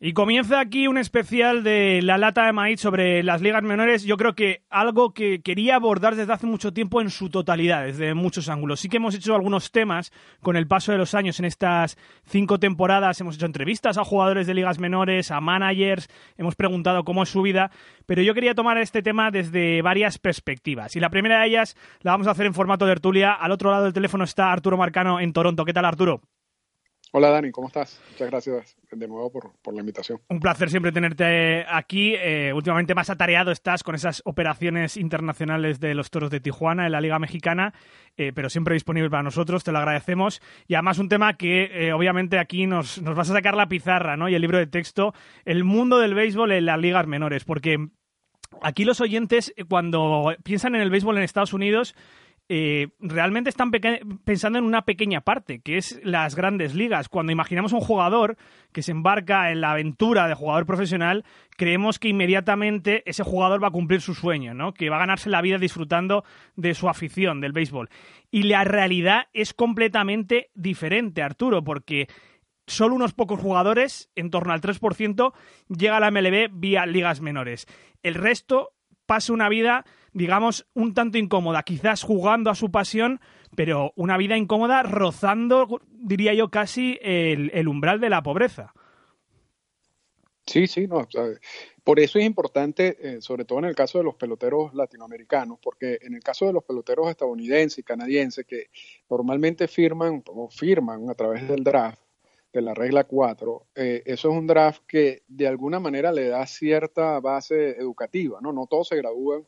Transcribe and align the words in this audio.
Y 0.00 0.12
comienza 0.12 0.60
aquí 0.60 0.86
un 0.86 0.96
especial 0.96 1.64
de 1.64 2.02
la 2.02 2.18
lata 2.18 2.46
de 2.46 2.52
maíz 2.52 2.80
sobre 2.80 3.24
las 3.24 3.42
ligas 3.42 3.64
menores. 3.64 4.04
Yo 4.04 4.16
creo 4.16 4.36
que 4.36 4.62
algo 4.70 5.12
que 5.12 5.42
quería 5.42 5.74
abordar 5.74 6.14
desde 6.14 6.32
hace 6.32 6.46
mucho 6.46 6.72
tiempo 6.72 7.00
en 7.00 7.10
su 7.10 7.30
totalidad, 7.30 7.82
desde 7.82 8.14
muchos 8.14 8.48
ángulos. 8.48 8.78
Sí 8.78 8.88
que 8.88 8.98
hemos 8.98 9.16
hecho 9.16 9.34
algunos 9.34 9.72
temas 9.72 10.12
con 10.40 10.54
el 10.54 10.68
paso 10.68 10.92
de 10.92 10.98
los 10.98 11.14
años 11.14 11.40
en 11.40 11.46
estas 11.46 11.98
cinco 12.22 12.60
temporadas. 12.60 13.20
Hemos 13.20 13.34
hecho 13.34 13.46
entrevistas 13.46 13.98
a 13.98 14.04
jugadores 14.04 14.46
de 14.46 14.54
ligas 14.54 14.78
menores, 14.78 15.32
a 15.32 15.40
managers, 15.40 16.08
hemos 16.36 16.54
preguntado 16.54 17.02
cómo 17.02 17.24
es 17.24 17.28
su 17.30 17.42
vida. 17.42 17.72
Pero 18.06 18.22
yo 18.22 18.34
quería 18.34 18.54
tomar 18.54 18.78
este 18.78 19.02
tema 19.02 19.32
desde 19.32 19.82
varias 19.82 20.18
perspectivas. 20.18 20.94
Y 20.94 21.00
la 21.00 21.10
primera 21.10 21.40
de 21.40 21.48
ellas 21.48 21.76
la 22.02 22.12
vamos 22.12 22.28
a 22.28 22.30
hacer 22.30 22.46
en 22.46 22.54
formato 22.54 22.86
de 22.86 22.92
tertulia. 22.92 23.32
Al 23.32 23.50
otro 23.50 23.72
lado 23.72 23.82
del 23.82 23.92
teléfono 23.92 24.22
está 24.22 24.52
Arturo 24.52 24.76
Marcano 24.76 25.18
en 25.18 25.32
Toronto. 25.32 25.64
¿Qué 25.64 25.72
tal, 25.72 25.86
Arturo? 25.86 26.20
Hola 27.10 27.30
Dani, 27.30 27.50
¿cómo 27.50 27.68
estás? 27.68 27.98
Muchas 28.10 28.28
gracias 28.28 28.76
de 28.90 29.08
nuevo 29.08 29.30
por, 29.30 29.74
la 29.74 29.80
invitación. 29.80 30.20
Un 30.28 30.40
placer 30.40 30.68
siempre 30.68 30.92
tenerte 30.92 31.64
aquí. 31.66 32.14
Eh, 32.14 32.52
últimamente 32.52 32.94
más 32.94 33.08
atareado 33.08 33.50
estás 33.50 33.82
con 33.82 33.94
esas 33.94 34.20
operaciones 34.26 34.98
internacionales 34.98 35.80
de 35.80 35.94
los 35.94 36.10
Toros 36.10 36.30
de 36.30 36.40
Tijuana 36.40 36.84
en 36.84 36.92
la 36.92 37.00
Liga 37.00 37.18
Mexicana, 37.18 37.72
eh, 38.18 38.32
pero 38.34 38.50
siempre 38.50 38.74
disponible 38.74 39.08
para 39.08 39.22
nosotros, 39.22 39.64
te 39.64 39.72
lo 39.72 39.78
agradecemos. 39.78 40.42
Y 40.66 40.74
además 40.74 40.98
un 40.98 41.08
tema 41.08 41.38
que 41.38 41.70
eh, 41.72 41.92
obviamente 41.94 42.38
aquí 42.38 42.66
nos, 42.66 43.00
nos 43.00 43.14
vas 43.14 43.30
a 43.30 43.34
sacar 43.34 43.56
la 43.56 43.68
pizarra 43.68 44.18
¿no? 44.18 44.28
y 44.28 44.34
el 44.34 44.42
libro 44.42 44.58
de 44.58 44.66
texto, 44.66 45.14
el 45.46 45.64
mundo 45.64 45.98
del 46.00 46.14
béisbol 46.14 46.52
en 46.52 46.66
las 46.66 46.78
ligas 46.78 47.06
menores, 47.06 47.44
porque 47.44 47.88
aquí 48.60 48.84
los 48.84 49.00
oyentes 49.00 49.54
cuando 49.68 50.34
piensan 50.44 50.74
en 50.74 50.82
el 50.82 50.90
béisbol 50.90 51.16
en 51.16 51.22
Estados 51.22 51.54
Unidos 51.54 51.94
eh, 52.50 52.88
realmente 52.98 53.50
están 53.50 53.70
pensando 54.24 54.58
en 54.58 54.64
una 54.64 54.82
pequeña 54.82 55.20
parte, 55.20 55.60
que 55.60 55.76
es 55.76 56.00
las 56.02 56.34
grandes 56.34 56.74
ligas. 56.74 57.10
Cuando 57.10 57.30
imaginamos 57.30 57.74
un 57.74 57.80
jugador 57.80 58.38
que 58.72 58.82
se 58.82 58.92
embarca 58.92 59.50
en 59.50 59.60
la 59.60 59.72
aventura 59.72 60.26
de 60.26 60.34
jugador 60.34 60.64
profesional, 60.64 61.24
creemos 61.58 61.98
que 61.98 62.08
inmediatamente 62.08 63.02
ese 63.04 63.22
jugador 63.22 63.62
va 63.62 63.68
a 63.68 63.72
cumplir 63.72 64.00
su 64.00 64.14
sueño, 64.14 64.54
¿no? 64.54 64.72
que 64.72 64.88
va 64.88 64.96
a 64.96 65.00
ganarse 65.00 65.28
la 65.28 65.42
vida 65.42 65.58
disfrutando 65.58 66.24
de 66.56 66.72
su 66.72 66.88
afición, 66.88 67.42
del 67.42 67.52
béisbol. 67.52 67.90
Y 68.30 68.44
la 68.44 68.64
realidad 68.64 69.26
es 69.34 69.52
completamente 69.52 70.50
diferente, 70.54 71.22
Arturo, 71.22 71.62
porque 71.62 72.08
solo 72.66 72.94
unos 72.94 73.12
pocos 73.12 73.40
jugadores, 73.40 74.10
en 74.14 74.30
torno 74.30 74.54
al 74.54 74.62
3%, 74.62 75.32
llega 75.68 75.96
a 75.98 76.00
la 76.00 76.10
MLB 76.10 76.48
vía 76.52 76.86
ligas 76.86 77.20
menores. 77.20 77.66
El 78.02 78.14
resto 78.14 78.70
pasa 79.04 79.32
una 79.32 79.48
vida 79.48 79.84
digamos, 80.12 80.66
un 80.74 80.94
tanto 80.94 81.18
incómoda, 81.18 81.62
quizás 81.62 82.02
jugando 82.02 82.50
a 82.50 82.54
su 82.54 82.70
pasión, 82.70 83.20
pero 83.54 83.92
una 83.96 84.16
vida 84.16 84.36
incómoda 84.36 84.82
rozando, 84.82 85.80
diría 85.90 86.34
yo, 86.34 86.50
casi 86.50 86.98
el, 87.02 87.68
umbral 87.68 88.00
de 88.00 88.10
la 88.10 88.22
pobreza. 88.22 88.72
Sí, 90.46 90.66
sí, 90.66 90.86
no. 90.86 91.06
por 91.84 92.00
eso 92.00 92.18
es 92.18 92.24
importante, 92.24 92.96
eh, 93.00 93.20
sobre 93.20 93.44
todo 93.44 93.58
en 93.58 93.66
el 93.66 93.74
caso 93.74 93.98
de 93.98 94.04
los 94.04 94.14
peloteros 94.14 94.72
latinoamericanos, 94.72 95.58
porque 95.62 95.98
en 96.00 96.14
el 96.14 96.22
caso 96.22 96.46
de 96.46 96.54
los 96.54 96.64
peloteros 96.64 97.10
estadounidenses 97.10 97.78
y 97.78 97.82
canadienses 97.82 98.46
que 98.46 98.70
normalmente 99.10 99.68
firman 99.68 100.22
o 100.26 100.48
firman 100.48 101.10
a 101.10 101.14
través 101.14 101.46
del 101.46 101.62
draft, 101.62 102.00
de 102.52 102.62
la 102.62 102.72
regla 102.72 103.04
4, 103.04 103.66
eh, 103.74 104.02
eso 104.06 104.30
es 104.30 104.36
un 104.36 104.46
draft 104.46 104.82
que 104.86 105.22
de 105.28 105.46
alguna 105.46 105.80
manera 105.80 106.12
le 106.12 106.28
da 106.28 106.46
cierta 106.46 107.20
base 107.20 107.72
educativa, 107.72 108.38
¿no? 108.40 108.52
No 108.52 108.66
todos 108.66 108.88
se 108.88 108.96
gradúan 108.96 109.44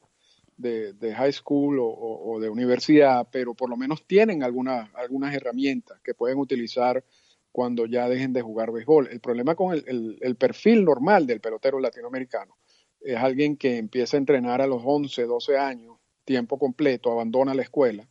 de, 0.61 1.15
high 1.15 1.33
school 1.33 1.79
o, 1.81 2.39
de 2.41 2.49
universidad, 2.49 3.29
pero 3.31 3.55
por 3.55 3.71
lo 3.71 3.77
menos 3.77 4.07
tienen 4.07 4.43
algunas, 4.43 4.93
algunas 4.95 5.35
herramientas 5.35 6.01
que 6.03 6.15
pueden 6.15 6.39
utilizar 6.39 7.05
cuando 7.53 7.87
ya 7.87 8.09
dejen 8.09 8.33
de 8.33 8.43
jugar 8.43 8.71
béisbol. 8.71 9.09
El 9.11 9.21
problema 9.21 9.55
con 9.55 9.75
el, 9.75 10.37
perfil 10.37 10.85
normal 10.85 11.27
del 11.27 11.41
pelotero 11.41 11.81
latinoamericano 11.81 12.57
es 13.01 13.17
alguien 13.17 13.57
que 13.57 13.79
empieza 13.79 14.17
a 14.17 14.19
entrenar 14.19 14.61
a 14.61 14.67
los 14.67 14.83
11, 14.85 15.25
12 15.25 15.57
años, 15.57 15.97
tiempo 16.25 16.59
completo, 16.59 17.11
abandona 17.11 17.55
la 17.55 17.63
escuela, 17.63 18.09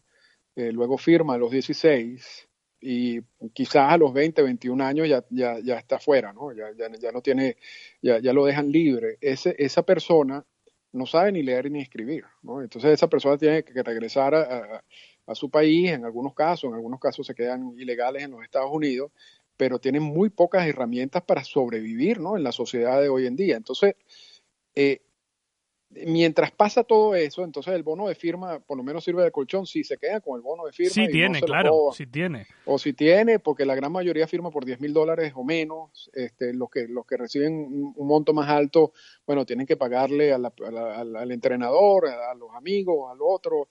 eh, 0.55 0.71
luego 0.71 0.97
firma 0.97 1.35
a 1.35 1.37
los 1.37 1.51
16 1.51 2.49
y 2.81 3.21
quizás 3.53 3.91
a 3.91 3.97
los 3.97 4.13
20, 4.13 4.41
21 4.41 4.83
años 4.83 5.07
ya, 5.07 5.23
ya, 5.29 5.59
ya 5.59 5.77
está 5.77 5.99
fuera, 5.99 6.33
¿no? 6.33 6.51
Ya, 6.53 6.71
ya, 6.77 6.89
ya 6.99 7.11
no 7.11 7.21
tiene, 7.21 7.57
ya, 8.01 8.19
ya 8.19 8.33
lo 8.33 8.45
dejan 8.45 8.71
libre. 8.71 9.17
Ese, 9.21 9.55
esa 9.59 9.83
persona 9.83 10.45
no 10.91 11.05
sabe 11.05 11.31
ni 11.31 11.43
leer 11.43 11.69
ni 11.71 11.81
escribir. 11.81 12.25
¿no? 12.41 12.61
Entonces 12.61 12.91
esa 12.91 13.07
persona 13.07 13.37
tiene 13.37 13.63
que 13.63 13.83
regresar 13.83 14.35
a, 14.35 14.83
su 15.35 15.49
país, 15.51 15.91
en 15.91 16.05
algunos 16.05 16.33
casos, 16.33 16.69
en 16.69 16.73
algunos 16.73 16.99
casos 16.99 17.27
se 17.27 17.35
quedan 17.35 17.75
ilegales 17.77 18.23
en 18.23 18.31
los 18.31 18.43
Estados 18.43 18.71
Unidos, 18.73 19.11
pero 19.55 19.77
tienen 19.77 20.01
muy 20.01 20.31
pocas 20.31 20.65
herramientas 20.65 21.21
para 21.21 21.43
sobrevivir 21.43 22.19
¿no? 22.19 22.35
en 22.35 22.43
la 22.43 22.51
sociedad 22.51 22.99
de 22.99 23.09
hoy 23.09 23.27
en 23.27 23.35
día. 23.35 23.55
Entonces, 23.55 23.93
eh, 24.73 25.01
mientras 25.91 26.51
pasa 26.51 26.83
todo 26.83 27.15
eso, 27.15 27.43
entonces 27.43 27.73
el 27.73 27.83
bono 27.83 28.07
de 28.07 28.15
firma 28.15 28.59
por 28.59 28.77
lo 28.77 28.83
menos 28.83 29.03
sirve 29.03 29.23
de 29.23 29.31
colchón. 29.31 29.65
Si 29.65 29.83
se 29.83 29.97
queda 29.97 30.21
con 30.21 30.35
el 30.35 30.41
bono 30.41 30.65
de 30.65 30.71
firma. 30.71 30.93
Sí 30.93 31.07
tiene, 31.07 31.41
claro, 31.41 31.91
sí 31.93 32.05
tiene. 32.05 32.47
O 32.65 32.77
si 32.77 32.93
tiene, 32.93 33.39
porque 33.39 33.65
la 33.65 33.75
gran 33.75 33.91
mayoría 33.91 34.27
firma 34.27 34.51
por 34.51 34.65
10 34.65 34.79
mil 34.81 34.93
dólares 34.93 35.33
o 35.35 35.43
menos. 35.43 36.09
Este, 36.13 36.53
los, 36.53 36.69
que, 36.69 36.87
los 36.87 37.05
que 37.05 37.17
reciben 37.17 37.93
un 37.95 38.07
monto 38.07 38.33
más 38.33 38.49
alto, 38.49 38.93
bueno, 39.25 39.45
tienen 39.45 39.65
que 39.65 39.77
pagarle 39.77 40.31
al 40.31 41.31
entrenador, 41.31 42.07
a 42.07 42.35
los 42.35 42.53
amigos, 42.55 43.11
al 43.11 43.19
otro. 43.21 43.69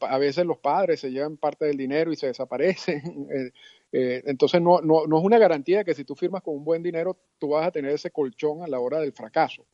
a 0.00 0.18
veces 0.18 0.44
los 0.44 0.58
padres 0.58 1.00
se 1.00 1.10
llevan 1.10 1.36
parte 1.36 1.66
del 1.66 1.76
dinero 1.76 2.12
y 2.12 2.16
se 2.16 2.26
desaparecen. 2.26 3.00
Eh, 3.30 3.52
eh, 3.92 4.22
entonces 4.26 4.60
no, 4.60 4.80
no, 4.80 5.06
no 5.06 5.18
es 5.18 5.24
una 5.24 5.38
garantía 5.38 5.84
que 5.84 5.94
si 5.94 6.04
tú 6.04 6.14
firmas 6.14 6.42
con 6.42 6.54
un 6.54 6.64
buen 6.64 6.82
dinero, 6.82 7.16
tú 7.38 7.50
vas 7.50 7.66
a 7.66 7.70
tener 7.70 7.92
ese 7.92 8.10
colchón 8.10 8.62
a 8.62 8.66
la 8.66 8.80
hora 8.80 8.98
del 8.98 9.12
fracaso. 9.12 9.66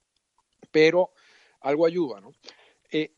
Pero 0.70 1.10
algo 1.66 1.84
ayuda, 1.84 2.20
¿no? 2.20 2.32
Eh, 2.90 3.12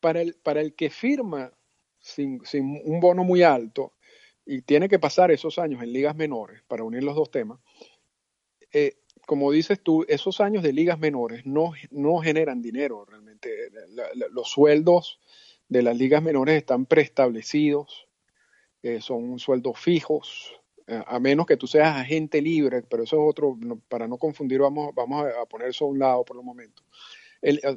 para, 0.00 0.20
el, 0.20 0.34
para 0.34 0.60
el 0.60 0.74
que 0.74 0.88
firma 0.90 1.52
sin, 1.98 2.40
un 2.84 3.00
bono 3.00 3.24
muy 3.24 3.42
alto 3.42 3.94
y 4.46 4.62
tiene 4.62 4.88
que 4.88 5.00
pasar 5.00 5.30
esos 5.30 5.58
años 5.58 5.82
en 5.82 5.92
ligas 5.92 6.14
menores 6.14 6.62
para 6.68 6.84
unir 6.84 7.02
los 7.02 7.16
dos 7.16 7.30
temas, 7.30 7.58
eh, 8.72 8.98
como 9.26 9.50
dices 9.50 9.80
tú, 9.82 10.06
esos 10.08 10.40
años 10.40 10.62
de 10.62 10.72
ligas 10.72 10.98
menores 10.98 11.44
no, 11.44 11.72
no 11.90 12.18
generan 12.18 12.62
dinero 12.62 13.04
realmente. 13.04 13.50
los 14.30 14.48
sueldos 14.48 15.20
de 15.68 15.82
las 15.82 15.98
ligas 15.98 16.22
menores 16.22 16.56
están 16.56 16.86
preestablecidos, 16.86 18.08
eh, 18.82 19.00
son 19.00 19.38
sueldos 19.38 19.78
fijos, 19.78 20.54
a 20.86 21.20
menos 21.20 21.44
que 21.44 21.58
tú 21.58 21.66
seas 21.66 21.94
agente 21.98 22.40
libre, 22.40 22.80
pero 22.80 23.02
eso 23.02 23.16
es 23.16 23.22
otro, 23.28 23.58
para 23.88 24.08
no 24.08 24.16
confundir, 24.16 24.60
vamos, 24.60 24.94
vamos 24.94 25.26
a 25.38 25.44
poner 25.44 25.68
eso 25.68 25.84
a 25.84 25.88
un 25.88 25.98
lado 25.98 26.24
por 26.24 26.38
el 26.38 26.42
momento 26.42 26.82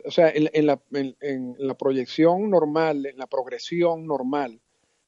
o 0.06 0.12
sea, 0.12 0.30
en, 0.30 0.66
la, 0.66 0.82
en, 0.92 1.56
la, 1.58 1.76
proyección 1.76 2.50
normal, 2.50 3.06
en 3.06 3.18
la 3.18 3.28
progresión 3.28 4.08
normal 4.08 4.60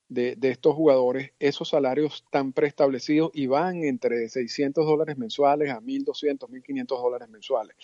de, 0.10 0.36
de, 0.36 0.52
estos 0.52 0.76
jugadores, 0.76 1.32
esos 1.40 1.70
salarios 1.70 2.24
están 2.26 2.54
preestablecidos 2.54 3.32
y 3.34 3.48
van 3.48 3.84
entre 3.84 4.30
600 4.30 4.86
dólares 4.86 5.18
mensuales 5.18 5.72
a 5.72 5.80
1.200, 5.82 6.50
1.500 6.50 6.86
dólares 6.88 7.30
mensuales. 7.30 7.76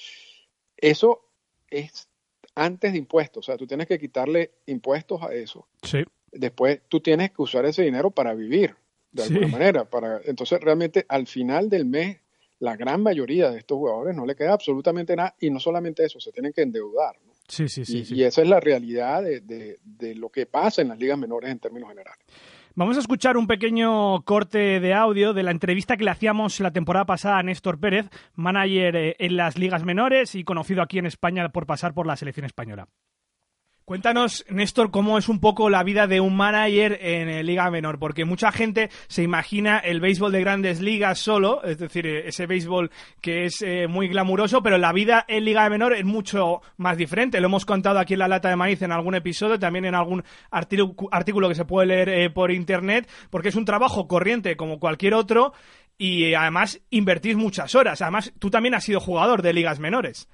Eso 0.77 1.25
es 1.69 2.07
antes 2.56 2.92
de 2.92 2.98
impuestos, 2.98 3.45
o 3.45 3.45
sea, 3.45 3.57
tú 3.57 3.65
tienes 3.65 3.88
que 3.88 4.00
quitarle 4.00 4.51
impuestos 4.65 5.22
a 5.24 5.33
eso. 5.33 5.68
Sí. 5.83 6.04
Después 6.31 6.81
tú 6.88 7.00
tienes 7.00 7.31
que 7.31 7.42
usar 7.42 7.65
ese 7.65 7.83
dinero 7.83 8.12
para 8.12 8.33
vivir, 8.33 8.75
de 9.12 9.24
alguna 9.24 9.48
manera. 9.48 9.89
Para, 9.89 10.22
entonces, 10.25 10.60
realmente 10.62 11.06
al 11.07 11.25
final 11.25 11.69
del 11.69 11.86
mes 11.86 12.19
la 12.60 12.76
gran 12.76 13.02
mayoría 13.02 13.50
de 13.50 13.60
estos 13.60 13.78
jugadores 13.78 14.16
no 14.16 14.26
le 14.26 14.36
queda 14.36 14.54
absolutamente 14.54 15.16
nada 15.16 15.36
y 15.40 15.50
no 15.50 15.60
solamente 15.60 16.04
eso, 16.04 16.20
se 16.20 16.32
tienen 16.32 16.54
que 16.54 16.62
endeudar. 16.62 17.16
Sí, 17.48 17.68
sí, 17.68 17.84
sí 17.84 18.04
y, 18.14 18.24
esa 18.24 18.44
es 18.44 18.48
la 18.48 18.60
realidad 18.60 19.24
de, 19.24 20.16
lo 20.16 20.30
que 20.30 20.46
pasa 20.46 20.82
en 20.82 20.90
las 20.90 21.00
ligas 21.00 21.18
menores 21.18 21.50
en 21.50 21.60
términos 21.60 21.90
generales. 21.90 22.24
Vamos 22.76 22.96
a 22.98 23.00
escuchar 23.00 23.38
un 23.38 23.48
pequeño 23.48 24.24
corte 24.24 24.80
de 24.80 24.94
audio 24.94 25.34
de 25.34 25.44
la 25.44 25.52
entrevista 25.52 25.98
que 25.98 26.04
le 26.04 26.12
hacíamos 26.12 26.60
la 26.60 26.72
temporada 26.72 27.06
pasada 27.06 27.40
a 27.40 27.44
Néstor 27.44 27.80
Pérez, 27.80 28.10
manager 28.36 28.96
eh, 28.96 29.16
en 29.18 29.36
las 29.36 29.58
ligas 29.58 29.84
menores 29.84 30.36
y 30.36 30.44
conocido 30.44 30.84
aquí 30.84 31.00
en 31.00 31.08
España 31.08 31.50
por 31.50 31.66
pasar 31.66 31.94
por 31.94 32.06
la 32.06 32.16
selección 32.16 32.46
española. 32.46 32.88
Cuéntanos, 33.89 34.45
Néstor, 34.51 34.91
cómo 34.91 35.18
es 35.18 35.30
un 35.30 35.39
poco 35.39 35.68
la 35.68 35.81
vida 35.81 36.06
de 36.06 36.21
un 36.21 36.38
manager 36.38 37.00
en 37.01 37.44
Liga 37.44 37.71
Menor, 37.71 37.97
porque 37.97 38.24
mucha 38.24 38.51
gente 38.51 38.89
se 39.07 39.24
imagina 39.24 39.80
el 39.80 40.00
béisbol 40.00 40.31
de 40.31 40.41
grandes 40.41 40.80
ligas 40.80 41.18
solo, 41.18 41.63
es 41.63 41.80
decir, 41.80 42.06
ese 42.06 42.45
béisbol 42.45 42.91
que 43.19 43.45
es 43.45 43.63
eh, 43.63 43.88
muy 43.88 44.07
glamuroso, 44.07 44.62
pero 44.62 44.77
la 44.77 44.94
vida 44.94 45.25
en 45.27 45.44
Liga 45.44 45.68
Menor 45.71 45.95
es 45.95 46.06
mucho 46.06 46.62
más 46.77 46.97
diferente. 46.97 47.41
Lo 47.41 47.47
hemos 47.47 47.65
contado 47.65 47.97
aquí 47.97 48.13
en 48.13 48.19
la 48.19 48.27
lata 48.27 48.50
de 48.50 48.57
maíz 48.57 48.80
en 48.83 48.91
algún 48.91 49.15
episodio, 49.15 49.57
también 49.57 49.86
en 49.86 49.95
algún 49.95 50.24
artículo 50.51 51.50
que 51.50 51.56
se 51.56 51.65
puede 51.65 51.88
leer 51.88 52.09
eh, 52.09 52.30
por 52.30 52.51
internet, 52.51 53.09
porque 53.31 53.50
es 53.50 53.56
un 53.56 53.65
trabajo 53.65 54.07
corriente 54.07 54.56
como 54.56 54.80
cualquier 54.80 55.15
otro 55.15 55.53
y 55.97 56.25
eh, 56.25 56.36
además 56.36 56.80
invertís 56.91 57.38
muchas 57.38 57.74
horas. 57.74 58.03
Además, 58.03 58.36
tú 58.38 58.51
también 58.51 58.75
has 58.75 58.83
sido 58.83 59.00
jugador 59.00 59.41
de 59.41 59.51
ligas 59.51 59.80
menores. 59.80 60.30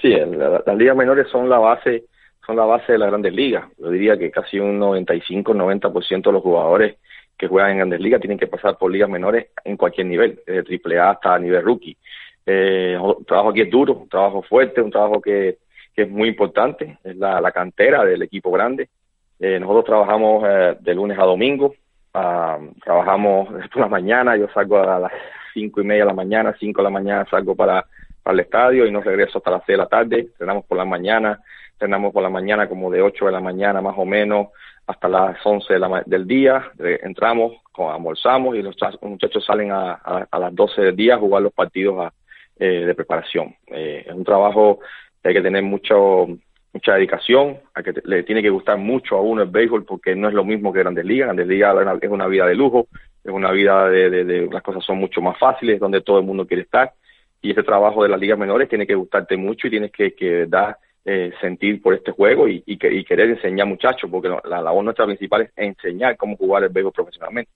Sí, 0.00 0.10
las 0.10 0.76
ligas 0.78 0.96
menores 0.96 1.26
son 1.32 1.48
la 1.48 1.58
base 1.58 2.04
son 2.46 2.56
la 2.56 2.64
base 2.64 2.92
de 2.92 2.98
las 2.98 3.10
grandes 3.10 3.32
ligas. 3.32 3.64
Yo 3.78 3.90
diría 3.90 4.16
que 4.16 4.30
casi 4.30 4.58
un 4.58 4.80
95-90% 4.80 6.22
de 6.22 6.32
los 6.32 6.42
jugadores 6.42 6.96
que 7.36 7.48
juegan 7.48 7.72
en 7.72 7.76
grandes 7.78 8.00
ligas 8.00 8.20
tienen 8.20 8.38
que 8.38 8.46
pasar 8.46 8.76
por 8.76 8.90
ligas 8.90 9.08
menores 9.08 9.48
en 9.64 9.76
cualquier 9.76 10.06
nivel, 10.06 10.40
desde 10.46 10.62
triple 10.62 10.98
A 10.98 11.10
hasta 11.10 11.38
nivel 11.38 11.62
rookie. 11.62 11.96
Eh, 12.44 12.98
trabajo 13.26 13.50
aquí 13.50 13.62
es 13.62 13.70
duro, 13.70 13.94
un 13.94 14.08
trabajo 14.08 14.42
fuerte, 14.42 14.80
un 14.80 14.90
trabajo 14.90 15.20
que, 15.20 15.58
es 15.96 16.08
muy 16.08 16.30
importante, 16.30 16.96
es 17.04 17.14
la, 17.16 17.42
la 17.42 17.52
cantera 17.52 18.04
del 18.06 18.22
equipo 18.22 18.50
grande. 18.50 18.88
Eh, 19.38 19.58
nosotros 19.60 19.84
trabajamos 19.84 20.44
eh, 20.46 20.76
de 20.80 20.94
lunes 20.94 21.18
a 21.18 21.24
domingo, 21.24 21.74
ah, 22.14 22.58
trabajamos 22.82 23.48
por 23.72 23.82
la 23.82 23.88
mañana, 23.88 24.36
yo 24.36 24.48
salgo 24.54 24.78
a 24.78 24.98
las 24.98 25.12
cinco 25.54 25.80
y 25.80 25.84
media 25.84 26.04
de 26.04 26.08
la 26.08 26.14
mañana, 26.14 26.54
cinco 26.58 26.80
de 26.80 26.84
la 26.84 26.90
mañana 26.90 27.26
salgo 27.30 27.54
para, 27.54 27.84
para 28.22 28.34
el 28.34 28.40
estadio 28.40 28.86
y 28.86 28.90
no 28.90 29.00
regreso 29.00 29.38
hasta 29.38 29.50
las 29.50 29.62
seis 29.66 29.78
de 29.78 29.82
la 29.82 29.88
tarde, 29.88 30.20
entrenamos 30.20 30.64
por 30.64 30.76
la 30.76 30.84
mañana, 30.84 31.40
entrenamos 31.80 32.12
por 32.12 32.22
la 32.22 32.28
mañana 32.28 32.68
como 32.68 32.90
de 32.90 33.00
8 33.00 33.24
de 33.24 33.32
la 33.32 33.40
mañana 33.40 33.80
más 33.80 33.94
o 33.96 34.04
menos 34.04 34.48
hasta 34.86 35.08
las 35.08 35.38
11 35.42 35.74
del 36.04 36.26
día, 36.26 36.72
entramos, 36.78 37.54
almorzamos 37.74 38.54
y 38.54 38.62
los 38.62 38.76
muchachos 39.00 39.44
salen 39.46 39.72
a, 39.72 39.92
a, 39.92 40.38
las 40.38 40.54
12 40.54 40.82
del 40.82 40.96
día 40.96 41.14
a 41.14 41.18
jugar 41.18 41.42
los 41.42 41.54
partidos 41.54 42.12
eh, 42.58 42.84
de 42.84 42.94
preparación. 42.94 43.54
Eh, 43.68 44.04
es 44.06 44.12
un 44.12 44.24
trabajo 44.24 44.80
que 45.22 45.28
hay 45.30 45.34
que 45.34 45.42
tener 45.42 45.62
mucho 45.62 46.26
mucha 46.72 46.94
dedicación, 46.94 47.58
a 47.74 47.82
que 47.82 47.94
le 48.04 48.22
tiene 48.24 48.42
que 48.42 48.50
gustar 48.50 48.76
mucho 48.76 49.16
a 49.16 49.22
uno 49.22 49.42
el 49.42 49.48
béisbol 49.48 49.84
porque 49.84 50.14
no 50.14 50.28
es 50.28 50.34
lo 50.34 50.44
mismo 50.44 50.72
que 50.72 50.80
Grandes 50.80 51.04
Ligas. 51.04 51.28
Grandes 51.28 51.46
Ligas 51.48 51.74
es 52.02 52.10
una 52.10 52.26
vida 52.26 52.46
de 52.46 52.54
lujo, 52.54 52.86
es 53.24 53.32
una 53.32 53.50
vida 53.50 53.88
de, 53.88 54.10
de, 54.24 54.46
las 54.52 54.62
cosas 54.62 54.84
son 54.84 54.98
mucho 54.98 55.20
más 55.20 55.38
fáciles, 55.38 55.80
donde 55.80 56.02
todo 56.02 56.18
el 56.18 56.26
mundo 56.26 56.46
quiere 56.46 56.64
estar. 56.64 56.92
Y 57.42 57.52
ese 57.52 57.62
trabajo 57.62 58.02
de 58.02 58.10
las 58.10 58.20
ligas 58.20 58.38
menores 58.38 58.68
tiene 58.68 58.86
que 58.86 58.94
gustarte 58.94 59.36
mucho 59.36 59.66
y 59.66 59.70
tienes 59.70 59.90
que, 59.90 60.14
que 60.14 60.46
dar 60.46 60.76
eh, 61.04 61.32
sentir 61.40 61.80
por 61.80 61.94
este 61.94 62.12
juego 62.12 62.46
y, 62.46 62.62
y, 62.66 62.76
querer 62.76 63.30
enseñar 63.30 63.66
muchachos, 63.66 64.10
porque 64.10 64.28
la 64.44 64.60
labor 64.60 64.84
nuestra 64.84 65.06
principal 65.06 65.42
es 65.42 65.50
enseñar 65.56 66.16
cómo 66.16 66.36
jugar 66.36 66.62
el 66.62 66.68
béisbol 66.68 66.92
profesionalmente. 66.92 67.50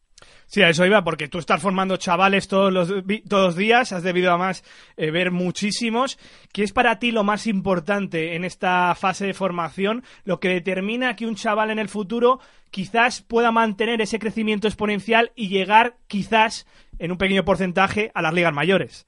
Sí, 0.47 0.63
a 0.63 0.69
eso 0.69 0.87
iba, 0.87 1.03
porque 1.05 1.29
tú 1.29 1.39
estás 1.39 1.61
formando 1.61 1.97
chavales 1.97 2.49
todos 2.49 2.73
los, 2.73 2.89
todos 3.29 3.45
los 3.47 3.57
días, 3.57 3.93
has 3.93 4.03
debido 4.03 4.31
además 4.31 4.63
eh, 4.97 5.11
ver 5.11 5.31
muchísimos. 5.31 6.19
¿Qué 6.53 6.63
es 6.63 6.73
para 6.73 6.99
ti 6.99 7.11
lo 7.11 7.25
más 7.25 7.47
importante 7.47 8.35
en 8.35 8.45
esta 8.45 8.95
fase 8.95 9.27
de 9.27 9.35
formación, 9.35 10.03
lo 10.25 10.41
que 10.41 10.49
determina 10.49 11.17
que 11.17 11.27
un 11.27 11.35
chaval 11.35 11.71
en 11.71 11.79
el 11.79 11.89
futuro 11.89 12.41
quizás 12.71 13.23
pueda 13.23 13.53
mantener 13.53 14.01
ese 14.01 14.19
crecimiento 14.19 14.69
exponencial 14.69 15.33
y 15.35 15.49
llegar 15.49 15.95
quizás 16.07 16.67
en 16.99 17.13
un 17.13 17.19
pequeño 17.19 17.45
porcentaje 17.45 18.11
a 18.15 18.23
las 18.23 18.35
ligas 18.35 18.55
mayores? 18.55 19.07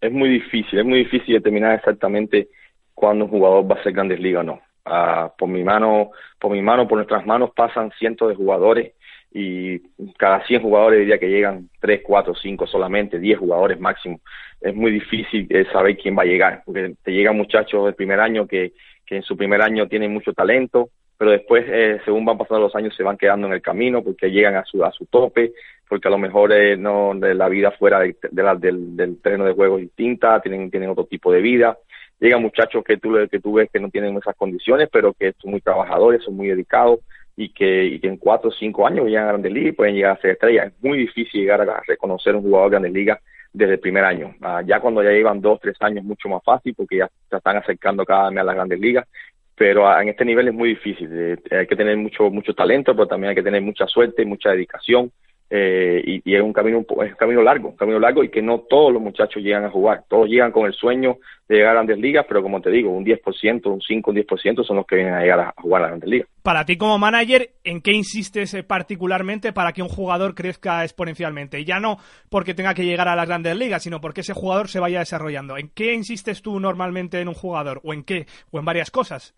Es 0.00 0.12
muy 0.12 0.28
difícil, 0.28 0.78
es 0.78 0.84
muy 0.84 0.98
difícil 0.98 1.34
determinar 1.34 1.74
exactamente 1.74 2.48
cuando 2.96 3.26
un 3.26 3.30
jugador 3.30 3.70
va 3.70 3.78
a 3.78 3.82
ser 3.82 3.92
grandes 3.92 4.18
ligas 4.18 4.40
o 4.40 4.44
no. 4.44 4.60
Ah, 4.86 5.32
por 5.36 5.48
mi 5.48 5.62
mano, 5.62 6.10
por 6.40 6.50
mi 6.50 6.62
mano, 6.62 6.88
por 6.88 6.96
nuestras 6.96 7.26
manos 7.26 7.50
pasan 7.54 7.92
cientos 7.98 8.28
de 8.28 8.34
jugadores 8.34 8.94
y 9.32 9.80
cada 10.16 10.46
100 10.46 10.62
jugadores 10.62 11.00
diría 11.00 11.18
que 11.18 11.28
llegan 11.28 11.68
3, 11.80 12.00
4, 12.02 12.34
5 12.34 12.66
solamente, 12.66 13.18
10 13.18 13.38
jugadores 13.38 13.78
máximo. 13.78 14.20
Es 14.62 14.74
muy 14.74 14.90
difícil 14.90 15.46
eh, 15.50 15.66
saber 15.70 15.98
quién 15.98 16.16
va 16.16 16.22
a 16.22 16.26
llegar, 16.26 16.62
porque 16.64 16.94
te 17.02 17.12
llegan 17.12 17.36
muchachos 17.36 17.84
del 17.84 17.94
primer 17.94 18.18
año 18.18 18.46
que, 18.46 18.72
que 19.04 19.16
en 19.16 19.22
su 19.22 19.36
primer 19.36 19.60
año 19.60 19.88
tienen 19.88 20.12
mucho 20.12 20.32
talento, 20.32 20.88
pero 21.18 21.32
después, 21.32 21.66
eh, 21.68 22.00
según 22.04 22.24
van 22.24 22.38
pasando 22.38 22.60
los 22.60 22.74
años, 22.74 22.94
se 22.96 23.02
van 23.02 23.18
quedando 23.18 23.46
en 23.46 23.52
el 23.52 23.60
camino 23.62 24.02
porque 24.02 24.30
llegan 24.30 24.54
a 24.54 24.64
su, 24.64 24.82
a 24.82 24.90
su 24.92 25.04
tope, 25.04 25.52
porque 25.86 26.08
a 26.08 26.10
lo 26.10 26.18
mejor 26.18 26.52
eh, 26.52 26.78
no 26.78 27.12
la 27.12 27.48
vida 27.48 27.72
fuera 27.72 28.00
de, 28.00 28.16
del, 28.30 28.96
del 28.96 29.20
terreno 29.20 29.44
de 29.44 29.52
juego 29.52 29.76
es 29.76 29.82
distinta, 29.82 30.40
tienen, 30.40 30.70
tienen 30.70 30.88
otro 30.88 31.04
tipo 31.04 31.30
de 31.30 31.42
vida 31.42 31.76
llegan 32.20 32.42
muchachos 32.42 32.82
que 32.84 32.96
tú, 32.96 33.16
que 33.30 33.40
tú 33.40 33.54
ves 33.54 33.70
que 33.72 33.80
no 33.80 33.90
tienen 33.90 34.16
esas 34.16 34.36
condiciones, 34.36 34.88
pero 34.90 35.12
que 35.12 35.32
son 35.38 35.52
muy 35.52 35.60
trabajadores, 35.60 36.22
son 36.22 36.36
muy 36.36 36.48
dedicados 36.48 37.00
y 37.36 37.50
que, 37.50 37.84
y 37.84 38.00
que 38.00 38.08
en 38.08 38.16
cuatro 38.16 38.48
o 38.48 38.52
cinco 38.52 38.86
años 38.86 39.06
llegan 39.06 39.24
a 39.24 39.28
Grandes 39.28 39.52
Ligas 39.52 39.72
y 39.72 39.76
pueden 39.76 39.94
llegar 39.94 40.16
a 40.16 40.20
ser 40.20 40.30
estrellas. 40.32 40.68
Es 40.68 40.82
muy 40.82 40.98
difícil 40.98 41.40
llegar 41.40 41.60
a 41.60 41.82
reconocer 41.86 42.34
un 42.34 42.42
jugador 42.42 42.70
de 42.70 42.74
Grandes 42.74 42.92
Ligas 42.92 43.18
desde 43.52 43.74
el 43.74 43.80
primer 43.80 44.04
año. 44.04 44.34
Ah, 44.40 44.62
ya 44.64 44.80
cuando 44.80 45.02
ya 45.02 45.10
llevan 45.10 45.40
dos, 45.40 45.60
tres 45.60 45.76
años 45.80 46.04
mucho 46.04 46.28
más 46.28 46.42
fácil 46.44 46.74
porque 46.74 46.98
ya 46.98 47.10
se 47.28 47.36
están 47.36 47.56
acercando 47.56 48.04
cada 48.04 48.24
vez 48.24 48.34
más 48.34 48.42
a 48.42 48.46
las 48.46 48.54
Grandes 48.54 48.80
Ligas, 48.80 49.06
pero 49.54 50.00
en 50.00 50.08
este 50.08 50.24
nivel 50.24 50.48
es 50.48 50.54
muy 50.54 50.70
difícil. 50.70 51.08
Eh, 51.12 51.36
hay 51.50 51.66
que 51.66 51.76
tener 51.76 51.96
mucho, 51.96 52.30
mucho 52.30 52.54
talento, 52.54 52.94
pero 52.94 53.06
también 53.06 53.30
hay 53.30 53.36
que 53.36 53.42
tener 53.42 53.62
mucha 53.62 53.86
suerte, 53.86 54.24
mucha 54.24 54.50
dedicación 54.50 55.12
eh, 55.48 56.02
y, 56.24 56.34
es 56.34 56.42
un 56.42 56.52
camino 56.52 56.80
es 56.80 57.10
un 57.12 57.16
camino 57.16 57.42
largo, 57.42 57.68
un 57.68 57.76
camino 57.76 58.00
largo 58.00 58.24
y 58.24 58.30
que 58.30 58.42
no 58.42 58.60
todos 58.60 58.92
los 58.92 59.00
muchachos 59.00 59.42
llegan 59.42 59.64
a 59.64 59.70
jugar, 59.70 60.04
todos 60.08 60.28
llegan 60.28 60.50
con 60.50 60.66
el 60.66 60.72
sueño 60.72 61.18
de 61.48 61.56
llegar 61.56 61.70
a 61.70 61.74
grandes 61.74 61.98
ligas, 61.98 62.26
pero 62.28 62.42
como 62.42 62.60
te 62.60 62.70
digo, 62.70 62.90
un 62.90 63.04
10%, 63.04 63.66
un 63.66 63.80
5, 63.80 64.10
un 64.10 64.16
10% 64.16 64.64
son 64.64 64.76
los 64.76 64.86
que 64.86 64.96
vienen 64.96 65.14
a 65.14 65.20
llegar 65.20 65.38
a 65.38 65.54
jugar 65.56 65.82
a 65.82 65.84
las 65.84 65.90
grandes 65.90 66.10
ligas. 66.10 66.28
Para 66.42 66.64
ti 66.64 66.76
como 66.76 66.98
manager, 66.98 67.50
¿en 67.62 67.80
qué 67.80 67.92
insistes 67.92 68.54
eh, 68.54 68.64
particularmente 68.64 69.52
para 69.52 69.72
que 69.72 69.82
un 69.82 69.88
jugador 69.88 70.34
crezca 70.34 70.82
exponencialmente? 70.82 71.64
Ya 71.64 71.78
no 71.78 71.98
porque 72.28 72.54
tenga 72.54 72.74
que 72.74 72.84
llegar 72.84 73.06
a 73.06 73.14
las 73.14 73.28
grandes 73.28 73.56
ligas, 73.56 73.84
sino 73.84 74.00
porque 74.00 74.22
ese 74.22 74.34
jugador 74.34 74.68
se 74.68 74.80
vaya 74.80 74.98
desarrollando. 74.98 75.56
¿En 75.56 75.68
qué 75.68 75.94
insistes 75.94 76.42
tú 76.42 76.58
normalmente 76.58 77.20
en 77.20 77.28
un 77.28 77.34
jugador? 77.34 77.80
¿O 77.84 77.94
en 77.94 78.02
qué? 78.02 78.26
¿O 78.50 78.58
en 78.58 78.64
varias 78.64 78.90
cosas? 78.90 79.34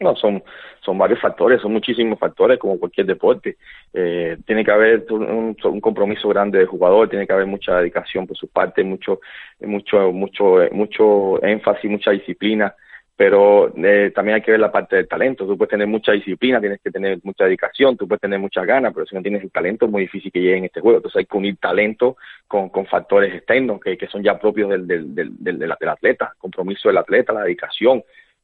No, 0.00 0.16
son, 0.16 0.42
son 0.82 0.96
varios 0.96 1.20
factores, 1.20 1.60
son 1.60 1.74
muchísimos 1.74 2.18
factores 2.18 2.58
como 2.58 2.78
cualquier 2.78 3.06
deporte. 3.06 3.58
Eh, 3.92 4.38
tiene 4.46 4.64
que 4.64 4.70
haber 4.70 5.04
un, 5.10 5.54
compromiso 5.82 6.26
grande 6.30 6.56
del 6.56 6.68
jugador, 6.68 7.10
tiene 7.10 7.26
que 7.26 7.34
haber 7.34 7.46
mucha 7.46 7.76
dedicación 7.76 8.26
por 8.26 8.34
su 8.34 8.48
parte, 8.48 8.82
mucho, 8.82 9.20
mucho, 9.60 10.10
mucho, 10.10 10.56
mucho 10.72 11.44
énfasis, 11.44 11.90
mucha 11.90 12.12
disciplina, 12.12 12.74
pero 13.14 13.70
eh, 13.76 14.10
también 14.14 14.36
hay 14.36 14.40
que 14.40 14.52
ver 14.52 14.60
la 14.60 14.72
parte 14.72 14.96
del 14.96 15.06
talento. 15.06 15.46
Tú 15.46 15.58
puedes 15.58 15.68
tener 15.68 15.86
mucha 15.86 16.12
disciplina, 16.12 16.60
tienes 16.60 16.80
que 16.82 16.90
tener 16.90 17.18
mucha 17.22 17.44
dedicación, 17.44 17.98
tú 17.98 18.08
puedes 18.08 18.22
tener 18.22 18.38
muchas 18.38 18.64
ganas, 18.64 18.94
pero 18.94 19.04
si 19.04 19.14
no 19.14 19.20
tienes 19.20 19.42
el 19.42 19.50
talento 19.50 19.84
es 19.84 19.92
muy 19.92 20.02
difícil 20.02 20.32
que 20.32 20.40
llegue 20.40 20.56
en 20.56 20.64
este 20.64 20.80
juego. 20.80 20.96
Entonces 20.96 21.18
hay 21.18 21.26
que 21.26 21.36
unir 21.36 21.58
talento 21.58 22.16
con, 22.48 22.70
con 22.70 22.86
factores 22.86 23.34
externos 23.34 23.78
que, 23.80 23.98
que 23.98 24.06
son 24.06 24.22
ya 24.22 24.38
propios 24.38 24.70
del, 24.70 24.86
del, 24.86 25.14
del, 25.14 25.36
del, 25.36 25.58
del 25.58 25.88
atleta, 25.90 26.32
compromiso 26.38 26.88
del 26.88 26.96
atleta, 26.96 27.34
la 27.34 27.42
dedicación, 27.42 28.02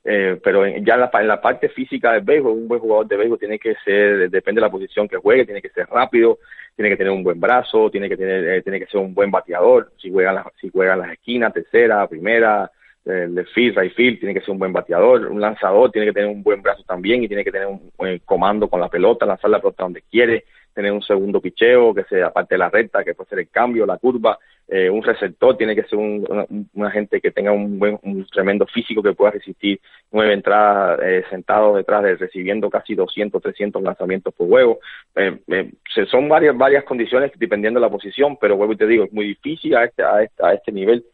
eh, 0.09 0.39
pero 0.43 0.65
ya 0.65 0.95
en 0.95 1.01
la, 1.01 1.11
en 1.13 1.27
la, 1.27 1.41
parte 1.41 1.69
física 1.69 2.13
del 2.13 2.23
béisbol, 2.23 2.53
un 2.53 2.69
buen 2.69 2.81
jugador 2.81 3.09
de 3.09 3.17
béisbol 3.17 3.41
tiene 3.41 3.59
que 3.59 3.75
ser, 3.85 4.31
depende 4.31 4.61
de 4.61 4.67
la 4.67 4.71
posición 4.71 5.09
que 5.09 5.17
juegue, 5.17 5.45
tiene 5.45 5.61
que 5.61 5.71
ser 5.71 5.89
rápido, 5.89 6.39
tiene 6.77 6.91
que 6.91 6.97
tener 6.97 7.13
un 7.13 7.25
buen 7.25 7.41
brazo, 7.41 7.91
tiene 7.91 8.09
que 8.09 8.17
tener, 8.17 8.47
eh, 8.47 8.63
tiene 8.63 8.79
que 8.79 8.87
ser 8.87 9.01
un 9.01 9.13
buen 9.13 9.33
bateador, 9.33 9.91
si 10.01 10.13
juega 10.13 10.33
las, 10.33 10.47
si 10.61 10.71
juega 10.71 10.95
las 10.95 11.11
esquinas, 11.11 11.53
tercera, 11.53 12.07
primera, 12.07 12.71
de 13.05 13.45
field, 13.55 13.79
right 13.79 13.95
field, 13.95 14.19
tiene 14.19 14.35
que 14.35 14.41
ser 14.41 14.51
un 14.51 14.59
buen 14.59 14.73
bateador, 14.73 15.27
un 15.29 15.41
lanzador 15.41 15.93
tiene 15.93 16.09
que 16.09 16.13
tener 16.13 16.29
un 16.29 16.43
buen 16.43 16.61
brazo 16.61 16.83
también 16.83 17.23
y 17.23 17.29
tiene 17.29 17.45
que 17.45 17.53
tener 17.53 17.69
un, 17.69 17.93
buen 17.97 18.19
comando 18.25 18.69
con 18.69 18.81
la 18.81 18.89
pelota, 18.89 19.25
lanzar 19.25 19.49
la 19.49 19.61
pelota 19.61 19.85
donde 19.85 20.03
quiere, 20.03 20.45
tener 20.75 20.91
un 20.93 21.03
segundo 21.03 21.41
picheo, 21.41 21.95
que 21.95 22.03
sea 22.05 22.27
aparte 22.27 22.55
de 22.55 22.59
la 22.59 22.69
recta, 22.69 23.05
que 23.05 23.15
puede 23.15 23.31
ser 23.31 23.39
el 23.39 23.49
cambio, 23.49 23.87
la 23.87 23.99
curva, 23.99 24.39
eh, 24.69 24.91
un 24.91 25.03
receptor 25.03 25.57
tiene 25.57 25.77
que 25.77 25.85
ser 25.85 25.99
un, 25.99 26.69
una, 26.75 26.91
gente 26.91 27.21
que 27.21 27.31
tenga 27.31 27.53
un 27.53 27.79
buen, 27.79 27.99
un 28.03 28.27
tremendo 28.27 28.67
físico 28.67 29.03
que 29.03 29.13
pueda 29.13 29.31
resistir 29.31 29.81
nueve 30.11 30.33
entradas 30.33 30.99
eh, 31.03 31.25
sentado 31.31 31.77
detrás 31.77 32.03
de 32.03 32.17
recibiendo 32.17 32.69
casi 32.69 32.95
200, 32.95 33.41
300 33.41 33.83
lanzamientos 33.83 34.35
por 34.35 34.49
huevo. 34.49 34.81
Eh, 35.15 35.39
eh 35.49 35.73
son 36.11 36.29
varias 36.29 36.57
varias 36.57 36.85
condiciones 36.85 37.31
dependiendo 37.37 37.79
de 37.79 37.87
la 37.87 37.93
posición, 37.93 38.37
pero 38.41 38.57
huevo 38.57 38.73
y 38.73 38.77
te 38.77 38.87
digo, 38.87 39.05
es 39.05 39.13
muy 39.13 39.29
difícil 39.29 39.77
a 39.77 39.85
este, 39.85 40.03
a 40.03 40.23
este, 40.23 40.45
a 40.45 40.55
este 40.55 40.73
nivel 40.73 41.05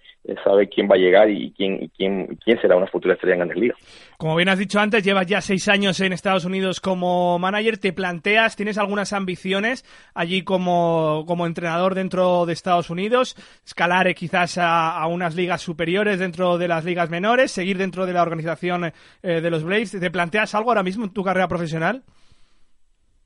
sabe 0.45 0.69
quién 0.69 0.89
va 0.89 0.95
a 0.95 0.99
llegar 0.99 1.29
y 1.31 1.53
quién, 1.57 1.91
quién, 1.97 2.39
quién 2.45 2.61
será 2.61 2.77
una 2.77 2.87
futura 2.87 3.15
estrella 3.15 3.35
en 3.35 3.39
Grandes 3.41 3.59
Ligas. 3.59 3.79
Como 4.17 4.37
bien 4.37 4.49
has 4.49 4.59
dicho 4.59 4.79
antes, 4.79 5.03
llevas 5.03 5.27
ya 5.27 5.41
seis 5.41 5.69
años 5.69 6.01
en 6.01 6.13
Estados 6.13 6.45
Unidos 6.45 6.81
como 6.81 7.39
manager. 7.41 7.79
¿Te 7.79 7.93
planteas, 7.93 8.55
tienes 8.55 8.79
algunas 8.79 9.13
ambiciones 9.13 9.85
allí 10.15 10.43
como, 10.43 11.25
como 11.27 11.47
entrenador 11.47 11.97
dentro 11.97 12.47
de 12.47 12.53
Estados 12.53 12.89
Unidos? 12.89 13.35
¿Escalar 13.67 14.07
eh, 14.07 14.15
quizás 14.15 14.59
a, 14.61 15.05
unas 15.09 15.35
ligas 15.35 15.61
superiores 15.61 16.21
dentro 16.21 16.57
de 16.57 16.69
las 16.69 16.85
ligas 16.85 17.11
menores? 17.11 17.51
¿Seguir 17.51 17.79
dentro 17.79 18.07
de 18.07 18.13
la 18.13 18.23
organización 18.23 18.93
eh, 19.23 19.41
de 19.41 19.51
los 19.51 19.65
Braves? 19.65 19.99
¿Te 19.99 20.11
planteas 20.11 20.55
algo 20.55 20.71
ahora 20.71 20.85
mismo 20.85 21.05
en 21.05 21.13
tu 21.13 21.25
carrera 21.25 21.49
profesional? 21.49 22.03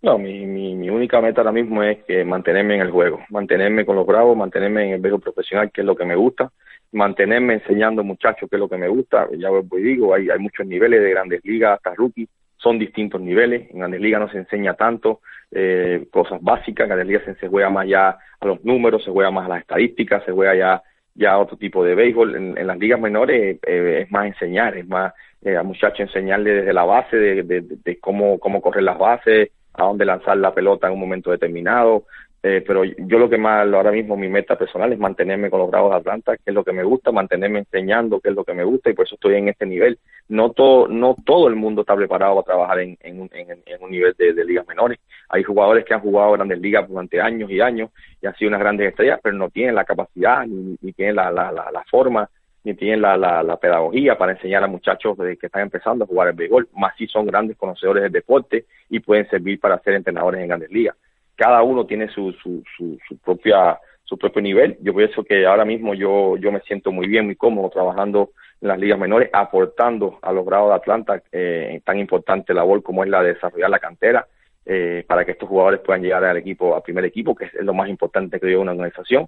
No, 0.00 0.18
mi, 0.18 0.46
mi, 0.46 0.74
mi, 0.74 0.88
única 0.88 1.20
meta 1.20 1.40
ahora 1.40 1.52
mismo 1.52 1.82
es 1.82 2.04
que 2.04 2.24
mantenerme 2.24 2.76
en 2.76 2.82
el 2.82 2.90
juego, 2.90 3.20
mantenerme 3.28 3.84
con 3.84 3.96
los 3.96 4.06
bravos, 4.06 4.36
mantenerme 4.36 4.84
en 4.84 4.92
el 4.92 5.00
béisbol 5.00 5.20
profesional, 5.20 5.70
que 5.72 5.80
es 5.80 5.86
lo 5.86 5.96
que 5.96 6.04
me 6.04 6.14
gusta 6.14 6.52
mantenerme 6.96 7.54
enseñando 7.54 8.02
muchachos 8.02 8.48
qué 8.48 8.56
es 8.56 8.60
lo 8.60 8.68
que 8.68 8.78
me 8.78 8.88
gusta. 8.88 9.28
Ya 9.38 9.50
os 9.50 9.68
digo, 9.70 10.14
hay, 10.14 10.30
hay 10.30 10.38
muchos 10.38 10.66
niveles 10.66 11.02
de 11.02 11.10
grandes 11.10 11.44
ligas 11.44 11.76
hasta 11.76 11.94
rookie, 11.94 12.28
son 12.56 12.78
distintos 12.78 13.20
niveles. 13.20 13.70
En 13.70 13.78
grandes 13.78 14.00
ligas 14.00 14.20
no 14.20 14.28
se 14.30 14.38
enseña 14.38 14.74
tanto 14.74 15.20
eh, 15.50 16.06
cosas 16.10 16.42
básicas, 16.42 16.84
en 16.84 16.88
grandes 16.88 17.06
ligas 17.06 17.38
se, 17.38 17.48
juega 17.48 17.70
más 17.70 17.86
ya 17.86 18.18
a 18.40 18.46
los 18.46 18.64
números, 18.64 19.04
se 19.04 19.10
juega 19.10 19.30
más 19.30 19.46
a 19.46 19.50
las 19.50 19.60
estadísticas, 19.60 20.24
se 20.24 20.32
juega 20.32 20.54
ya 20.54 20.82
ya 21.14 21.38
otro 21.38 21.56
tipo 21.56 21.82
de 21.82 21.94
béisbol. 21.94 22.34
En, 22.34 22.66
las 22.66 22.78
ligas 22.78 23.00
menores 23.00 23.58
eh, 23.66 24.02
es 24.02 24.10
más 24.10 24.26
enseñar, 24.26 24.76
es 24.76 24.86
más 24.86 25.12
eh, 25.42 25.56
a 25.56 25.62
muchachos 25.62 26.00
enseñarle 26.00 26.52
desde 26.52 26.72
la 26.72 26.84
base 26.84 27.16
de, 27.16 27.42
de, 27.42 27.62
de, 27.62 27.98
cómo, 28.00 28.38
cómo 28.38 28.60
correr 28.60 28.82
las 28.82 28.98
bases, 28.98 29.50
a 29.72 29.84
dónde 29.84 30.04
lanzar 30.04 30.36
la 30.36 30.54
pelota 30.54 30.86
en 30.86 30.94
un 30.94 31.00
momento 31.00 31.30
determinado, 31.30 32.04
eh, 32.48 32.62
pero 32.64 32.84
yo 32.84 33.18
lo 33.18 33.28
que 33.28 33.38
más 33.38 33.66
ahora 33.74 33.90
mismo 33.90 34.16
mi 34.16 34.28
meta 34.28 34.56
personal 34.56 34.92
es 34.92 35.00
mantenerme 35.00 35.50
con 35.50 35.58
los 35.58 35.68
grados 35.68 35.90
de 35.90 35.96
Atlanta, 35.96 36.36
que 36.36 36.44
es 36.46 36.54
lo 36.54 36.62
que 36.62 36.70
me 36.70 36.84
gusta, 36.84 37.10
mantenerme 37.10 37.58
enseñando 37.58 38.20
qué 38.20 38.28
es 38.28 38.36
lo 38.36 38.44
que 38.44 38.54
me 38.54 38.62
gusta 38.62 38.88
y 38.88 38.94
por 38.94 39.04
eso 39.04 39.16
estoy 39.16 39.34
en 39.34 39.48
este 39.48 39.66
nivel. 39.66 39.98
No 40.28 40.52
todo, 40.52 40.86
no 40.86 41.16
todo 41.24 41.48
el 41.48 41.56
mundo 41.56 41.80
está 41.80 41.96
preparado 41.96 42.36
para 42.36 42.44
trabajar 42.44 42.78
en, 42.78 42.96
en, 43.00 43.20
un 43.20 43.90
nivel 43.90 44.14
de, 44.16 44.44
ligas 44.44 44.64
menores. 44.68 45.00
Hay 45.28 45.42
jugadores 45.42 45.84
que 45.84 45.94
han 45.94 46.02
jugado 46.02 46.32
grandes 46.34 46.60
ligas 46.60 46.88
durante 46.88 47.20
años 47.20 47.50
y 47.50 47.60
años 47.60 47.90
y 48.22 48.28
han 48.28 48.36
sido 48.36 48.50
unas 48.50 48.60
grandes 48.60 48.90
estrellas, 48.90 49.18
pero 49.20 49.34
no 49.34 49.50
tienen 49.50 49.74
la 49.74 49.84
capacidad 49.84 50.46
ni, 50.46 50.76
tienen 50.92 51.16
la, 51.16 51.32
la, 51.32 51.50
la, 51.50 51.84
forma 51.90 52.30
ni 52.62 52.74
tienen 52.74 53.00
la, 53.00 53.16
la, 53.16 53.42
la, 53.42 53.56
pedagogía 53.56 54.16
para 54.16 54.32
enseñar 54.32 54.62
a 54.62 54.68
muchachos 54.68 55.16
que 55.18 55.46
están 55.46 55.62
empezando 55.62 56.04
a 56.04 56.06
jugar 56.06 56.28
el 56.28 56.34
béisbol, 56.34 56.68
más 56.76 56.94
si 56.96 57.08
son 57.08 57.26
grandes 57.26 57.56
conocedores 57.56 58.04
del 58.04 58.12
deporte 58.12 58.66
y 58.88 59.00
pueden 59.00 59.28
servir 59.28 59.58
para 59.58 59.80
ser 59.80 59.94
entrenadores 59.94 60.40
en 60.40 60.46
grandes 60.46 60.70
ligas 60.70 60.94
cada 61.36 61.62
uno 61.62 61.86
tiene 61.86 62.08
su, 62.08 62.32
su, 62.42 62.62
su, 62.76 62.98
su, 63.06 63.18
propia 63.18 63.78
su 64.04 64.16
propio 64.16 64.40
nivel. 64.40 64.76
Yo 64.80 64.94
pienso 64.94 65.24
que 65.24 65.46
ahora 65.46 65.64
mismo 65.64 65.94
yo, 65.94 66.36
yo 66.36 66.52
me 66.52 66.60
siento 66.60 66.92
muy 66.92 67.08
bien, 67.08 67.26
muy 67.26 67.36
cómodo 67.36 67.70
trabajando 67.70 68.30
en 68.60 68.68
las 68.68 68.78
ligas 68.78 68.98
menores, 68.98 69.30
aportando 69.32 70.18
a 70.22 70.32
los 70.32 70.46
grados 70.46 70.70
de 70.70 70.74
Atlanta 70.74 71.22
eh, 71.32 71.80
tan 71.84 71.98
importante 71.98 72.54
labor 72.54 72.82
como 72.82 73.04
es 73.04 73.10
la 73.10 73.22
de 73.22 73.34
desarrollar 73.34 73.68
la 73.68 73.78
cantera 73.78 74.26
eh, 74.64 75.04
para 75.06 75.24
que 75.24 75.32
estos 75.32 75.48
jugadores 75.48 75.80
puedan 75.80 76.02
llegar 76.02 76.24
al 76.24 76.36
equipo, 76.36 76.74
al 76.74 76.82
primer 76.82 77.04
equipo, 77.04 77.34
que 77.34 77.46
es 77.46 77.54
lo 77.60 77.74
más 77.74 77.88
importante 77.88 78.40
que 78.40 78.50
yo 78.50 78.60
una 78.60 78.72
organización. 78.72 79.26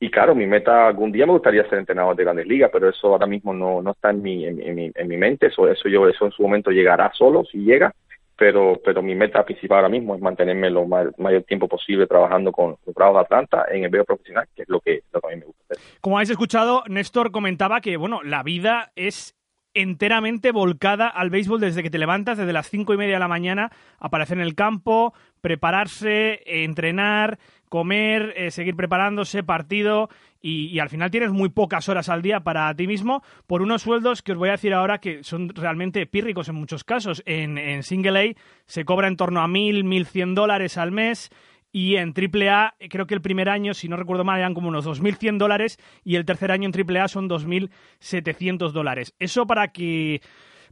Y 0.00 0.10
claro, 0.10 0.34
mi 0.34 0.46
meta 0.46 0.86
algún 0.86 1.10
día 1.10 1.26
me 1.26 1.32
gustaría 1.32 1.68
ser 1.68 1.78
entrenador 1.78 2.14
de 2.14 2.22
grandes 2.22 2.46
ligas, 2.46 2.70
pero 2.72 2.88
eso 2.88 3.08
ahora 3.08 3.26
mismo 3.26 3.52
no, 3.52 3.82
no 3.82 3.90
está 3.90 4.10
en 4.10 4.22
mi, 4.22 4.46
en, 4.46 4.74
mi, 4.74 4.92
en 4.94 5.08
mi 5.08 5.16
mente, 5.16 5.46
eso, 5.46 5.68
eso 5.68 5.88
yo, 5.88 6.08
eso 6.08 6.26
en 6.26 6.30
su 6.30 6.42
momento 6.42 6.70
llegará 6.70 7.10
solo, 7.14 7.44
si 7.44 7.58
llega, 7.58 7.92
pero, 8.38 8.80
pero 8.84 9.02
mi 9.02 9.16
meta 9.16 9.44
principal 9.44 9.78
ahora 9.78 9.88
mismo 9.88 10.14
es 10.14 10.20
mantenerme 10.20 10.70
lo 10.70 10.86
mayor 10.86 11.42
tiempo 11.42 11.66
posible 11.66 12.06
trabajando 12.06 12.52
con 12.52 12.76
los 12.86 12.94
Bravos 12.94 13.16
de 13.16 13.20
Atlanta 13.22 13.64
en 13.68 13.82
el 13.82 13.90
medio 13.90 14.04
profesional, 14.04 14.46
que 14.54 14.62
es 14.62 14.68
lo 14.68 14.80
que, 14.80 15.02
lo 15.12 15.18
a 15.26 15.30
mí 15.30 15.40
me 15.40 15.46
gusta 15.46 15.64
hacer. 15.70 15.84
Como 16.00 16.16
habéis 16.16 16.30
escuchado, 16.30 16.84
Néstor 16.86 17.32
comentaba 17.32 17.80
que, 17.80 17.96
bueno, 17.96 18.22
la 18.22 18.44
vida 18.44 18.92
es 18.94 19.34
enteramente 19.74 20.52
volcada 20.52 21.08
al 21.08 21.30
béisbol 21.30 21.60
desde 21.60 21.82
que 21.82 21.90
te 21.90 21.98
levantas, 21.98 22.38
desde 22.38 22.52
las 22.52 22.70
cinco 22.70 22.94
y 22.94 22.96
media 22.96 23.14
de 23.14 23.20
la 23.20 23.28
mañana, 23.28 23.72
aparecer 23.98 24.38
en 24.38 24.44
el 24.44 24.54
campo, 24.54 25.14
prepararse, 25.40 26.40
entrenar, 26.46 27.38
comer, 27.68 28.34
eh, 28.36 28.50
seguir 28.50 28.76
preparándose, 28.76 29.42
partido, 29.42 30.08
y, 30.40 30.78
al 30.78 30.88
final 30.88 31.10
tienes 31.10 31.32
muy 31.32 31.48
pocas 31.48 31.88
horas 31.88 32.08
al 32.08 32.22
día 32.22 32.40
para 32.40 32.72
ti 32.74 32.86
mismo 32.86 33.22
por 33.46 33.60
unos 33.60 33.82
sueldos 33.82 34.22
que 34.22 34.32
os 34.32 34.38
voy 34.38 34.50
a 34.50 34.52
decir 34.52 34.72
ahora 34.72 34.98
que 34.98 35.24
son 35.24 35.48
realmente 35.48 36.06
pírricos 36.06 36.48
en 36.48 36.54
muchos 36.54 36.84
casos. 36.84 37.22
En, 37.26 37.58
en 37.58 37.82
Single 37.82 38.20
A 38.20 38.34
se 38.64 38.84
cobra 38.84 39.08
en 39.08 39.16
torno 39.16 39.40
a 39.40 39.48
mil, 39.48 39.82
mil 39.84 40.06
cien 40.06 40.34
dólares 40.34 40.78
al 40.78 40.92
mes. 40.92 41.30
Y 41.70 41.96
en 41.96 42.14
AAA, 42.16 42.76
creo 42.88 43.06
que 43.06 43.14
el 43.14 43.20
primer 43.20 43.48
año, 43.48 43.74
si 43.74 43.88
no 43.88 43.96
recuerdo 43.96 44.24
mal, 44.24 44.38
eran 44.38 44.54
como 44.54 44.68
unos 44.68 44.86
2.100 44.86 45.36
dólares 45.36 45.78
y 46.02 46.16
el 46.16 46.24
tercer 46.24 46.50
año 46.50 46.68
en 46.68 46.74
AAA 46.74 47.08
son 47.08 47.28
2.700 47.28 48.70
dólares. 48.70 49.14
Eso 49.18 49.46
para 49.46 49.68
que 49.68 50.22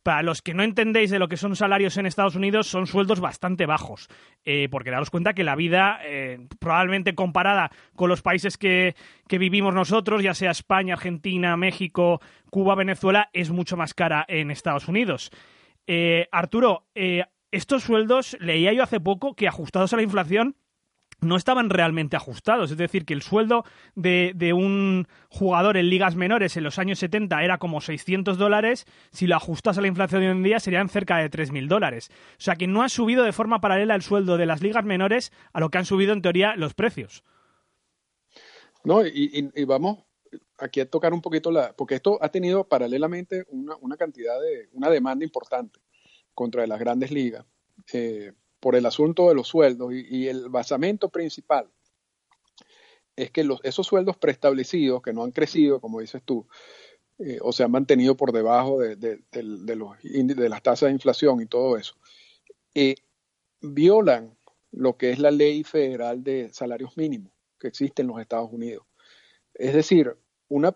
para 0.06 0.22
los 0.22 0.40
que 0.40 0.54
no 0.54 0.62
entendéis 0.62 1.10
de 1.10 1.18
lo 1.18 1.26
que 1.26 1.36
son 1.36 1.56
salarios 1.56 1.96
en 1.96 2.06
Estados 2.06 2.36
Unidos, 2.36 2.68
son 2.68 2.86
sueldos 2.86 3.18
bastante 3.18 3.66
bajos. 3.66 4.06
Eh, 4.44 4.68
porque 4.70 4.92
daros 4.92 5.10
cuenta 5.10 5.34
que 5.34 5.42
la 5.42 5.56
vida, 5.56 5.98
eh, 6.04 6.46
probablemente 6.60 7.16
comparada 7.16 7.72
con 7.96 8.08
los 8.08 8.22
países 8.22 8.56
que, 8.56 8.94
vivimos 9.28 9.74
nosotros, 9.74 10.22
ya 10.22 10.32
sea 10.32 10.52
España, 10.52 10.94
Argentina, 10.94 11.56
México, 11.56 12.20
Cuba, 12.50 12.76
Venezuela, 12.76 13.30
es 13.32 13.50
mucho 13.50 13.76
más 13.76 13.94
cara 13.94 14.24
en 14.28 14.52
Estados 14.52 14.86
Unidos. 14.86 15.32
Eh, 15.88 16.28
Arturo, 16.30 16.86
estos 17.50 17.82
sueldos, 17.82 18.36
leía 18.38 18.72
yo 18.72 18.84
hace 18.84 19.00
poco 19.00 19.34
que 19.34 19.48
ajustados 19.48 19.92
a 19.92 19.96
la 19.96 20.04
inflación, 20.04 20.54
no 21.20 21.36
estaban 21.36 21.70
realmente 21.70 22.16
ajustados. 22.16 22.70
Es 22.70 22.76
decir, 22.76 23.04
que 23.04 23.14
el 23.14 23.22
sueldo 23.22 23.64
de, 23.94 24.32
de, 24.34 24.52
un 24.52 25.06
jugador 25.28 25.76
en 25.76 25.88
ligas 25.88 26.16
menores 26.16 26.56
en 26.56 26.64
los 26.64 26.78
años 26.78 26.98
70 26.98 27.42
era 27.42 27.58
como 27.58 27.80
600 27.80 28.38
dólares. 28.38 28.86
Si 29.10 29.26
lo 29.26 29.36
ajustas 29.36 29.78
a 29.78 29.80
la 29.80 29.88
inflación 29.88 30.20
de 30.20 30.28
hoy 30.28 30.36
en 30.36 30.42
día 30.42 30.60
serían 30.60 30.88
cerca 30.88 31.18
de 31.18 31.30
3.000 31.30 31.68
dólares. 31.68 32.10
O 32.32 32.40
sea 32.40 32.56
que 32.56 32.66
no 32.66 32.82
ha 32.82 32.88
subido 32.88 33.24
de 33.24 33.32
forma 33.32 33.60
paralela 33.60 33.94
el 33.94 34.02
sueldo 34.02 34.36
de 34.36 34.46
las 34.46 34.62
ligas 34.62 34.84
menores 34.84 35.32
a 35.52 35.60
lo 35.60 35.70
que 35.70 35.78
han 35.78 35.86
subido 35.86 36.12
en 36.12 36.22
teoría 36.22 36.56
los 36.56 36.74
precios. 36.74 37.24
No, 38.84 39.04
y, 39.04 39.50
vamos 39.66 39.98
aquí 40.58 40.80
a 40.80 40.88
tocar 40.88 41.12
un 41.12 41.20
poquito 41.20 41.50
la... 41.50 41.72
Porque 41.72 41.96
esto 41.96 42.18
ha 42.22 42.28
tenido 42.28 42.68
paralelamente 42.68 43.44
una, 43.48 43.74
una 43.80 43.96
cantidad 43.96 44.40
de... 44.40 44.68
una 44.72 44.90
demanda 44.90 45.24
importante 45.24 45.80
contra 46.34 46.66
las 46.68 46.78
grandes 46.78 47.10
ligas. 47.10 47.44
Eh, 47.92 48.32
por 48.60 48.76
el 48.76 48.86
asunto 48.86 49.28
de 49.28 49.34
los 49.34 49.48
sueldos 49.48 49.92
y, 49.92 50.28
el 50.28 50.48
basamento 50.48 51.08
principal 51.08 51.68
es 53.14 53.30
que 53.30 53.44
los, 53.44 53.60
esos 53.64 53.86
sueldos 53.86 54.16
preestablecidos 54.16 55.02
que 55.02 55.12
no 55.12 55.24
han 55.24 55.32
crecido, 55.32 55.80
como 55.80 56.00
dices 56.00 56.22
tú, 56.24 56.46
eh, 57.18 57.38
o 57.40 57.52
se 57.52 57.62
han 57.62 57.70
mantenido 57.70 58.16
por 58.16 58.32
debajo 58.32 58.78
de, 58.78 58.96
de, 58.96 59.76
los, 59.76 59.96
de, 60.02 60.48
las 60.48 60.62
tasas 60.62 60.88
de 60.88 60.92
inflación 60.92 61.40
y 61.40 61.46
todo 61.46 61.78
eso, 61.78 61.94
eh, 62.74 62.96
violan 63.62 64.36
lo 64.70 64.96
que 64.98 65.10
es 65.10 65.18
la 65.18 65.30
ley 65.30 65.64
federal 65.64 66.22
de 66.22 66.52
salarios 66.52 66.96
mínimos 66.96 67.32
que 67.58 67.68
existe 67.68 68.02
en 68.02 68.08
los 68.08 68.20
Estados 68.20 68.52
Unidos. 68.52 68.84
Es 69.54 69.72
decir, 69.72 70.14
una 70.48 70.74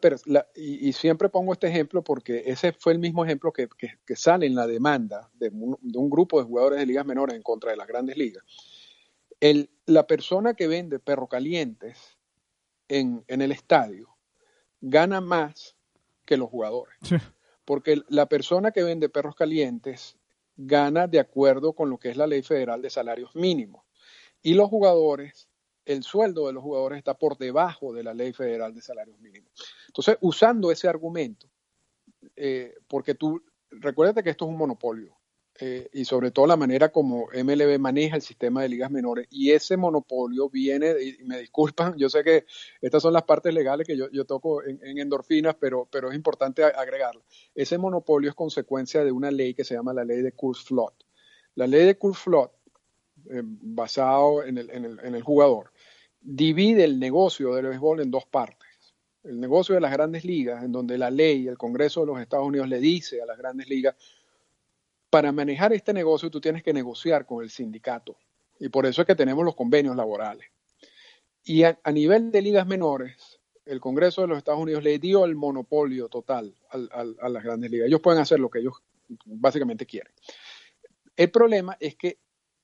y, 0.56 0.92
siempre 0.92 1.28
pongo 1.28 1.52
este 1.52 1.68
ejemplo 1.68 2.02
porque 2.02 2.42
ese 2.46 2.72
fue 2.72 2.92
el 2.92 2.98
mismo 2.98 3.24
ejemplo 3.24 3.52
que, 3.52 3.68
sale 4.16 4.46
en 4.46 4.54
la 4.54 4.66
demanda 4.66 5.30
de 5.34 5.50
un, 5.50 6.10
grupo 6.10 6.40
de 6.40 6.46
jugadores 6.46 6.80
de 6.80 6.86
ligas 6.86 7.06
menores 7.06 7.36
en 7.36 7.42
contra 7.42 7.70
de 7.70 7.76
las 7.76 7.86
grandes 7.86 8.16
ligas. 8.16 8.44
El, 9.38 9.70
la 9.86 10.06
persona 10.06 10.54
que 10.54 10.66
vende 10.66 10.98
perro 10.98 11.28
calientes 11.28 12.18
en, 12.90 13.24
el 13.28 13.52
estadio 13.52 14.08
gana 14.80 15.20
más 15.20 15.76
que 16.24 16.36
los 16.36 16.50
jugadores. 16.50 16.96
Porque 17.64 18.02
la 18.08 18.26
persona 18.26 18.72
que 18.72 18.82
vende 18.82 19.08
perros 19.08 19.36
calientes 19.36 20.16
gana 20.56 21.06
de 21.06 21.20
acuerdo 21.20 21.72
con 21.74 21.88
lo 21.88 21.98
que 21.98 22.10
es 22.10 22.16
la 22.16 22.26
ley 22.26 22.42
federal 22.42 22.82
de 22.82 22.90
salarios 22.90 23.34
mínimos. 23.36 23.84
Y 24.42 24.54
los 24.54 24.68
jugadores 24.68 25.49
el 25.84 26.02
sueldo 26.02 26.46
de 26.46 26.52
los 26.52 26.62
jugadores 26.62 26.98
está 26.98 27.14
por 27.14 27.38
debajo 27.38 27.92
de 27.92 28.02
la 28.02 28.14
ley 28.14 28.32
federal 28.32 28.74
de 28.74 28.82
salarios 28.82 29.18
mínimos. 29.20 29.50
Entonces, 29.88 30.16
usando 30.20 30.70
ese 30.70 30.88
argumento, 30.88 31.48
eh, 32.36 32.74
porque 32.88 33.14
tú, 33.14 33.42
recuérdate 33.70 34.22
que 34.22 34.30
esto 34.30 34.44
es 34.44 34.50
un 34.50 34.58
monopolio, 34.58 35.16
eh, 35.62 35.90
y 35.92 36.06
sobre 36.06 36.30
todo 36.30 36.46
la 36.46 36.56
manera 36.56 36.90
como 36.90 37.28
MLB 37.34 37.78
maneja 37.78 38.16
el 38.16 38.22
sistema 38.22 38.62
de 38.62 38.68
ligas 38.68 38.90
menores, 38.90 39.26
y 39.30 39.50
ese 39.50 39.76
monopolio 39.76 40.48
viene, 40.48 40.94
y 41.02 41.24
me 41.24 41.38
disculpan, 41.38 41.96
yo 41.98 42.08
sé 42.08 42.22
que 42.24 42.44
estas 42.80 43.02
son 43.02 43.12
las 43.12 43.24
partes 43.24 43.52
legales 43.52 43.86
que 43.86 43.96
yo, 43.96 44.24
toco 44.24 44.64
en, 44.64 44.80
endorfinas, 44.98 45.56
pero, 45.60 45.86
pero 45.90 46.10
es 46.10 46.16
importante 46.16 46.64
agregarlo. 46.64 47.22
Ese 47.54 47.78
monopolio 47.78 48.30
es 48.30 48.36
consecuencia 48.36 49.04
de 49.04 49.12
una 49.12 49.30
ley 49.30 49.54
que 49.54 49.64
se 49.64 49.74
llama 49.74 49.92
la 49.92 50.04
ley 50.04 50.22
de 50.22 50.32
Coors-Flot. 50.32 50.94
La 51.56 51.66
ley 51.66 51.84
de 51.84 51.98
Coors-Flot 51.98 52.52
eh, 53.30 53.42
basado 53.44 54.44
en 54.44 54.58
el, 54.58 54.70
en, 54.70 54.84
el, 54.84 55.00
en 55.02 55.14
el, 55.14 55.22
jugador, 55.22 55.72
divide 56.20 56.84
el 56.84 56.98
negocio 56.98 57.54
del 57.54 57.66
béisbol 57.66 58.00
en 58.00 58.10
dos 58.10 58.26
partes. 58.26 58.68
El 59.22 59.38
negocio 59.38 59.74
de 59.74 59.80
las 59.80 59.92
grandes 59.92 60.24
ligas, 60.24 60.64
en 60.64 60.72
donde 60.72 60.96
la 60.96 61.10
ley, 61.10 61.46
el 61.46 61.58
Congreso 61.58 62.00
de 62.00 62.06
los 62.06 62.20
Estados 62.20 62.46
Unidos 62.46 62.68
le 62.68 62.80
dice 62.80 63.20
a 63.22 63.26
las 63.26 63.36
grandes 63.36 63.68
ligas, 63.68 63.94
para 65.10 65.32
manejar 65.32 65.72
este 65.72 65.92
negocio 65.92 66.30
tú 66.30 66.40
tienes 66.40 66.62
que 66.62 66.72
negociar 66.72 67.26
con 67.26 67.42
el 67.42 67.50
sindicato. 67.50 68.16
Y 68.58 68.68
por 68.68 68.86
eso 68.86 69.02
es 69.02 69.06
que 69.06 69.16
tenemos 69.16 69.44
los 69.44 69.56
convenios 69.56 69.96
laborales. 69.96 70.46
Y 71.44 71.64
a, 71.64 71.78
nivel 71.92 72.30
de 72.30 72.42
ligas 72.42 72.66
menores, 72.66 73.40
el 73.64 73.80
Congreso 73.80 74.22
de 74.22 74.28
los 74.28 74.38
Estados 74.38 74.60
Unidos 74.60 74.84
le 74.84 74.98
dio 74.98 75.24
el 75.24 75.34
monopolio 75.34 76.08
total 76.08 76.54
a 76.70 77.28
las 77.28 77.42
grandes 77.42 77.70
ligas. 77.70 77.88
Ellos 77.88 78.00
pueden 78.00 78.20
hacer 78.20 78.38
lo 78.38 78.50
que 78.50 78.60
ellos 78.60 78.74
básicamente 79.24 79.86
quieren. 79.86 80.12
El 81.16 81.30
problema 81.30 81.76
es 81.80 81.96
que 81.96 82.18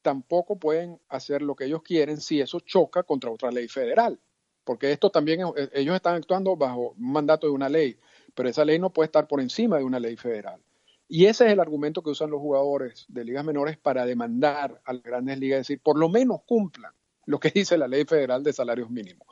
tampoco 0.06 0.56
pueden 0.56 1.00
hacer 1.08 1.42
lo 1.42 1.56
que 1.56 1.64
ellos 1.64 1.82
quieren 1.82 2.20
si 2.20 2.40
eso 2.40 2.60
choca 2.60 3.02
contra 3.02 3.28
otra 3.28 3.50
ley 3.50 3.66
federal. 3.66 4.20
Porque 4.62 4.92
esto 4.92 5.10
también, 5.10 5.40
eh, 5.56 5.68
ellos 5.72 5.96
están 5.96 6.14
actuando 6.14 6.56
bajo 6.56 6.90
un 6.92 7.10
mandato 7.10 7.48
de 7.48 7.52
una 7.52 7.68
ley, 7.68 7.98
pero 8.32 8.48
esa 8.48 8.64
ley 8.64 8.78
no 8.78 8.92
puede 8.92 9.06
estar 9.06 9.26
por 9.26 9.40
encima 9.40 9.78
de 9.78 9.82
una 9.82 9.98
ley 9.98 10.16
federal. 10.16 10.62
Y 11.08 11.26
ese 11.26 11.46
es 11.46 11.52
el 11.52 11.58
argumento 11.58 12.04
que 12.04 12.10
usan 12.10 12.30
los 12.30 12.40
jugadores 12.40 13.04
de 13.08 13.24
ligas 13.24 13.44
menores 13.44 13.78
para 13.78 14.06
demandar 14.06 14.80
a 14.84 14.92
las 14.92 15.02
grandes 15.02 15.40
ligas, 15.40 15.58
decir, 15.58 15.80
por 15.80 15.98
lo 15.98 16.08
menos 16.08 16.42
cumplan 16.46 16.92
lo 17.24 17.40
que 17.40 17.50
dice 17.50 17.76
la 17.76 17.88
ley 17.88 18.04
federal 18.04 18.44
de 18.44 18.52
salarios 18.52 18.88
mínimos. 18.88 19.26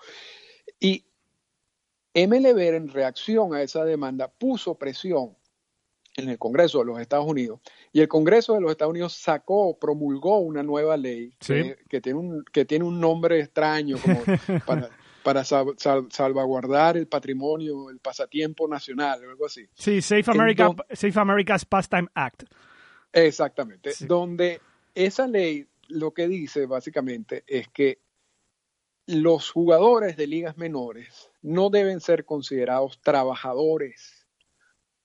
Y 0.80 1.04
MLB 2.16 2.58
en 2.58 2.88
reacción 2.88 3.54
a 3.54 3.62
esa 3.62 3.84
demanda 3.84 4.26
puso 4.26 4.74
presión 4.74 5.36
en 6.16 6.28
el 6.28 6.38
Congreso 6.38 6.78
de 6.78 6.84
los 6.84 7.00
Estados 7.00 7.26
Unidos 7.26 7.60
y 7.92 8.00
el 8.00 8.08
Congreso 8.08 8.54
de 8.54 8.60
los 8.60 8.70
Estados 8.70 8.92
Unidos 8.92 9.14
sacó, 9.14 9.78
promulgó 9.78 10.38
una 10.38 10.62
nueva 10.62 10.96
ley 10.96 11.34
que, 11.38 12.00
tiene 12.00 12.18
un, 12.18 12.44
que 12.52 12.64
tiene 12.64 12.84
un 12.84 13.00
nombre 13.00 13.40
extraño 13.40 13.96
como 13.98 14.22
para, 14.66 14.90
para 15.22 15.44
salvaguardar 15.44 16.96
el 16.96 17.06
patrimonio, 17.06 17.90
el 17.90 17.98
pasatiempo 17.98 18.68
nacional 18.68 19.24
o 19.24 19.30
algo 19.30 19.46
así. 19.46 19.66
Sí, 19.74 20.00
Safe, 20.00 20.30
America, 20.30 20.70
Safe 20.90 21.18
America's 21.18 21.64
Pastime 21.64 22.08
Act. 22.14 22.44
Exactamente, 23.12 23.92
donde 24.00 24.60
esa 24.94 25.26
ley 25.26 25.66
lo 25.88 26.12
que 26.12 26.28
dice 26.28 26.66
básicamente 26.66 27.44
es 27.46 27.68
que 27.68 27.98
los 29.06 29.50
jugadores 29.50 30.16
de 30.16 30.26
ligas 30.26 30.56
menores 30.56 31.30
no 31.42 31.70
deben 31.70 32.00
ser 32.00 32.24
considerados 32.24 33.00
trabajadores 33.02 34.13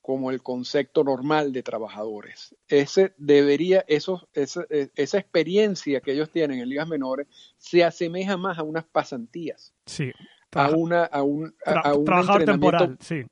como 0.02 0.32
el 0.32 0.42
concepto 0.42 1.04
normal 1.04 1.52
de 1.52 1.64
trabajadores. 1.64 2.56
Ese 2.68 3.14
debería, 3.18 3.84
eso, 3.88 4.28
esa, 4.34 4.66
esa, 4.70 5.18
experiencia 5.18 6.02
que 6.02 6.14
ellos 6.14 6.32
tienen 6.32 6.60
en 6.60 6.70
ligas 6.70 6.88
menores 6.88 7.28
se 7.58 7.84
asemeja 7.84 8.38
más 8.38 8.58
a 8.58 8.64
unas 8.64 8.86
pasantías. 8.86 9.74
Sí. 9.86 10.12
A 10.54 10.72
una, 10.72 11.04
a 11.04 11.22
un, 11.22 11.54
a, 11.66 11.94
un 11.94 12.46
temporal, 12.46 12.98
sí. 13.02 13.24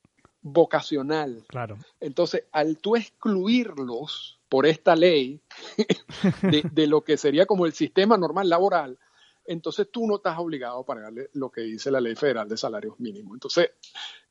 vocacional. 0.42 1.44
Claro. 1.48 1.78
Entonces, 2.00 2.44
al 2.52 2.78
tú 2.78 2.96
excluirlos 2.96 4.40
por 4.50 4.66
esta 4.66 4.96
ley 4.96 5.42
de, 6.44 6.64
de 6.72 6.88
lo 6.88 7.04
que 7.04 7.18
sería 7.18 7.46
como 7.46 7.66
el 7.66 7.74
sistema 7.74 8.18
normal 8.18 8.50
laboral, 8.50 9.00
entonces 9.48 9.88
tú 9.90 10.06
no 10.06 10.18
estás 10.18 10.38
obligado 10.38 10.80
a 10.80 10.86
pagarle 10.86 11.30
lo 11.34 11.50
que 11.50 11.62
dice 11.62 11.90
la 11.90 12.02
ley 12.02 12.16
federal 12.16 12.48
de 12.48 12.58
salarios 12.58 13.00
mínimos. 13.00 13.34
Entonces, 13.34 13.72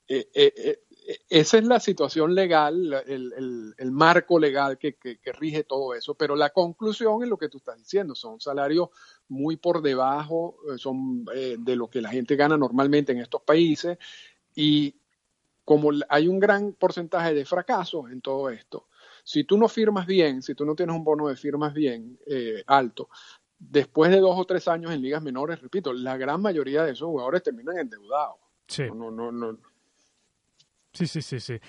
eh, 0.09 0.29
eh, 0.35 0.55
eh, 0.57 0.83
esa 1.29 1.59
es 1.59 1.65
la 1.65 1.79
situación 1.79 2.35
legal, 2.35 3.03
el, 3.07 3.93
marco 3.93 4.39
legal 4.39 4.77
que, 4.79 4.97
rige 5.39 5.65
todo 5.65 5.95
eso, 5.95 6.15
pero 6.15 6.35
la 6.35 6.51
conclusión 6.51 7.23
es 7.23 7.29
lo 7.29 7.39
que 7.39 7.49
tú 7.49 7.59
estás 7.59 7.77
diciendo, 7.77 8.15
son 8.15 8.41
salarios 8.41 8.89
muy 9.29 9.57
por 9.57 9.83
debajo, 9.83 10.57
son 10.77 11.25
de 11.25 11.77
lo 11.77 11.89
que 11.89 12.01
la 12.01 12.11
gente 12.11 12.35
gana 12.37 12.57
normalmente 12.57 13.13
en 13.13 13.19
estos 13.19 13.43
países 13.43 13.99
y 14.55 14.97
como 15.65 15.91
hay 16.09 16.29
un 16.29 16.39
gran 16.39 16.73
porcentaje 16.73 17.35
de 17.35 17.45
fracasos 17.45 18.11
en 18.11 18.21
todo 18.21 18.51
esto, 18.51 18.89
si 19.23 19.45
tú 19.45 19.59
no 19.59 19.69
firmas 19.69 20.07
bien, 20.07 20.43
si 20.43 20.55
tú 20.55 20.65
no 20.65 20.75
tienes 20.75 20.95
un 20.95 21.05
bono 21.05 21.29
de 21.29 21.37
firmas 21.37 21.73
bien 21.73 22.19
alto, 22.67 23.09
después 23.59 24.11
de 24.11 24.21
dos 24.21 24.39
o 24.39 24.45
tres 24.45 24.69
años 24.69 24.93
en 24.93 25.03
ligas 25.03 25.23
menores, 25.23 25.61
repito, 25.61 25.93
la 25.93 26.17
gran 26.17 26.43
mayoría 26.43 26.85
de 26.85 26.93
esos 26.93 27.07
jugadores 27.07 27.43
terminan 27.43 27.79
endeudados. 27.79 28.37
Sí. 28.67 28.85
No, 28.93 29.11
no, 29.11 29.31
no, 29.31 29.59
Sí, 30.97 31.07
sí, 31.07 31.21
sí, 31.21 31.41
sí. 31.41 31.61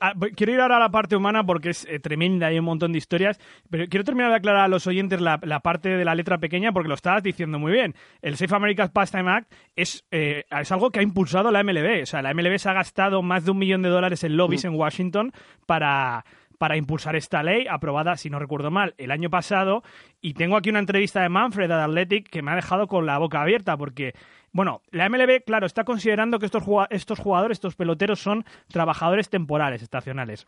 Ah, 0.00 0.14
quiero 0.34 0.52
ir 0.52 0.60
ahora 0.60 0.78
a 0.78 0.80
la 0.80 0.90
parte 0.90 1.14
humana 1.14 1.44
porque 1.44 1.70
es 1.70 1.86
eh, 1.88 2.00
tremenda, 2.00 2.48
hay 2.48 2.58
un 2.58 2.64
montón 2.64 2.90
de 2.90 2.98
historias, 2.98 3.38
pero 3.70 3.86
quiero 3.88 4.02
terminar 4.02 4.30
de 4.30 4.36
aclarar 4.38 4.62
a 4.62 4.68
los 4.68 4.88
oyentes 4.88 5.20
la, 5.20 5.38
parte 5.60 5.90
de 5.90 6.04
la 6.04 6.16
letra 6.16 6.38
pequeña 6.38 6.72
porque 6.72 6.88
lo 6.88 6.96
estabas 6.96 7.22
diciendo 7.22 7.60
muy 7.60 7.70
bien. 7.70 7.94
El 8.20 8.36
Safe 8.36 8.52
America's 8.52 8.90
Pastime 8.90 9.30
Act 9.30 9.52
es, 9.76 10.04
eh, 10.10 10.44
es 10.50 10.72
algo 10.72 10.90
que 10.90 10.98
ha 10.98 11.02
impulsado 11.02 11.52
la 11.52 11.62
MLB. 11.62 12.02
O 12.02 12.06
sea, 12.06 12.20
la 12.20 12.34
MLB 12.34 12.58
se 12.58 12.68
ha 12.68 12.72
gastado 12.72 13.22
más 13.22 13.44
de 13.44 13.52
un 13.52 13.58
millón 13.58 13.82
de 13.82 13.90
dólares 13.90 14.24
en 14.24 14.36
lobbies 14.36 14.64
mm. 14.64 14.68
en 14.68 14.74
Washington 14.74 15.32
para 15.66 16.24
para 16.58 16.76
impulsar 16.76 17.16
esta 17.16 17.42
ley, 17.42 17.66
aprobada, 17.68 18.16
si 18.16 18.30
no 18.30 18.38
recuerdo 18.38 18.70
mal, 18.70 18.94
el 18.98 19.10
año 19.10 19.30
pasado. 19.30 19.82
Y 20.20 20.34
tengo 20.34 20.56
aquí 20.56 20.70
una 20.70 20.78
entrevista 20.78 21.20
de 21.22 21.28
Manfred 21.28 21.68
de 21.68 21.74
Athletic 21.74 22.28
que 22.28 22.42
me 22.42 22.52
ha 22.52 22.56
dejado 22.56 22.86
con 22.86 23.06
la 23.06 23.18
boca 23.18 23.42
abierta, 23.42 23.76
porque, 23.76 24.14
bueno, 24.54 24.82
la 24.92 25.08
MLB, 25.08 25.42
claro, 25.44 25.66
está 25.66 25.82
considerando 25.82 26.38
que 26.38 26.46
estos, 26.46 26.62
jugadores, 26.62 27.56
estos 27.56 27.74
peloteros, 27.74 28.20
son 28.20 28.44
trabajadores 28.68 29.28
temporales, 29.28 29.82
estacionales. 29.82 30.46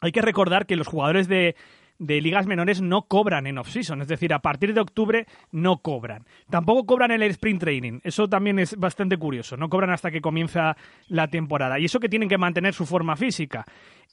Hay 0.00 0.12
que 0.12 0.22
recordar 0.22 0.64
que 0.64 0.76
los 0.76 0.86
jugadores 0.86 1.26
de, 1.26 1.56
ligas 1.98 2.46
menores 2.46 2.80
no 2.80 3.02
cobran 3.02 3.48
en 3.48 3.58
off-season, 3.58 4.00
es 4.00 4.06
decir, 4.06 4.32
a 4.32 4.38
partir 4.38 4.74
de 4.74 4.80
octubre 4.80 5.26
no 5.50 5.78
cobran. 5.78 6.24
Tampoco 6.50 6.86
cobran 6.86 7.10
el 7.10 7.22
sprint 7.24 7.60
training, 7.60 7.98
eso 8.04 8.28
también 8.28 8.60
es 8.60 8.76
bastante 8.76 9.16
curioso, 9.16 9.56
no 9.56 9.68
cobran 9.68 9.90
hasta 9.90 10.12
que 10.12 10.20
comienza 10.20 10.76
la 11.08 11.26
temporada. 11.26 11.80
Y 11.80 11.86
eso 11.86 11.98
que 11.98 12.08
tienen 12.08 12.28
que 12.28 12.38
mantener 12.38 12.74
su 12.74 12.86
forma 12.86 13.16
física. 13.16 13.64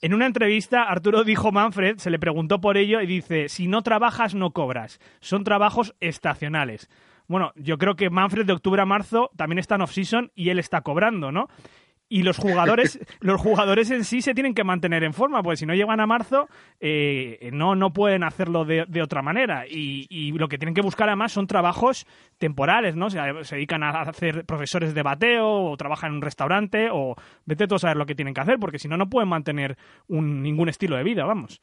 En 0.01 0.15
una 0.15 0.25
entrevista, 0.25 0.85
Arturo 0.85 1.23
dijo 1.23 1.51
Manfred, 1.51 1.97
se 1.97 2.09
le 2.09 2.17
preguntó 2.17 2.59
por 2.61 2.77
ello 2.77 2.99
y 2.99 3.05
dice, 3.05 3.47
si 3.47 3.67
no 3.67 3.83
trabajas 3.83 4.33
no 4.33 4.53
cobras, 4.53 4.99
son 5.19 5.43
trabajos 5.43 5.93
estacionales. 5.99 6.89
Bueno, 7.29 7.53
yo 7.55 7.77
creo 7.77 7.95
que 7.95 8.09
Manfred 8.09 8.45
de 8.45 8.51
octubre 8.51 8.81
a 8.81 8.85
marzo 8.85 9.29
también 9.37 9.59
está 9.59 9.75
en 9.75 9.81
off-season 9.81 10.31
y 10.35 10.49
él 10.49 10.59
está 10.59 10.81
cobrando, 10.81 11.31
¿no? 11.31 11.47
y 12.11 12.23
los 12.23 12.37
jugadores, 12.37 12.99
los 13.19 13.39
jugadores 13.39 13.91
en 13.91 14.03
sí 14.03 14.21
se 14.21 14.33
tienen 14.33 14.55
que 14.55 14.63
mantener 14.63 15.03
en 15.03 15.13
forma, 15.13 15.43
porque 15.43 15.57
si 15.57 15.67
no 15.67 15.75
llegan 15.75 15.99
a 15.99 16.07
marzo, 16.07 16.49
eh, 16.79 17.51
no, 17.53 17.75
no 17.75 17.93
pueden 17.93 18.23
hacerlo 18.23 18.65
de, 18.65 19.01
otra 19.01 19.21
manera. 19.21 19.65
Y, 19.67 20.31
lo 20.31 20.47
que 20.47 20.57
tienen 20.57 20.73
que 20.73 20.81
buscar 20.81 21.07
además 21.07 21.31
son 21.31 21.45
trabajos 21.45 22.07
temporales, 22.37 22.95
¿no? 22.95 23.09
Se, 23.09 23.19
se, 23.43 23.55
dedican 23.55 23.83
a 23.83 24.01
hacer 24.01 24.45
profesores 24.45 24.95
de 24.95 25.03
bateo, 25.03 25.47
o 25.47 25.77
trabajan 25.77 26.11
en 26.11 26.15
un 26.17 26.21
restaurante, 26.23 26.89
o 26.91 27.15
vete 27.45 27.67
tú 27.67 27.75
a 27.75 27.79
saber 27.79 27.97
lo 27.97 28.05
que 28.07 28.15
tienen 28.15 28.33
que 28.33 28.41
hacer, 28.41 28.57
porque 28.59 28.79
si 28.79 28.87
no, 28.87 28.97
no 28.97 29.09
pueden 29.09 29.29
mantener 29.29 29.77
un, 30.07 30.41
ningún 30.41 30.69
estilo 30.69 30.97
de 30.97 31.03
vida, 31.03 31.25
vamos. 31.25 31.61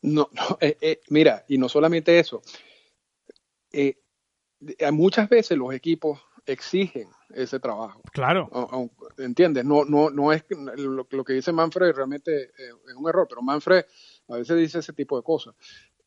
No, 0.00 0.30
eh, 0.60 0.78
eh, 0.80 1.00
mira, 1.10 1.44
y 1.48 1.58
no 1.58 1.68
solamente 1.68 2.18
eso. 2.18 2.42
Muchas 4.92 5.28
veces 5.28 5.58
los 5.58 5.72
equipos 5.74 6.20
exigen 6.46 7.08
ese 7.34 7.60
trabajo. 7.60 8.02
Claro. 8.12 8.50
¿Entiendes? 9.18 9.64
No, 9.64 9.84
no, 9.84 10.10
no 10.10 10.32
es 10.32 10.44
lo, 10.76 11.24
que 11.24 11.32
dice 11.32 11.52
Manfred 11.52 11.94
realmente 11.94 12.44
eh, 12.44 12.72
es 12.88 12.94
un 12.94 13.08
error, 13.08 13.26
pero 13.28 13.42
Manfred 13.42 13.84
a 14.28 14.36
veces 14.36 14.56
dice 14.56 14.78
ese 14.80 14.92
tipo 14.92 15.16
de 15.16 15.22
cosas. 15.22 15.54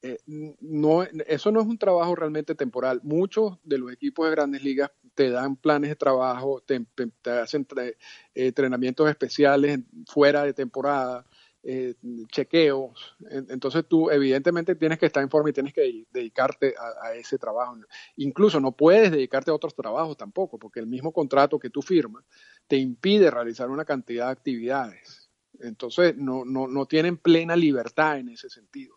Eh, 0.01 0.19
no, 0.27 1.03
eso 1.03 1.51
no 1.51 1.61
es 1.61 1.67
un 1.67 1.77
trabajo 1.77 2.15
realmente 2.15 2.53
temporal. 2.53 2.99
Muchos 3.03 3.57
de 3.63 3.79
los 3.79 3.91
equipos 3.91 4.25
de 4.25 4.35
grandes 4.35 4.63
ligas 4.63 4.91
te 5.15 5.31
dan 5.31 5.55
planes 5.55 5.89
de 5.89 5.95
trabajo, 5.95 6.61
te, 6.61 6.85
hacen 7.31 7.65
eh, 7.77 7.97
entrenamientos 8.35 9.09
especiales 9.09 9.79
fuera 10.05 10.43
de 10.43 10.53
temporada, 10.53 11.25
eh, 11.67 11.95
chequeos. 12.31 13.17
Entonces 13.29 13.85
tú 13.87 14.11
evidentemente 14.11 14.75
tienes 14.75 14.99
que 14.99 15.07
estar 15.07 15.23
en 15.23 15.29
forma 15.29 15.49
y 15.49 15.53
tienes 15.53 15.73
que 15.73 16.05
dedicarte 16.11 16.75
a, 17.01 17.15
ese 17.15 17.37
trabajo. 17.39 17.75
Incluso 18.17 18.59
no 18.59 18.71
puedes 18.71 19.11
dedicarte 19.11 19.49
a 19.49 19.55
otros 19.55 19.73
trabajos 19.73 20.15
tampoco, 20.15 20.59
porque 20.59 20.79
el 20.79 20.87
mismo 20.87 21.11
contrato 21.11 21.57
que 21.57 21.71
tú 21.71 21.81
firmas 21.81 22.23
te 22.67 22.77
impide 22.77 23.31
realizar 23.31 23.69
una 23.69 23.83
cantidad 23.83 24.27
de 24.27 24.31
actividades. 24.31 25.29
Entonces 25.59 26.15
no, 26.15 26.45
no, 26.45 26.67
no 26.67 26.85
tienen 26.85 27.17
plena 27.17 27.55
libertad 27.55 28.19
en 28.19 28.29
ese 28.29 28.49
sentido. 28.49 28.95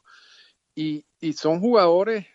Y, 0.75 1.07
y 1.21 1.33
son 1.33 1.61
jugadores 1.61 2.27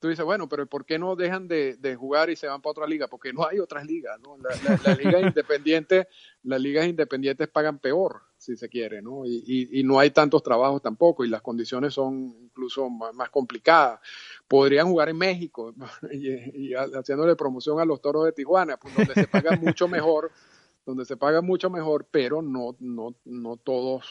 tú 0.00 0.08
dices, 0.08 0.24
bueno, 0.24 0.48
pero 0.48 0.66
¿por 0.66 0.86
qué 0.86 0.98
no 0.98 1.14
dejan 1.14 1.46
de, 1.46 1.96
jugar 1.98 2.30
y 2.30 2.36
se 2.36 2.46
van 2.46 2.62
para 2.62 2.70
otra 2.70 2.86
liga? 2.86 3.06
Porque 3.06 3.32
no 3.32 3.46
hay 3.46 3.58
otras 3.58 3.84
ligas, 3.84 4.18
¿no? 4.20 4.36
La, 4.38 4.94
liga 4.94 5.20
independiente, 5.20 6.08
las 6.42 6.60
ligas 6.60 6.86
independientes 6.86 7.48
pagan 7.48 7.78
peor, 7.78 8.22
si 8.40 8.56
se 8.56 8.70
quiere, 8.70 9.02
¿no? 9.02 9.26
Y, 9.26 9.82
no 9.84 9.98
hay 9.98 10.10
tantos 10.10 10.42
trabajos 10.42 10.80
tampoco 10.80 11.24
y 11.24 11.28
las 11.28 11.42
condiciones 11.42 11.92
son 11.92 12.34
incluso 12.42 12.88
más, 12.88 13.28
complicadas. 13.28 14.00
Podrían 14.48 14.88
jugar 14.88 15.10
en 15.10 15.18
México 15.18 15.74
y, 16.10 16.72
haciéndole 16.74 17.36
promoción 17.36 17.80
a 17.80 17.84
los 17.84 18.00
toros 18.00 18.24
de 18.24 18.32
Tijuana, 18.32 18.78
pues 18.78 18.96
donde 18.96 19.14
se 19.14 19.26
paga 19.26 19.50
mucho 19.60 19.88
mejor, 19.88 20.32
donde 20.86 21.04
se 21.04 21.18
paga 21.18 21.42
mucho 21.42 21.68
mejor, 21.68 22.06
pero 22.10 22.40
no, 22.40 22.74
no, 22.80 23.14
no 23.26 23.56
todos 23.58 24.06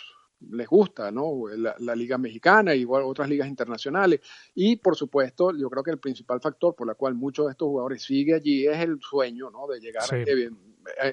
les 0.52 0.68
gusta, 0.68 1.12
¿no? 1.12 1.46
La, 1.58 1.96
liga 1.96 2.20
mexicana, 2.20 2.76
igual 2.76 3.04
otras 3.04 3.28
ligas 3.30 3.48
internacionales. 3.48 4.22
Y 4.54 4.76
por 4.76 4.96
supuesto, 4.96 5.58
yo 5.58 5.72
creo 5.72 5.84
que 5.84 5.92
el 5.92 6.00
principal 6.00 6.39
factor 6.39 6.76
por 6.76 6.88
el 6.88 6.96
cual 6.96 7.15
muchos 7.15 7.48
de 7.48 7.54
estos 7.54 7.68
jugadores 7.68 8.04
siguen 8.04 8.36
allí 8.36 8.68
es 8.68 8.78
el 8.78 9.00
sueño, 9.02 9.50
¿no? 9.50 9.68
De 9.68 9.80
llegar 9.80 10.06
en, 10.13 10.56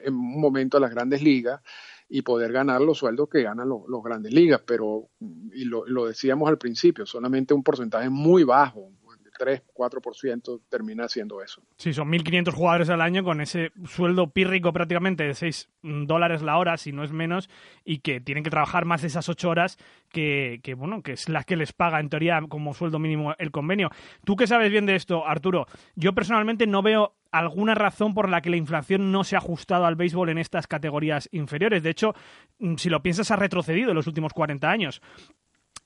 un 0.08 0.40
momento 0.40 0.76
a 0.76 0.80
las 0.80 0.90
grandes 0.90 1.22
ligas 1.22 1.60
y 2.08 2.22
poder 2.22 2.52
ganar 2.52 2.80
los 2.80 2.98
sueldos 2.98 3.28
que 3.28 3.42
ganan 3.42 3.68
los, 3.68 4.02
grandes 4.04 4.32
ligas. 4.32 4.62
Pero, 4.66 5.08
y 5.52 5.64
lo 5.64 6.06
decíamos 6.06 6.48
al 6.48 6.58
principio, 6.58 7.06
solamente 7.06 7.54
un 7.54 7.62
porcentaje 7.62 8.08
muy 8.08 8.44
bajo, 8.44 8.90
3, 9.36 9.62
4% 9.74 10.60
termina 10.68 11.04
haciendo 11.04 11.42
eso. 11.42 11.62
Sí, 11.76 11.92
son 11.92 12.10
1.500 12.10 12.52
jugadores 12.52 12.90
al 12.90 13.00
año 13.00 13.24
con 13.24 13.40
ese 13.40 13.70
sueldo 13.84 14.30
pírrico 14.30 14.72
prácticamente 14.72 15.24
de 15.24 15.34
6 15.34 15.68
dólares 15.82 16.42
la 16.42 16.58
hora, 16.58 16.76
si 16.76 16.92
no 16.92 17.04
es 17.04 17.12
menos, 17.12 17.48
y 17.84 17.98
que 17.98 18.20
tienen 18.20 18.44
que 18.44 18.50
trabajar 18.50 18.84
más 18.84 19.02
de 19.02 19.08
esas 19.08 19.28
8 19.28 19.48
horas 19.48 19.78
que, 20.10 20.60
que, 20.62 20.74
bueno, 20.74 21.02
que 21.02 21.12
es 21.12 21.28
la 21.28 21.44
que 21.44 21.56
les 21.56 21.72
paga 21.72 22.00
en 22.00 22.08
teoría 22.08 22.40
como 22.48 22.74
sueldo 22.74 22.98
mínimo 22.98 23.34
el 23.38 23.50
convenio. 23.50 23.90
Tú 24.24 24.36
que 24.36 24.46
sabes 24.46 24.70
bien 24.70 24.86
de 24.86 24.96
esto, 24.96 25.26
Arturo, 25.26 25.66
yo 25.94 26.14
personalmente 26.14 26.66
no 26.66 26.82
veo 26.82 27.14
alguna 27.38 27.74
razón 27.74 28.14
por 28.14 28.28
la 28.28 28.40
que 28.40 28.50
la 28.50 28.56
inflación 28.56 29.12
no 29.12 29.24
se 29.24 29.36
ha 29.36 29.38
ajustado 29.38 29.86
al 29.86 29.96
béisbol 29.96 30.30
en 30.30 30.38
estas 30.38 30.66
categorías 30.66 31.28
inferiores. 31.32 31.82
De 31.82 31.90
hecho, 31.90 32.14
mm, 32.58 32.76
si 32.76 32.88
lo 32.88 33.02
piensas, 33.02 33.30
ha 33.30 33.36
retrocedido 33.36 33.90
en 33.90 33.96
los 33.96 34.06
últimos 34.06 34.32
40 34.32 34.70
años 34.70 35.00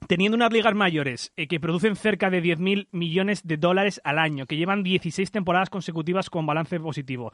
teniendo 0.06 0.34
unas 0.34 0.50
ligas 0.50 0.74
mayores 0.74 1.30
eh, 1.36 1.46
que 1.46 1.60
producen 1.60 1.94
cerca 1.94 2.30
de 2.30 2.42
10.000 2.42 2.88
millones 2.90 3.46
de 3.46 3.58
dólares 3.58 4.00
al 4.02 4.18
año, 4.18 4.46
que 4.46 4.56
llevan 4.56 4.82
16 4.82 5.30
temporadas 5.30 5.68
consecutivas 5.68 6.30
con 6.30 6.46
balance 6.46 6.80
positivo, 6.80 7.32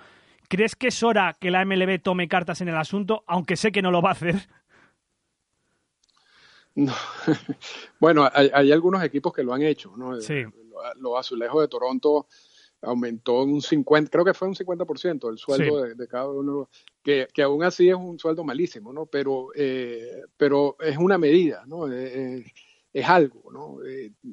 ¿Crees 0.48 0.76
que 0.76 0.88
es 0.88 1.02
hora 1.02 1.36
que 1.38 1.50
la 1.50 1.64
MLB 1.64 2.00
tome 2.00 2.28
cartas 2.28 2.60
en 2.60 2.68
el 2.68 2.76
asunto, 2.76 3.24
aunque 3.26 3.56
sé 3.56 3.72
que 3.72 3.82
no 3.82 3.90
lo 3.90 4.00
va 4.00 4.10
a 4.10 4.12
hacer? 4.12 4.36
No. 6.74 6.92
bueno, 8.00 8.28
hay, 8.32 8.70
algunos 8.70 9.02
equipos 9.02 9.32
que 9.32 9.42
lo 9.42 9.54
han 9.54 9.62
hecho, 9.62 9.96
¿no? 9.96 10.20
Sí. 10.20 10.44
Los 10.96 11.18
azulejos 11.18 11.62
de 11.62 11.68
Toronto 11.68 12.26
aumentó 12.86 13.42
un 13.42 13.60
50, 13.60 14.10
creo 14.10 14.24
que 14.24 14.34
fue 14.34 14.48
un 14.48 14.54
50% 14.54 15.28
el 15.30 15.38
sueldo 15.38 15.82
de, 15.82 16.08
cada 16.08 16.30
uno, 16.30 16.70
que, 17.02 17.26
que, 17.34 17.42
aún 17.42 17.64
así 17.64 17.88
es 17.88 17.96
un 17.96 18.18
sueldo 18.18 18.44
malísimo, 18.44 18.92
¿no? 18.92 19.06
Pero, 19.06 19.48
eh, 19.54 20.22
pero 20.36 20.76
es 20.80 20.96
una 20.96 21.18
medida, 21.18 21.64
¿no? 21.66 21.90
Eh, 21.92 22.38
eh, 22.38 22.44
es 22.92 23.08
algo, 23.08 23.50
¿no? 23.52 23.78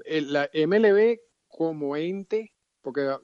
la 0.06 0.50
MLB 0.54 1.20
como 1.48 1.98
ente, 1.98 2.54
porque 2.82 3.18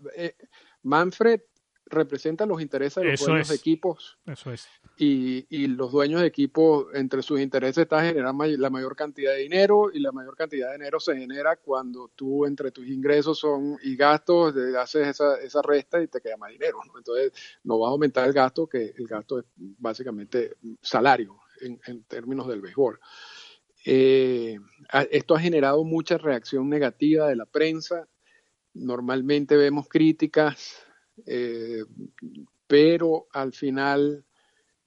Manfred 0.81 1.41
representa 1.89 2.45
los 2.45 2.61
intereses 2.61 3.03
de 3.03 3.11
los 3.11 3.19
dueños 3.19 3.49
de 3.49 3.55
equipos. 3.55 4.17
Eso 4.25 4.51
es. 4.51 4.67
Y, 4.97 5.45
y, 5.49 5.67
los 5.67 5.91
dueños 5.91 6.21
de 6.21 6.27
equipos, 6.27 6.87
entre 6.93 7.21
sus 7.21 7.39
intereses 7.39 7.83
está 7.83 8.03
generar 8.03 8.35
la 8.35 8.69
mayor 8.69 8.95
cantidad 8.95 9.31
de 9.31 9.39
dinero 9.39 9.89
y 9.93 9.99
la 9.99 10.11
mayor 10.11 10.35
cantidad 10.35 10.67
de 10.67 10.73
dinero 10.73 10.99
se 10.99 11.15
genera 11.17 11.55
cuando 11.55 12.09
tú 12.15 12.45
entre 12.45 12.71
tus 12.71 12.87
ingresos 12.87 13.39
son 13.39 13.77
y 13.81 13.95
gastos 13.95 14.55
haces 14.77 15.07
esa, 15.07 15.35
esa 15.37 15.61
resta 15.61 16.01
y 16.01 16.07
te 16.07 16.19
queda 16.21 16.37
más 16.37 16.51
dinero. 16.51 16.79
Entonces 16.97 17.31
no 17.63 17.79
vas 17.79 17.89
a 17.89 17.91
aumentar 17.91 18.27
el 18.27 18.33
gasto, 18.33 18.67
que 18.67 18.93
el 18.97 19.07
gasto 19.07 19.39
es 19.39 19.45
básicamente 19.55 20.55
salario 20.81 21.37
en, 21.61 21.79
en 21.85 22.03
términos 22.03 22.47
del 22.47 22.61
béisbol. 22.61 22.99
Eh, 23.85 24.59
esto 25.11 25.35
ha 25.35 25.39
generado 25.39 25.83
mucha 25.83 26.17
reacción 26.17 26.69
negativa 26.69 27.27
de 27.27 27.35
la 27.35 27.45
prensa. 27.45 28.07
Normalmente 28.73 29.55
vemos 29.55 29.87
críticas 29.87 30.85
eh, 31.25 31.83
pero 32.67 33.27
al 33.31 33.53
final 33.53 34.25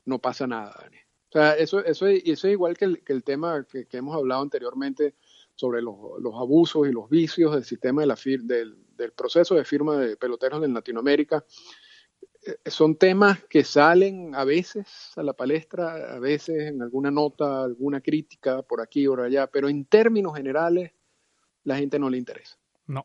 no 0.04 0.18
pasa 0.18 0.46
nada, 0.46 0.76
Dani. 0.80 0.98
O 1.28 1.32
sea, 1.32 1.52
eso, 1.56 1.82
eso, 1.84 2.06
eso 2.06 2.46
es 2.46 2.52
igual 2.52 2.76
que 2.76 2.84
el, 2.84 3.24
tema 3.24 3.64
que, 3.64 3.86
hemos 3.92 4.14
hablado 4.14 4.42
anteriormente 4.42 5.14
sobre 5.54 5.80
los, 5.80 5.96
los, 6.20 6.34
abusos 6.34 6.86
y 6.86 6.92
los 6.92 7.08
vicios 7.08 7.54
del 7.54 7.64
sistema 7.64 8.02
de 8.02 8.06
la 8.06 8.18
del, 8.24 8.76
del, 8.96 9.12
proceso 9.12 9.54
de 9.54 9.64
firma 9.64 9.96
de 9.96 10.16
peloteros 10.16 10.62
en 10.62 10.74
Latinoamérica. 10.74 11.44
Eh, 12.44 12.70
son 12.70 12.96
temas 12.96 13.42
que 13.44 13.64
salen 13.64 14.34
a 14.34 14.44
veces 14.44 14.86
a 15.16 15.22
la 15.22 15.32
palestra, 15.32 16.14
a 16.14 16.18
veces 16.18 16.68
en 16.68 16.82
alguna 16.82 17.10
nota, 17.10 17.64
alguna 17.64 18.00
crítica 18.00 18.62
por 18.62 18.80
aquí 18.80 19.06
o 19.06 19.12
por 19.12 19.22
allá, 19.22 19.46
pero 19.46 19.68
en 19.68 19.86
términos 19.86 20.36
generales 20.36 20.92
la 21.64 21.76
gente 21.76 21.98
no 21.98 22.10
le 22.10 22.18
interesa. 22.18 22.58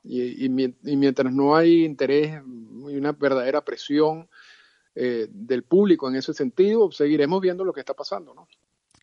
Y, 0.04 0.50
mientras 0.50 1.34
no 1.34 1.56
hay 1.56 1.86
interés 1.86 2.42
y 2.90 2.96
una 2.96 3.12
verdadera 3.12 3.62
presión 3.62 4.28
eh, 4.96 5.28
del 5.30 5.64
público 5.64 6.10
en 6.10 6.16
ese 6.16 6.34
sentido, 6.34 6.92
seguiremos 6.92 7.42
viendo 7.42 7.64
lo 7.64 7.74
que 7.74 7.82
está 7.82 7.94
pasando, 7.94 8.34
¿no? 8.34 8.48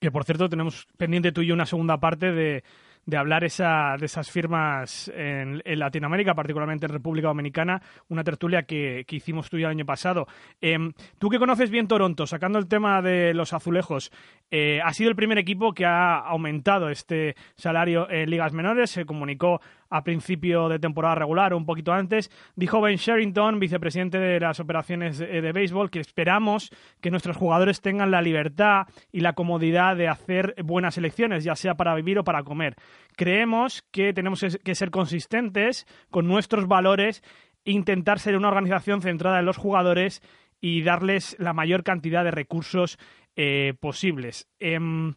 Que 0.01 0.11
por 0.11 0.25
cierto 0.25 0.49
tenemos 0.49 0.87
pendiente 0.97 1.33
tú 1.33 1.41
y 1.41 1.47
yo 1.47 1.55
una 1.55 1.67
segunda 1.67 1.99
parte 1.99 2.33
de 2.33 2.65
de 3.07 3.17
hablar 3.17 3.45
esa, 3.45 3.97
de 3.99 4.07
esas 4.07 4.31
firmas 4.31 5.11
en, 5.15 5.63
Latinoamérica, 5.65 6.35
particularmente 6.35 6.87
en 6.87 6.93
República 6.93 7.29
Dominicana, 7.29 7.83
una 8.09 8.25
tertulia 8.25 8.63
que, 8.63 9.05
hicimos 9.11 9.51
tú 9.51 9.59
y 9.59 9.63
el 9.63 9.71
año 9.71 9.85
pasado. 9.85 10.27
Em, 10.61 10.93
tú 11.19 11.29
que 11.29 11.39
conoces 11.39 11.71
bien 11.71 11.87
Toronto, 11.87 12.27
sacando 12.27 12.59
el 12.59 12.67
tema 12.67 13.03
de 13.03 13.35
los 13.35 13.53
azulejos, 13.53 14.11
eh, 14.51 14.81
ha 14.83 14.93
sido 14.93 15.11
el 15.11 15.17
primer 15.17 15.39
equipo 15.39 15.73
que 15.73 15.85
ha 15.85 16.19
aumentado 16.19 16.89
este 16.89 17.37
salario 17.57 18.11
en 18.11 18.31
ligas 18.31 18.53
menores, 18.53 18.91
se 18.91 19.05
comunicó 19.05 19.61
a 19.95 20.03
principio 20.03 20.69
de 20.69 20.81
temporada 20.81 21.15
regular 21.15 21.53
o 21.53 21.57
un 21.57 21.67
poquito 21.67 21.93
antes, 21.93 22.33
dijo 22.57 22.81
Ben 22.81 22.97
Sherrington, 22.97 23.61
vicepresidente 23.61 24.19
de 24.19 24.41
las 24.41 24.59
operaciones 24.59 25.19
de, 25.19 25.41
de 25.41 25.53
béisbol, 25.53 25.89
que 25.89 26.01
esperamos 26.01 26.71
que 27.01 27.13
nuestros 27.13 27.37
jugadores 27.37 27.81
tengan 27.81 28.11
la 28.11 28.21
libertad 28.21 28.89
y 29.13 29.21
la 29.21 29.35
comodidad 29.35 29.95
de 29.95 30.09
hacer 30.09 30.57
buenas 30.65 30.99
elecciones, 30.99 31.45
ya 31.45 31.55
sea 31.55 31.77
para 31.77 31.95
vivir 31.95 32.19
o 32.19 32.25
para 32.25 32.43
comer. 32.43 32.75
Creemos 33.15 33.83
que 33.93 34.13
tenemos 34.13 34.45
que 34.65 34.75
ser 34.75 34.91
consistentes 34.91 35.87
con 36.11 36.27
nuestros 36.27 36.67
valores 36.67 37.23
intentar 37.65 38.19
ser 38.19 38.37
una 38.37 38.49
organización 38.49 39.01
centrada 39.01 39.39
en 39.39 39.47
los 39.47 39.57
jugadores 39.57 40.23
y 40.61 40.83
darles 40.83 41.37
la 41.39 41.53
mayor 41.53 41.85
cantidad 41.85 42.25
de 42.25 42.31
recursos 42.31 42.99
eh, 43.37 43.75
posibles. 43.81 44.49
Em, 44.61 45.15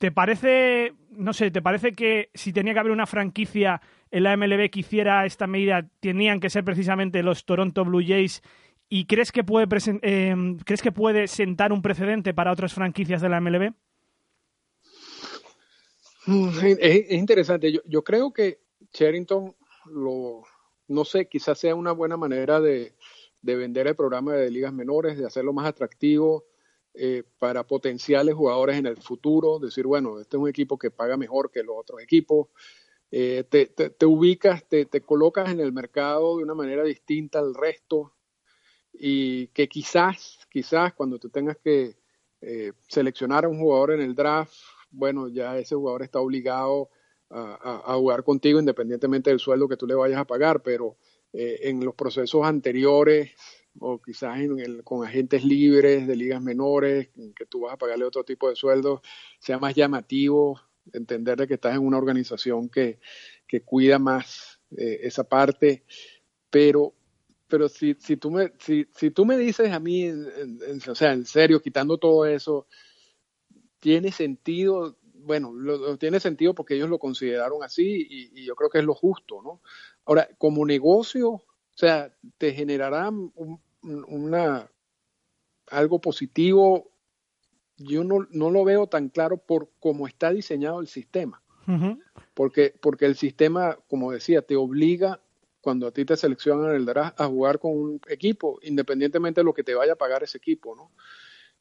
¿Te 0.00 0.10
parece, 0.10 0.94
no 1.10 1.34
sé, 1.34 1.50
te 1.50 1.60
parece 1.60 1.92
que 1.92 2.30
si 2.32 2.54
tenía 2.54 2.72
que 2.72 2.80
haber 2.80 2.90
una 2.90 3.04
franquicia 3.04 3.82
en 4.10 4.22
la 4.22 4.34
MLB 4.34 4.70
que 4.70 4.80
hiciera 4.80 5.26
esta 5.26 5.46
medida, 5.46 5.90
tenían 6.00 6.40
que 6.40 6.48
ser 6.48 6.64
precisamente 6.64 7.22
los 7.22 7.44
Toronto 7.44 7.84
Blue 7.84 8.02
Jays? 8.02 8.40
¿Y 8.88 9.04
crees 9.04 9.30
que 9.30 9.44
puede, 9.44 9.68
em, 10.00 10.56
¿crees 10.56 10.80
que 10.80 10.90
puede 10.90 11.28
sentar 11.28 11.70
un 11.70 11.82
precedente 11.82 12.32
para 12.32 12.50
otras 12.50 12.72
franquicias 12.72 13.20
de 13.20 13.28
la 13.28 13.42
MLB? 13.42 13.74
Mm, 16.28 16.48
es, 16.62 17.10
interesante. 17.10 17.70
Yo, 17.70 17.82
yo, 17.84 18.02
creo 18.02 18.32
que 18.32 18.60
Sherrington, 18.94 19.54
lo, 19.84 20.44
no 20.88 21.04
sé, 21.04 21.28
quizás 21.28 21.58
sea 21.58 21.74
una 21.74 21.92
buena 21.92 22.16
manera 22.16 22.58
de, 22.58 22.94
vender 23.42 23.86
el 23.86 23.96
programa 23.96 24.32
de 24.32 24.50
ligas 24.50 24.72
menores, 24.72 25.18
de 25.18 25.26
hacerlo 25.26 25.52
más 25.52 25.66
atractivo 25.66 26.46
eh, 26.94 27.22
para 27.38 27.66
potenciales 27.66 28.34
jugadores 28.34 28.76
en 28.76 28.86
el 28.86 28.96
futuro. 28.96 29.58
Decir, 29.58 29.86
bueno, 29.86 30.20
este 30.20 30.36
es 30.36 30.42
un 30.42 30.48
equipo 30.48 30.78
que 30.78 30.90
paga 30.90 31.16
mejor 31.16 31.50
que 31.50 31.62
los 31.62 31.76
otros 31.78 32.02
equipos. 32.02 32.48
Eh, 33.10 33.44
te, 33.48 33.66
te, 33.66 34.06
ubicas, 34.06 34.68
te, 34.68 34.86
te, 34.86 35.00
colocas 35.00 35.50
en 35.50 35.58
el 35.58 35.72
mercado 35.72 36.36
de 36.36 36.44
una 36.44 36.54
manera 36.54 36.84
distinta 36.84 37.40
al 37.40 37.54
resto 37.54 38.14
y 38.92 39.48
que 39.48 39.68
quizás, 39.68 40.38
quizás 40.48 40.94
cuando 40.94 41.18
tú 41.18 41.28
tengas 41.28 41.56
que 41.56 41.96
eh, 42.40 42.72
seleccionar 42.88 43.44
a 43.44 43.48
un 43.48 43.58
jugador 43.58 43.92
en 43.92 44.00
el 44.00 44.14
draft, 44.14 44.54
bueno, 44.90 45.28
ya 45.28 45.58
ese 45.58 45.74
jugador 45.74 46.02
está 46.02 46.20
obligado 46.20 46.90
a, 47.32 47.94
jugar 47.94 48.24
contigo 48.24 48.58
independientemente 48.58 49.30
del 49.30 49.38
sueldo 49.38 49.68
que 49.68 49.76
tú 49.76 49.86
le 49.86 49.94
vayas 49.94 50.18
a 50.18 50.24
pagar, 50.24 50.62
pero 50.62 50.96
eh, 51.32 51.60
en 51.62 51.84
los 51.84 51.94
procesos 51.94 52.44
anteriores 52.44 53.30
o 53.78 54.00
quizás 54.00 54.38
con 54.84 55.06
agentes 55.06 55.44
libres 55.44 56.06
de 56.06 56.16
ligas 56.16 56.42
menores, 56.42 57.08
que 57.36 57.46
tú 57.46 57.60
vas 57.60 57.74
a 57.74 57.78
pagarle 57.78 58.04
otro 58.04 58.24
tipo 58.24 58.48
de 58.48 58.56
sueldo, 58.56 59.02
sea 59.38 59.58
más 59.58 59.74
llamativo 59.74 60.60
entender 60.92 61.38
de 61.38 61.46
que 61.46 61.54
estás 61.54 61.74
en 61.74 61.86
una 61.86 61.98
organización 61.98 62.68
que, 62.68 62.98
que 63.46 63.62
cuida 63.62 63.98
más 63.98 64.60
eh, 64.76 65.00
esa 65.02 65.24
parte, 65.24 65.84
pero 66.50 66.94
pero 67.50 67.68
si, 67.68 67.96
si, 67.98 68.16
tú 68.16 68.30
me, 68.30 68.52
si, 68.60 68.86
si 68.94 69.10
tú 69.10 69.26
me 69.26 69.36
dices 69.36 69.72
a 69.72 69.80
mí, 69.80 70.08
o 70.08 70.94
sea, 70.94 71.12
en 71.12 71.26
serio, 71.26 71.60
quitando 71.60 71.98
todo 71.98 72.24
eso, 72.24 72.68
tiene 73.80 74.12
sentido, 74.12 74.96
bueno, 75.14 75.52
lo, 75.52 75.98
tiene 75.98 76.20
sentido 76.20 76.54
porque 76.54 76.76
ellos 76.76 76.88
lo 76.88 77.00
consideraron 77.00 77.64
así 77.64 78.06
y, 78.08 78.44
yo 78.44 78.54
creo 78.54 78.70
que 78.70 78.78
es 78.78 78.84
lo 78.84 78.94
justo, 78.94 79.42
¿no? 79.42 79.60
Ahora, 80.04 80.28
como 80.38 80.64
negocio, 80.64 81.42
sea, 81.80 82.14
te 82.38 82.52
generará 82.52 83.10
una, 83.82 84.70
algo 85.68 86.00
positivo, 86.00 86.90
yo 87.76 88.04
no, 88.04 88.26
no, 88.30 88.50
lo 88.50 88.64
veo 88.64 88.86
tan 88.86 89.08
claro 89.08 89.38
por 89.38 89.70
cómo 89.80 90.06
está 90.06 90.30
diseñado 90.30 90.80
el 90.80 90.88
sistema. 90.88 91.42
porque, 92.34 92.74
porque 92.80 93.06
el 93.06 93.16
sistema, 93.16 93.78
como 93.88 94.12
decía, 94.12 94.42
te 94.42 94.56
obliga 94.56 95.20
cuando 95.60 95.86
a 95.86 95.92
ti 95.92 96.04
te 96.04 96.16
seleccionan 96.16 96.74
el 96.74 96.84
draft 96.84 97.20
a 97.20 97.26
jugar 97.26 97.58
con 97.58 97.72
un 97.72 98.00
equipo, 98.08 98.58
independientemente 98.62 99.40
de 99.40 99.44
lo 99.44 99.54
que 99.54 99.62
te 99.62 99.74
vaya 99.74 99.92
a 99.92 99.96
pagar 99.96 100.22
ese 100.22 100.38
equipo, 100.38 100.74
¿no? 100.74 100.90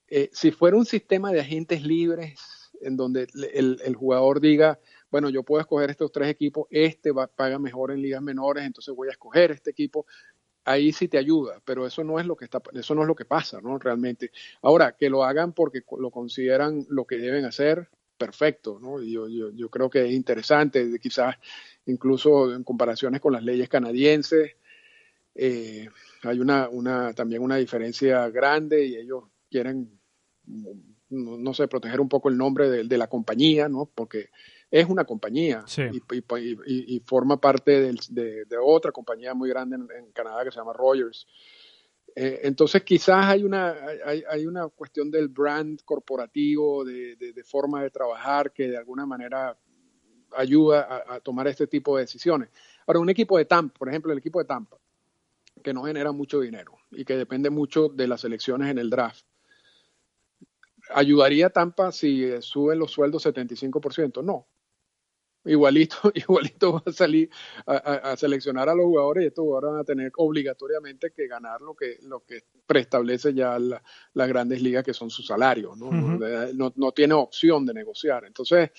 Eh, 0.07 0.29
si 0.33 0.51
fuera 0.51 0.77
un 0.77 0.85
sistema 0.85 1.31
de 1.31 1.41
agentes 1.41 1.83
libres 1.83 2.71
en 2.81 2.97
donde 2.97 3.27
el, 3.53 3.95
jugador 3.95 4.39
diga, 4.39 4.79
bueno, 5.11 5.29
yo 5.29 5.43
puedo 5.43 5.61
escoger 5.61 5.89
estos 5.89 6.11
tres 6.11 6.29
equipos, 6.29 6.67
este 6.69 7.11
va, 7.11 7.27
paga 7.27 7.59
mejor 7.59 7.91
en 7.91 8.01
ligas 8.01 8.21
menores, 8.21 8.63
entonces 8.65 8.95
voy 8.95 9.07
a 9.07 9.11
escoger 9.11 9.51
este 9.51 9.71
equipo, 9.71 10.05
ahí 10.65 10.91
sí 10.91 11.07
te 11.07 11.17
ayuda, 11.17 11.61
pero 11.65 11.85
eso 11.85 12.03
no 12.03 12.19
es 12.19 12.25
lo 12.25 12.35
que 12.35 12.45
está, 12.45 12.61
eso 12.73 12.95
no 12.95 13.01
es 13.01 13.07
lo 13.07 13.15
que 13.15 13.25
pasa, 13.25 13.59
¿no? 13.61 13.79
Realmente. 13.79 14.31
Ahora, 14.61 14.95
que 14.97 15.09
lo 15.09 15.23
hagan 15.23 15.53
porque 15.53 15.81
lo 15.97 16.11
consideran 16.11 16.85
lo 16.89 17.05
que 17.05 17.17
deben 17.17 17.45
hacer, 17.45 17.89
perfecto, 18.17 18.79
¿no? 18.81 19.01
yo, 19.01 19.27
yo, 19.29 19.49
yo 19.51 19.69
creo 19.69 19.89
que 19.89 20.05
es 20.05 20.11
interesante, 20.11 20.99
quizás 20.99 21.37
incluso 21.85 22.53
en 22.53 22.63
comparaciones 22.63 23.21
con 23.21 23.33
las 23.33 23.43
leyes 23.43 23.69
canadienses, 23.69 24.51
eh, 25.35 25.87
hay 26.23 26.39
una, 26.39 26.67
una, 26.67 27.13
también 27.13 27.41
una 27.41 27.55
diferencia 27.55 28.29
grande 28.29 28.85
y 28.85 28.97
ellos 28.97 29.23
quieren 29.49 29.99
no, 31.09 31.53
sé, 31.53 31.67
proteger 31.67 32.01
un 32.01 32.09
poco 32.09 32.29
el 32.29 32.37
nombre 32.37 32.69
de, 32.69 32.97
la 32.97 33.07
compañía, 33.07 33.69
¿no? 33.69 33.89
Porque 33.93 34.29
es 34.71 34.87
una 34.87 35.03
compañía 35.03 35.65
y, 36.67 36.99
forma 37.05 37.41
parte 37.41 37.91
de, 38.09 38.45
otra 38.63 38.91
compañía 38.91 39.33
muy 39.33 39.49
grande 39.49 39.77
en, 39.77 40.11
Canadá 40.11 40.43
que 40.43 40.51
se 40.51 40.57
llama 40.57 40.73
Rogers. 40.73 41.27
Eh, 42.15 42.41
entonces 42.43 42.83
quizás 42.83 43.25
hay 43.25 43.43
una, 43.43 43.75
hay, 44.05 44.45
una 44.45 44.67
cuestión 44.67 45.09
del 45.09 45.27
brand 45.27 45.81
corporativo, 45.83 46.83
de, 46.85 47.43
forma 47.45 47.81
de 47.83 47.89
trabajar 47.89 48.51
que 48.51 48.67
de 48.69 48.77
alguna 48.77 49.05
manera 49.05 49.57
ayuda 50.35 51.03
a, 51.07 51.19
tomar 51.19 51.47
este 51.47 51.65
tipo 51.65 51.95
de 51.95 52.03
decisiones. 52.03 52.49
Ahora, 52.85 52.99
un 52.99 53.09
equipo 53.09 53.37
de 53.37 53.45
Tampa, 53.45 53.79
por 53.79 53.89
ejemplo, 53.89 54.11
el 54.11 54.19
equipo 54.19 54.39
de 54.39 54.45
Tampa, 54.45 54.77
que 55.63 55.73
no 55.73 55.83
genera 55.83 56.11
mucho 56.11 56.39
dinero 56.39 56.77
y 56.91 57.05
que 57.05 57.17
depende 57.17 57.49
mucho 57.49 57.89
de 57.89 58.07
las 58.07 58.23
elecciones 58.23 58.69
en 58.69 58.77
el 58.77 58.89
draft. 58.89 59.25
¿Ayudaría 60.91 61.49
Tampa 61.49 61.91
si 61.91 62.29
suben 62.41 62.79
los 62.79 62.91
sueldos 62.91 63.25
75%? 63.25 64.23
No. 64.23 64.47
Igualito, 65.49 65.97
igualito 66.13 66.73
va 66.73 66.83
a 66.85 66.91
salir 66.91 67.29
a, 67.65 68.15
seleccionar 68.15 68.69
a 68.69 68.75
los 68.75 68.85
jugadores 68.85 69.23
y 69.23 69.27
estos 69.27 69.43
jugadores 69.43 69.71
van 69.71 69.79
a 69.81 69.83
tener 69.83 70.11
obligatoriamente 70.17 71.11
que 71.11 71.27
ganar 71.27 71.61
lo 71.61 71.75
que, 71.75 71.97
lo 72.03 72.23
que 72.23 72.43
preestablece 72.65 73.33
ya 73.33 73.57
las 73.57 74.27
grandes 74.27 74.61
ligas, 74.61 74.83
que 74.83 74.93
son 74.93 75.09
sus 75.09 75.25
salarios. 75.25 75.75
¿no? 75.77 75.91
no, 75.91 76.73
no, 76.75 76.91
tiene 76.91 77.15
opción 77.15 77.65
de 77.65 77.73
negociar. 77.73 78.25
Entonces, 78.25 78.69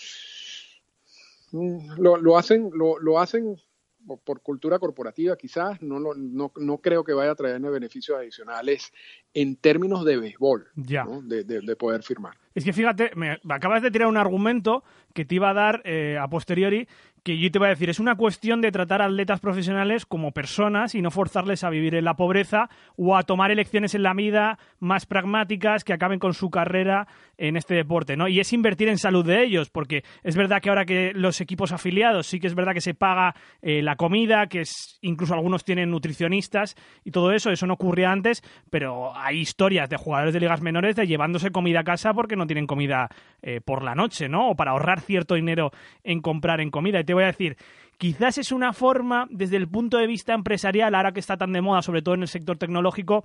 mm, 1.51 2.01
lo, 2.01 2.17
lo 2.17 2.39
hacen, 2.39 2.71
lo, 2.73 2.99
lo 2.99 3.19
hacen 3.19 3.61
por 4.25 4.41
cultura 4.43 4.79
corporativa 4.79 5.37
quizás, 5.37 5.81
no, 5.83 6.01
no, 6.01 6.53
no 6.55 6.79
creo 6.79 7.05
que 7.05 7.13
vaya 7.13 7.33
a 7.33 7.35
traerme 7.35 7.71
beneficios 7.71 8.19
adicionales 8.19 8.93
en 9.35 9.57
términos 9.57 10.05
de 10.05 10.17
béisbol, 10.17 10.69
de, 10.75 11.45
de, 11.45 11.77
poder 11.77 12.03
firmar. 12.03 12.37
Es 12.55 12.65
que 12.65 12.73
fíjate, 12.73 13.13
me 13.15 13.39
acabas 13.49 13.83
de 13.83 13.91
tirar 13.91 14.09
un 14.09 14.17
argumento 14.17 14.83
que 15.15 15.25
te 15.25 15.37
iba 15.37 15.51
a 15.51 15.55
dar 15.55 15.83
eh, 15.85 16.19
a 16.21 16.29
posteriori 16.29 16.89
que 17.23 17.39
yo 17.39 17.51
te 17.51 17.59
voy 17.59 17.67
a 17.67 17.71
decir, 17.71 17.91
es 17.91 18.01
una 18.01 18.17
cuestión 18.17 18.61
de 18.61 18.73
tratar 18.73 19.03
a 19.03 19.07
atletas 19.07 19.41
profesionales 19.41 20.07
como 20.07 20.33
personas 20.33 20.95
y 20.95 21.03
no 21.03 21.11
forzarles 21.11 21.65
a 21.65 21.71
vivir 21.71 21.95
en 21.95 22.05
la 22.05 22.15
pobreza 22.15 22.69
o 22.97 23.17
a 23.17 23.23
tomar 23.23 23.51
elecciones 23.51 23.95
en 23.95 24.03
la 24.03 24.15
vida 24.15 24.59
más 24.79 25.07
pragmáticas 25.07 25.85
que 25.85 25.93
acaben 25.93 26.19
con 26.19 26.35
su 26.35 26.51
carrera 26.51 27.07
en 27.37 27.57
este 27.57 27.75
deporte, 27.75 28.17
¿no? 28.17 28.29
Y 28.29 28.41
es 28.41 28.53
invertir 28.53 28.89
en 28.89 28.99
salud 28.99 29.25
de 29.25 29.43
ellos, 29.43 29.71
porque 29.71 30.05
es 30.23 30.37
verdad 30.37 30.61
que 30.61 30.69
ahora 30.69 30.85
que 30.85 31.13
los 31.15 31.41
equipos 31.41 31.73
afiliados 31.73 32.27
sí 32.27 32.39
que 32.39 32.47
es 32.47 32.55
verdad 32.55 32.75
que 32.75 32.81
se 32.81 32.95
paga 32.95 33.35
eh, 33.63 33.83
la 33.83 33.97
comida, 33.97 34.47
que 34.47 34.61
es, 34.61 34.99
incluso 35.01 35.35
algunos 35.35 35.65
tienen 35.65 35.91
nutricionistas 35.91 36.77
y 37.05 37.11
todo 37.11 37.33
eso, 37.33 37.51
eso 37.51 37.67
no 37.67 37.75
ocurría 37.75 38.13
antes, 38.13 38.43
pero 38.71 39.17
hay 39.17 39.39
historias 39.41 39.89
de 39.89 39.97
jugadores 39.97 40.35
de 40.35 40.41
ligas 40.41 40.61
menores 40.61 40.97
de 40.97 41.07
llevándose 41.07 41.51
comida 41.51 41.81
a 41.81 41.85
casa 41.85 42.13
porque 42.13 42.37
no 42.37 42.47
tienen 42.47 42.67
comida 42.67 43.09
eh, 43.43 43.61
por 43.61 43.83
la 43.83 43.95
noche, 43.95 44.29
¿no? 44.29 44.51
O 44.51 44.55
para 44.55 44.73
ahorrar 44.73 45.01
cierto 45.01 45.35
dinero 45.35 45.71
en 46.05 46.21
comprar 46.21 46.61
en 46.61 46.71
comida 46.71 47.01
te 47.11 47.15
voy 47.15 47.25
a 47.25 47.27
decir, 47.27 47.57
quizás 47.99 48.39
es 48.39 48.53
una 48.53 48.73
forma, 48.73 49.27
desde 49.31 49.57
el 49.57 49.67
punto 49.67 49.99
de 49.99 50.07
vista 50.07 50.33
empresarial, 50.33 50.95
ahora 50.95 51.11
que 51.11 51.19
está 51.19 51.37
tan 51.37 51.53
de 51.53 51.61
moda, 51.61 51.83
sobre 51.83 52.03
todo 52.03 52.15
en 52.15 52.23
el 52.23 52.29
sector 52.29 52.57
tecnológico, 52.57 53.25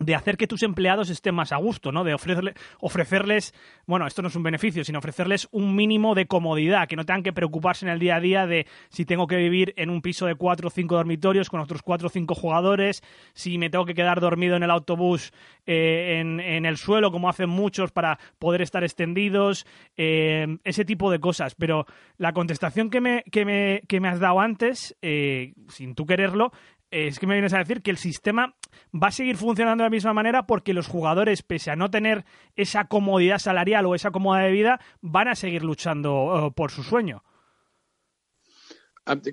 de 0.00 0.14
hacer 0.14 0.36
que 0.38 0.46
tus 0.46 0.62
empleados 0.62 1.10
estén 1.10 1.34
más 1.34 1.52
a 1.52 1.56
gusto, 1.56 1.92
¿no? 1.92 2.04
De 2.04 2.14
ofrecerle, 2.14 2.54
ofrecerles, 2.80 3.54
bueno, 3.86 4.06
esto 4.06 4.22
no 4.22 4.28
es 4.28 4.34
un 4.34 4.42
beneficio, 4.42 4.82
sino 4.82 4.98
ofrecerles 4.98 5.46
un 5.52 5.76
mínimo 5.76 6.14
de 6.14 6.26
comodidad, 6.26 6.88
que 6.88 6.96
no 6.96 7.04
tengan 7.04 7.22
que 7.22 7.34
preocuparse 7.34 7.84
en 7.84 7.92
el 7.92 7.98
día 7.98 8.16
a 8.16 8.20
día 8.20 8.46
de 8.46 8.66
si 8.88 9.04
tengo 9.04 9.26
que 9.26 9.36
vivir 9.36 9.74
en 9.76 9.90
un 9.90 10.00
piso 10.00 10.24
de 10.24 10.34
cuatro 10.34 10.68
o 10.68 10.70
cinco 10.70 10.96
dormitorios 10.96 11.50
con 11.50 11.60
otros 11.60 11.82
cuatro 11.82 12.06
o 12.06 12.10
cinco 12.10 12.34
jugadores, 12.34 13.02
si 13.34 13.58
me 13.58 13.68
tengo 13.68 13.84
que 13.84 13.94
quedar 13.94 14.20
dormido 14.20 14.56
en 14.56 14.62
el 14.62 14.70
autobús 14.70 15.32
eh, 15.66 16.18
en, 16.20 16.64
el 16.64 16.76
suelo, 16.78 17.12
como 17.12 17.28
hacen 17.28 17.50
muchos, 17.50 17.92
para 17.92 18.18
poder 18.38 18.62
estar 18.62 18.82
extendidos, 18.82 19.66
eh, 19.98 20.46
ese 20.64 20.86
tipo 20.86 21.10
de 21.10 21.20
cosas. 21.20 21.54
Pero 21.54 21.84
la 22.16 22.32
contestación 22.32 22.88
que 22.88 23.02
me, 23.02 23.22
que 23.30 23.44
me, 23.44 23.82
que 23.86 24.00
me 24.00 24.08
has 24.08 24.18
dado 24.18 24.40
antes, 24.40 24.96
eh, 25.02 25.52
sin 25.68 25.94
tú 25.94 26.06
quererlo, 26.06 26.52
es 26.90 27.18
que 27.18 27.26
me 27.26 27.34
vienes 27.34 27.52
a 27.54 27.58
decir 27.58 27.82
que 27.82 27.90
el 27.90 27.96
sistema 27.96 28.54
va 28.92 29.08
a 29.08 29.12
seguir 29.12 29.36
funcionando 29.36 29.82
de 29.82 29.86
la 29.86 29.90
misma 29.90 30.12
manera 30.12 30.46
porque 30.46 30.74
los 30.74 30.88
jugadores, 30.88 31.42
pese 31.42 31.70
a 31.70 31.76
no 31.76 31.90
tener 31.90 32.24
esa 32.56 32.86
comodidad 32.86 33.38
salarial 33.38 33.86
o 33.86 33.94
esa 33.94 34.10
comodidad 34.10 34.46
de 34.46 34.52
vida, 34.52 34.80
van 35.00 35.28
a 35.28 35.36
seguir 35.36 35.62
luchando 35.62 36.48
eh, 36.48 36.52
por 36.54 36.70
su 36.70 36.82
sueño. 36.82 37.22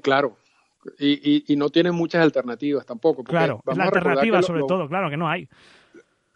Claro. 0.01 0.37
Y, 0.99 1.55
no 1.57 1.69
tienen 1.69 1.93
muchas 1.93 2.21
alternativas 2.21 2.85
tampoco. 2.85 3.23
Claro, 3.23 3.61
la 3.65 3.85
alternativa 3.85 4.41
sobre 4.41 4.63
todo, 4.67 4.87
claro 4.87 5.09
que 5.09 5.17
no 5.17 5.27
hay. 5.27 5.49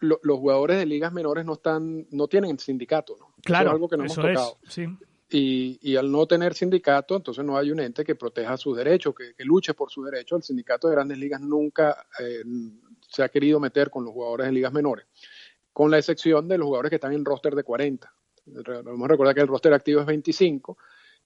los 0.00 0.38
jugadores 0.38 0.76
de 0.76 0.86
ligas 0.86 1.12
menores 1.12 1.44
no 1.44 1.54
están, 1.54 2.06
no 2.10 2.28
tienen 2.28 2.58
sindicato, 2.58 3.16
¿no? 3.18 3.34
Claro, 3.42 3.70
es 3.70 3.74
algo 3.74 3.88
que 3.88 3.96
no 3.96 4.04
hemos 4.04 4.16
tocado. 4.16 4.58
sí. 4.68 4.86
Y, 5.34 5.96
al 5.96 6.12
no 6.12 6.26
tener 6.26 6.52
sindicato, 6.52 7.16
entonces 7.16 7.44
no 7.44 7.56
hay 7.56 7.70
un 7.70 7.80
ente 7.80 8.04
que 8.04 8.14
proteja 8.14 8.56
sus 8.56 8.76
derechos, 8.76 9.14
que, 9.14 9.44
luche 9.44 9.72
por 9.72 9.90
sus 9.90 10.04
derechos. 10.04 10.38
El 10.38 10.42
sindicato 10.42 10.88
de 10.88 10.94
grandes 10.94 11.18
ligas 11.18 11.40
nunca 11.40 12.06
eh, 12.20 12.42
se 13.08 13.22
ha 13.22 13.28
querido 13.30 13.58
meter 13.58 13.90
con 13.90 14.04
los 14.04 14.12
jugadores 14.12 14.46
de 14.46 14.52
ligas 14.52 14.72
menores, 14.72 15.06
con 15.72 15.90
la 15.90 15.98
excepción 15.98 16.48
de 16.48 16.58
los 16.58 16.66
jugadores 16.66 16.90
que 16.90 16.96
están 16.96 17.14
en 17.14 17.24
roster 17.24 17.54
de 17.54 17.64
40. 17.64 18.12
Vamos 18.84 19.04
a 19.04 19.08
recordar 19.08 19.34
que 19.34 19.40
el 19.40 19.48
roster 19.48 19.72
activo 19.72 20.00
es 20.00 20.06
25. 20.06 20.76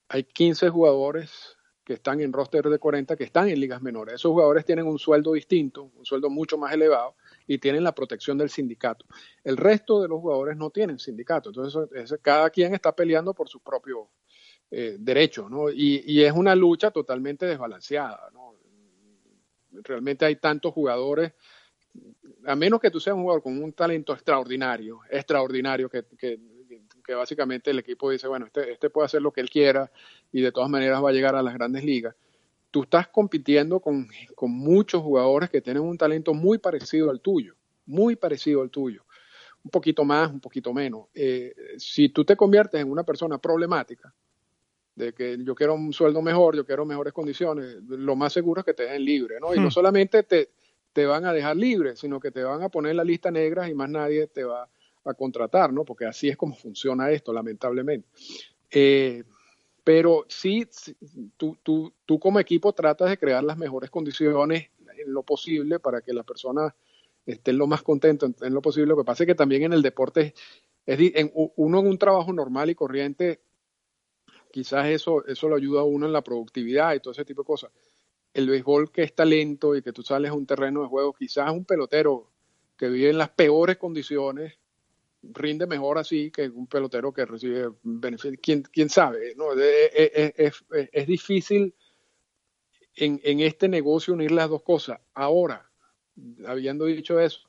Hay 0.09 0.25
15 0.25 0.69
jugadores 0.69 1.57
que 1.83 1.95
están 1.95 2.21
en 2.21 2.33
roster 2.33 2.69
de 2.69 2.79
40 2.79 3.17
que 3.17 3.25
están 3.25 3.49
en 3.49 3.59
ligas 3.59 3.83
menores. 3.83 4.17
Esos 4.17 4.31
jugadores 4.31 4.65
tienen 4.65 4.87
un 4.87 4.99
sueldo 4.99 5.33
distinto, 5.33 5.91
un 5.97 6.05
sueldo 6.05 6.31
mucho 6.31 6.59
más 6.59 6.73
elevado 6.73 7.17
y 7.47 7.59
tienen 7.59 7.85
la 7.85 7.95
protección 7.95 8.39
del 8.39 8.51
sindicato. 8.51 9.07
El 9.45 9.57
resto 9.57 10.01
de 10.03 10.09
los 10.09 10.21
jugadores 10.21 10.57
no 10.57 10.71
tienen 10.71 10.99
sindicato, 10.99 11.51
entonces 11.51 12.19
cada 12.23 12.51
quien 12.51 12.75
está 12.75 12.95
peleando 12.95 13.35
por 13.35 13.49
su 13.49 13.61
propio 13.61 14.11
eh, 14.71 14.97
derecho, 14.99 15.49
¿no? 15.49 15.71
Y, 15.71 16.23
es 16.23 16.33
una 16.33 16.55
lucha 16.55 16.91
totalmente 16.91 17.47
desbalanceada, 17.47 18.31
¿no? 18.33 18.55
Realmente 19.71 20.25
hay 20.25 20.37
tantos 20.37 20.73
jugadores, 20.73 21.35
a 22.47 22.57
menos 22.57 22.81
que 22.81 22.91
tú 22.91 22.99
seas 22.99 23.15
un 23.15 23.23
jugador 23.23 23.43
con 23.43 23.63
un 23.63 23.73
talento 23.73 24.13
extraordinario, 24.13 25.01
extraordinario, 25.11 25.89
que, 25.89 26.05
que, 26.19 26.41
que 27.05 27.15
básicamente 27.15 27.71
el 27.71 27.79
equipo 27.79 28.11
dice, 28.11 28.27
bueno, 28.27 28.47
este, 28.47 28.73
este 28.73 28.91
puede 28.91 29.07
hacer 29.07 29.23
lo 29.23 29.33
que 29.33 29.41
él 29.41 29.51
quiera 29.51 29.91
y 30.33 30.41
de 30.41 30.51
todas 30.51 30.69
maneras 30.69 31.03
va 31.03 31.11
a 31.11 31.13
llegar 31.13 31.37
a 31.37 31.43
las 31.43 31.55
grandes 31.55 31.85
ligas 31.85 32.15
tú 32.77 32.83
estás 32.83 33.09
compitiendo 33.09 33.81
con, 33.81 34.07
muchos 34.43 35.01
jugadores 35.01 35.49
que 35.49 35.63
tienen 35.63 35.83
un 35.83 35.97
talento 35.97 36.35
muy 36.35 36.59
parecido 36.59 37.09
al 37.09 37.23
tuyo, 37.23 37.55
muy 37.87 38.17
parecido 38.17 38.61
al 38.61 38.69
tuyo, 38.69 39.07
un 39.65 39.71
poquito 39.71 40.05
más, 40.05 40.31
un 40.31 40.41
poquito 40.41 40.75
menos. 40.75 41.07
Eh, 41.15 41.55
si 41.79 42.11
tú 42.11 42.23
te 42.23 42.37
conviertes 42.37 42.79
en 42.79 42.91
una 42.91 43.03
persona 43.03 43.39
problemática, 43.39 44.13
de 44.95 45.15
que 45.15 45.39
yo 45.43 45.55
quiero 45.55 45.73
un 45.73 45.91
sueldo 45.95 46.21
mejor, 46.21 46.55
yo 46.55 46.67
quiero 46.67 46.85
mejores 46.85 47.15
condiciones, 47.15 47.77
lo 47.89 48.15
más 48.15 48.35
seguro 48.35 48.61
es 48.61 48.67
que 48.67 48.75
te 48.75 48.83
dejen 48.83 49.07
libre, 49.07 49.41
¿no? 49.41 49.55
Y 49.55 49.59
no 49.59 49.69
hmm. 49.69 49.71
solamente 49.71 50.23
te, 50.25 50.51
te 50.93 51.07
van 51.07 51.25
a 51.25 51.33
dejar 51.33 51.57
libre, 51.57 51.97
sino 51.97 52.21
que 52.21 52.31
te 52.31 52.43
van 52.43 52.63
a 52.63 52.69
poner 52.69 52.95
la 52.95 53.05
lista 53.05 53.31
negra 53.31 53.71
y 53.71 53.75
más 53.75 53.89
nadie 53.89 54.27
te 54.27 54.45
va 54.45 54.69
a 55.03 55.15
contratar, 55.15 55.73
¿no? 55.73 55.87
Porque 55.87 56.05
así 56.05 56.29
es 56.29 56.37
como 56.37 56.55
funciona 56.55 57.11
esto, 57.11 57.33
lamentablemente. 57.33 58.07
Eh, 58.71 59.25
pero 59.87 60.27
sí, 60.29 60.69
tú, 61.37 61.57
tú, 61.63 61.95
tú 62.05 62.19
como 62.19 62.41
equipo 62.41 62.73
tratas 62.73 63.09
de 63.09 63.19
crear 63.19 63.45
las 63.45 63.57
mejores 63.57 63.89
condiciones 63.89 64.71
en 64.99 65.15
lo 65.15 65.23
posible 65.23 65.79
para 65.79 66.01
que 66.01 66.13
las 66.13 66.27
personas 66.27 66.75
estén 67.25 67.57
lo 67.57 67.69
más 67.69 67.83
contentos 67.83 68.33
en, 68.43 68.53
lo 68.53 68.61
posible. 68.61 68.89
Lo 68.89 68.97
que 68.97 69.05
pasa 69.05 69.23
es 69.23 69.29
que 69.29 69.37
también 69.37 69.63
en 69.63 69.73
el 69.73 69.83
deporte, 69.83 70.35
es, 70.87 70.99
en, 71.15 71.31
uno 71.33 71.79
en 71.79 71.87
un 71.87 71.99
trabajo 71.99 72.33
normal 72.33 72.69
y 72.69 72.75
corriente, 72.75 73.39
quizás 74.51 74.87
eso, 74.87 75.25
eso 75.25 75.49
lo 75.49 75.55
ayuda 75.55 75.83
a 75.83 75.85
uno 75.85 76.07
en 76.07 76.13
la 76.13 76.23
productividad 76.23 76.93
y 76.93 76.99
todo 76.99 77.13
ese 77.13 77.25
tipo 77.25 77.43
de 77.43 77.47
cosas. 77.47 77.71
El 78.35 78.51
béisbol 78.51 78.91
que 78.91 79.05
es 79.05 79.15
talento 79.15 79.77
y 79.77 79.83
que 79.83 79.93
tú 79.93 80.03
sales 80.03 80.33
a 80.33 80.35
un 80.35 80.47
terreno 80.47 80.83
de 80.83 80.89
juego, 80.89 81.13
quizás 81.13 81.53
un 81.53 81.65
pelotero 81.65 82.29
que 82.77 82.89
vive 82.89 83.11
en 83.11 83.19
las 83.19 83.29
peores 83.29 83.77
condiciones, 83.77 84.59
rinde 85.33 85.67
mejor 85.67 85.99
así 85.99 86.31
que 86.31 86.49
un 86.49 86.67
pelotero 86.67 87.13
que 87.13 87.25
recibe 87.25 87.71
beneficios. 87.83 88.41
¿Quién, 88.43 88.63
quién 88.63 88.89
sabe? 88.89 89.35
¿no? 89.37 89.53
Es, 89.53 91.07
difícil 91.07 91.75
en, 92.95 93.21
en, 93.25 93.41
este 93.41 93.69
negocio 93.69 94.15
unir 94.15 94.33
las 94.33 94.49
dos 94.49 94.63
cosas. 94.63 95.01
Ahora, 95.15 95.71
habiendo 96.47 96.87
dicho 96.87 97.21
eso, 97.21 97.49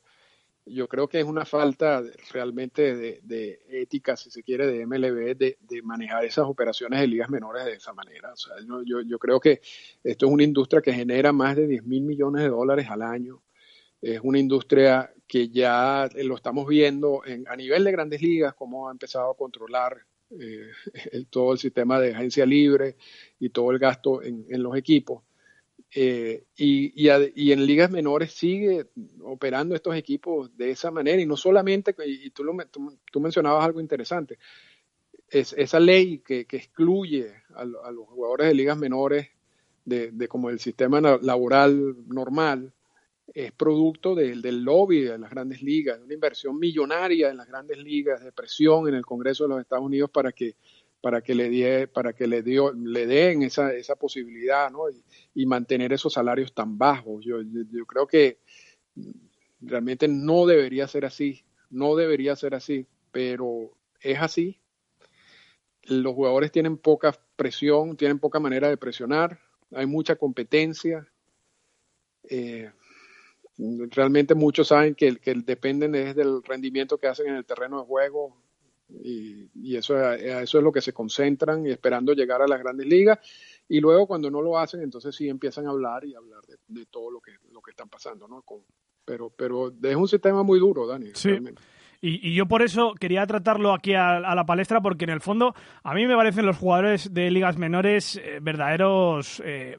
yo 0.70 0.88
creo 0.88 1.08
que 1.08 1.20
es 1.20 1.26
una 1.26 1.46
falta 1.46 2.04
realmente 2.32 2.96
de, 3.22 3.60
ética, 3.70 4.16
si 4.18 4.30
se 4.30 4.44
quiere, 4.44 4.68
de 4.68 4.86
MLB, 4.86 5.36
de, 5.38 5.58
de, 5.62 5.82
manejar 5.82 6.26
esas 6.26 6.46
operaciones 6.46 7.00
de 7.00 7.08
ligas 7.08 7.30
menores 7.30 7.66
de 7.66 7.74
esa 7.74 7.94
manera. 7.94 8.34
O 8.34 8.38
sea, 8.38 8.56
yo, 8.66 9.02
yo 9.02 9.20
creo 9.20 9.40
que 9.40 9.62
esto 10.04 10.26
es 10.26 10.32
una 10.32 10.44
industria 10.44 10.82
que 10.82 10.94
genera 10.94 11.32
más 11.32 11.56
de 11.56 11.68
10 11.68 11.84
mil 11.84 12.04
millones 12.04 12.44
de 12.44 12.50
dólares 12.50 12.88
al 12.90 13.02
año. 13.02 13.42
Es 14.02 14.20
una 14.24 14.40
industria 14.40 15.12
que 15.28 15.50
ya 15.50 16.10
lo 16.24 16.36
estamos 16.36 16.68
viendo 16.68 17.24
en, 17.26 17.48
a 17.48 17.56
nivel 17.56 17.84
de 17.84 17.92
grandes 17.92 18.22
ligas, 18.22 18.54
cómo 18.54 18.88
ha 18.88 18.92
empezado 18.92 19.32
a 19.32 19.38
controlar 19.38 19.98
eh, 20.30 20.72
todo 21.30 21.54
el 21.54 21.58
sistema 21.58 22.00
de 22.00 22.14
agencia 22.14 22.46
libre 22.46 22.98
y 23.40 23.50
todo 23.50 23.72
el 23.72 23.80
gasto 23.80 24.22
en, 24.22 24.46
los 24.62 24.76
equipos. 24.76 25.24
Eh, 25.94 26.46
y, 26.58 26.92
y, 27.02 27.52
en 27.52 27.66
ligas 27.66 27.90
menores 27.90 28.34
sigue 28.34 28.88
operando 29.22 29.74
estos 29.74 29.96
equipos 29.96 30.56
de 30.58 30.72
esa 30.72 30.92
manera 30.92 31.22
y 31.22 31.26
no 31.26 31.38
solamente, 31.38 31.96
y 32.06 32.30
tú, 32.32 32.44
lo, 32.44 32.54
tú, 33.10 33.20
mencionabas 33.22 33.66
algo 33.66 33.80
interesante, 33.80 34.38
es 35.30 35.54
esa 35.54 35.80
ley 35.80 36.20
que, 36.20 36.46
que 36.46 36.58
excluye 36.58 37.32
a, 37.56 37.64
los 37.64 38.08
jugadores 38.08 38.48
de 38.48 38.54
ligas 38.54 38.78
menores 38.78 39.30
de, 39.86 40.12
de 40.12 40.28
como 40.28 40.50
el 40.50 40.60
sistema 40.60 41.00
laboral 41.00 41.96
normal, 42.08 42.74
es 43.34 43.52
producto 43.52 44.16
del 44.16 44.64
lobby 44.64 45.02
de 45.02 45.18
las 45.18 45.30
grandes 45.30 45.62
ligas, 45.62 46.00
de 46.00 46.06
una 46.06 46.14
inversión 46.14 46.58
millonaria 46.58 47.30
en 47.30 47.38
las 47.38 47.48
grandes 47.48 47.78
ligas, 47.78 48.24
de 48.24 48.32
presión 48.32 48.88
en 48.88 48.96
el 48.96 49.06
Congreso 49.06 49.44
de 49.44 49.50
los 49.50 49.62
Estados 49.62 49.86
Unidos 49.86 50.10
para 50.10 50.32
que 50.32 50.56
para 51.02 51.22
que 51.22 51.36
le 51.36 51.50
die, 51.50 51.88
para 51.88 52.14
que 52.14 52.28
le 52.28 52.42
dio, 52.42 52.74
le 52.74 53.06
den 53.06 53.44
esa, 53.44 53.74
esa 53.74 53.96
posibilidad, 53.96 54.72
¿no? 54.72 54.86
Y, 55.36 55.46
mantener 55.46 55.94
esos 55.94 56.14
salarios 56.14 56.54
tan 56.54 56.78
bajos. 56.78 57.24
Yo, 57.24 57.42
yo, 57.42 57.86
creo 57.86 58.08
que 58.08 58.40
realmente 59.62 60.08
no 60.08 60.46
debería 60.46 60.88
ser 60.88 61.06
así, 61.06 61.46
no 61.70 61.96
debería 61.96 62.36
ser 62.36 62.56
así, 62.56 62.88
pero 63.12 63.78
es 64.02 64.20
así. 64.20 64.60
Los 65.84 66.14
jugadores 66.14 66.52
tienen 66.52 66.78
poca 66.78 67.18
presión, 67.36 67.96
tienen 67.96 68.20
poca 68.20 68.40
manera 68.40 68.68
de 68.68 68.78
presionar, 68.78 69.40
hay 69.72 69.86
mucha 69.86 70.16
competencia. 70.16 71.08
Eh, 72.30 72.72
realmente 73.58 74.36
muchos 74.36 74.68
saben 74.68 74.96
que, 74.96 75.18
que 75.18 75.34
dependen 75.34 75.92
del 75.92 76.44
rendimiento 76.44 76.98
que 76.98 77.08
hacen 77.08 77.28
en 77.28 77.36
el 77.36 77.46
terreno 77.46 77.80
de 77.80 77.86
juego, 77.86 78.36
y, 78.90 79.76
eso, 79.76 80.12
eso 80.14 80.58
es 80.58 80.64
lo 80.64 80.72
que 80.72 80.82
se 80.82 80.94
concentran 80.94 81.66
y 81.66 81.72
esperando 81.72 82.14
llegar 82.14 82.42
a 82.42 82.48
las 82.48 82.60
grandes 82.60 82.88
ligas. 82.88 83.20
Y 83.68 83.82
luego 83.82 84.08
cuando 84.08 84.32
no 84.32 84.42
lo 84.42 84.58
hacen, 84.58 84.82
entonces 84.82 85.14
sí 85.16 85.28
empiezan 85.28 85.68
a 85.68 85.72
hablar 85.72 86.06
y 86.06 86.16
hablar 86.16 86.42
de, 86.68 86.86
todo 86.86 87.12
lo 87.12 87.20
que, 87.20 87.32
lo 87.52 87.62
que 87.62 87.72
están 87.72 87.90
pasando, 87.90 88.28
¿no? 88.28 88.44
pero, 89.04 89.30
pero 89.30 89.74
es 89.84 89.96
un 89.96 90.08
sistema 90.08 90.44
muy 90.44 90.60
duro, 90.60 90.88
Dani. 90.88 91.12
Sí. 91.14 91.38
Y, 92.00 92.36
yo 92.36 92.46
por 92.46 92.62
eso 92.62 92.94
quería 92.94 93.26
tratarlo 93.26 93.74
aquí 93.74 93.94
a, 93.94 94.20
la 94.20 94.46
palestra, 94.46 94.82
porque 94.82 95.06
en 95.06 95.10
el 95.10 95.22
fondo 95.22 95.54
a 95.84 95.94
mí 95.94 96.06
me 96.06 96.16
parecen 96.16 96.46
los 96.46 96.58
jugadores 96.58 97.14
de 97.14 97.32
ligas 97.32 97.58
menores 97.58 98.18
eh, 98.18 98.40
verdaderos 98.42 99.42
eh, 99.44 99.78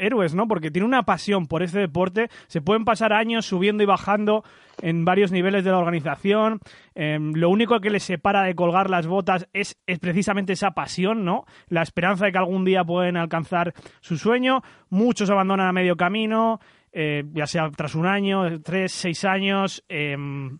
héroes, 0.00 0.34
¿no? 0.34 0.48
Porque 0.48 0.70
tienen 0.70 0.88
una 0.88 1.04
pasión 1.04 1.46
por 1.46 1.62
este 1.62 1.78
deporte, 1.78 2.28
se 2.46 2.60
pueden 2.60 2.84
pasar 2.84 3.12
años 3.12 3.46
subiendo 3.46 3.82
y 3.82 3.86
bajando 3.86 4.42
en 4.82 5.04
varios 5.04 5.30
niveles 5.30 5.64
de 5.64 5.70
la 5.70 5.78
organización. 5.78 6.60
Em, 6.94 7.32
lo 7.34 7.50
único 7.50 7.80
que 7.80 7.90
les 7.90 8.02
separa 8.02 8.42
de 8.42 8.54
colgar 8.54 8.90
las 8.90 9.06
botas 9.06 9.48
es, 9.52 9.78
es, 9.86 9.98
precisamente 9.98 10.54
esa 10.54 10.72
pasión, 10.72 11.24
¿no? 11.24 11.44
La 11.68 11.82
esperanza 11.82 12.26
de 12.26 12.32
que 12.32 12.38
algún 12.38 12.64
día 12.64 12.84
pueden 12.84 13.16
alcanzar 13.16 13.74
su 14.00 14.16
sueño. 14.16 14.62
Muchos 14.88 15.30
abandonan 15.30 15.68
a 15.68 15.72
medio 15.72 15.96
camino, 15.96 16.60
eh, 16.92 17.24
ya 17.32 17.46
sea 17.46 17.70
tras 17.70 17.94
un 17.94 18.06
año, 18.06 18.60
tres, 18.62 18.92
seis 18.92 19.24
años. 19.24 19.84
Em, 19.88 20.58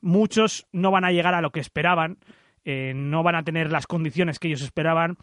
muchos 0.00 0.66
no 0.72 0.90
van 0.90 1.04
a 1.04 1.10
llegar 1.10 1.34
a 1.34 1.40
lo 1.40 1.50
que 1.50 1.60
esperaban, 1.60 2.18
eh, 2.64 2.92
no 2.94 3.22
van 3.22 3.34
a 3.34 3.42
tener 3.42 3.70
las 3.70 3.86
condiciones 3.86 4.38
que 4.38 4.48
ellos 4.48 4.62
esperaban. 4.62 5.16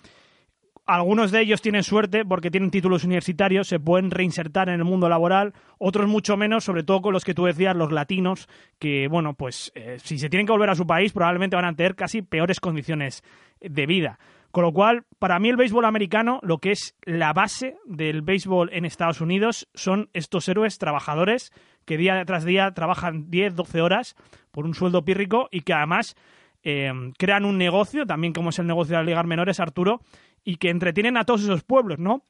Algunos 0.85 1.31
de 1.31 1.39
ellos 1.39 1.61
tienen 1.61 1.83
suerte 1.83 2.25
porque 2.25 2.51
tienen 2.51 2.69
títulos 2.69 3.05
universitarios, 3.05 3.69
se 3.69 3.79
pueden 3.79 4.11
reinsertar 4.11 4.67
en 4.67 4.75
el 4.75 4.83
mundo 4.83 5.07
laboral, 5.07 5.53
otros 5.77 6.09
mucho 6.09 6.35
menos, 6.35 6.65
sobre 6.65 6.83
todo 6.83 7.01
con 7.01 7.13
los 7.13 7.23
que 7.23 7.33
tú 7.33 7.45
decías, 7.45 7.73
los 7.73 7.93
latinos, 7.93 8.49
que, 8.79 9.07
bueno, 9.07 9.33
pues 9.33 9.71
eh, 9.75 9.97
si 10.03 10.17
se 10.19 10.29
tienen 10.29 10.45
que 10.45 10.51
volver 10.51 10.69
a 10.69 10.75
su 10.75 10.85
país 10.85 11.13
probablemente 11.13 11.55
van 11.55 11.65
a 11.65 11.73
tener 11.73 11.95
casi 11.95 12.21
peores 12.21 12.59
condiciones 12.59 13.23
de 13.61 13.85
vida. 13.85 14.19
Con 14.51 14.65
lo 14.65 14.73
cual, 14.73 15.05
para 15.19 15.39
mí 15.39 15.47
el 15.47 15.55
béisbol 15.55 15.85
americano, 15.85 16.39
lo 16.43 16.57
que 16.57 16.71
es 16.71 16.95
la 17.05 17.31
base 17.31 17.77
del 17.85 18.21
béisbol 18.21 18.69
en 18.73 18.83
Estados 18.83 19.21
Unidos, 19.21 19.69
son 19.73 20.09
estos 20.13 20.47
héroes 20.49 20.79
trabajadores 20.79 21.53
que 21.85 21.97
día 21.97 22.23
tras 22.25 22.43
día 22.43 22.71
trabajan 22.73 23.31
10, 23.31 23.55
12 23.55 23.81
horas 23.81 24.15
por 24.51 24.65
un 24.65 24.73
sueldo 24.75 25.05
pírrico 25.05 25.47
y 25.49 25.61
que 25.61 25.73
además 25.73 26.15
eh, 26.63 26.91
crean 27.17 27.45
un 27.45 27.57
negocio, 27.57 28.05
también 28.05 28.33
como 28.33 28.49
es 28.49 28.59
el 28.59 28.67
negocio 28.67 28.91
de 28.91 28.97
las 28.99 29.07
ligas 29.07 29.25
menores, 29.25 29.59
Arturo, 29.59 30.01
y 30.43 30.58
que 30.58 30.69
entretienen 30.69 31.17
a 31.17 31.25
todos 31.25 31.43
esos 31.43 31.63
pueblos, 31.63 31.99
¿no? 31.99 32.25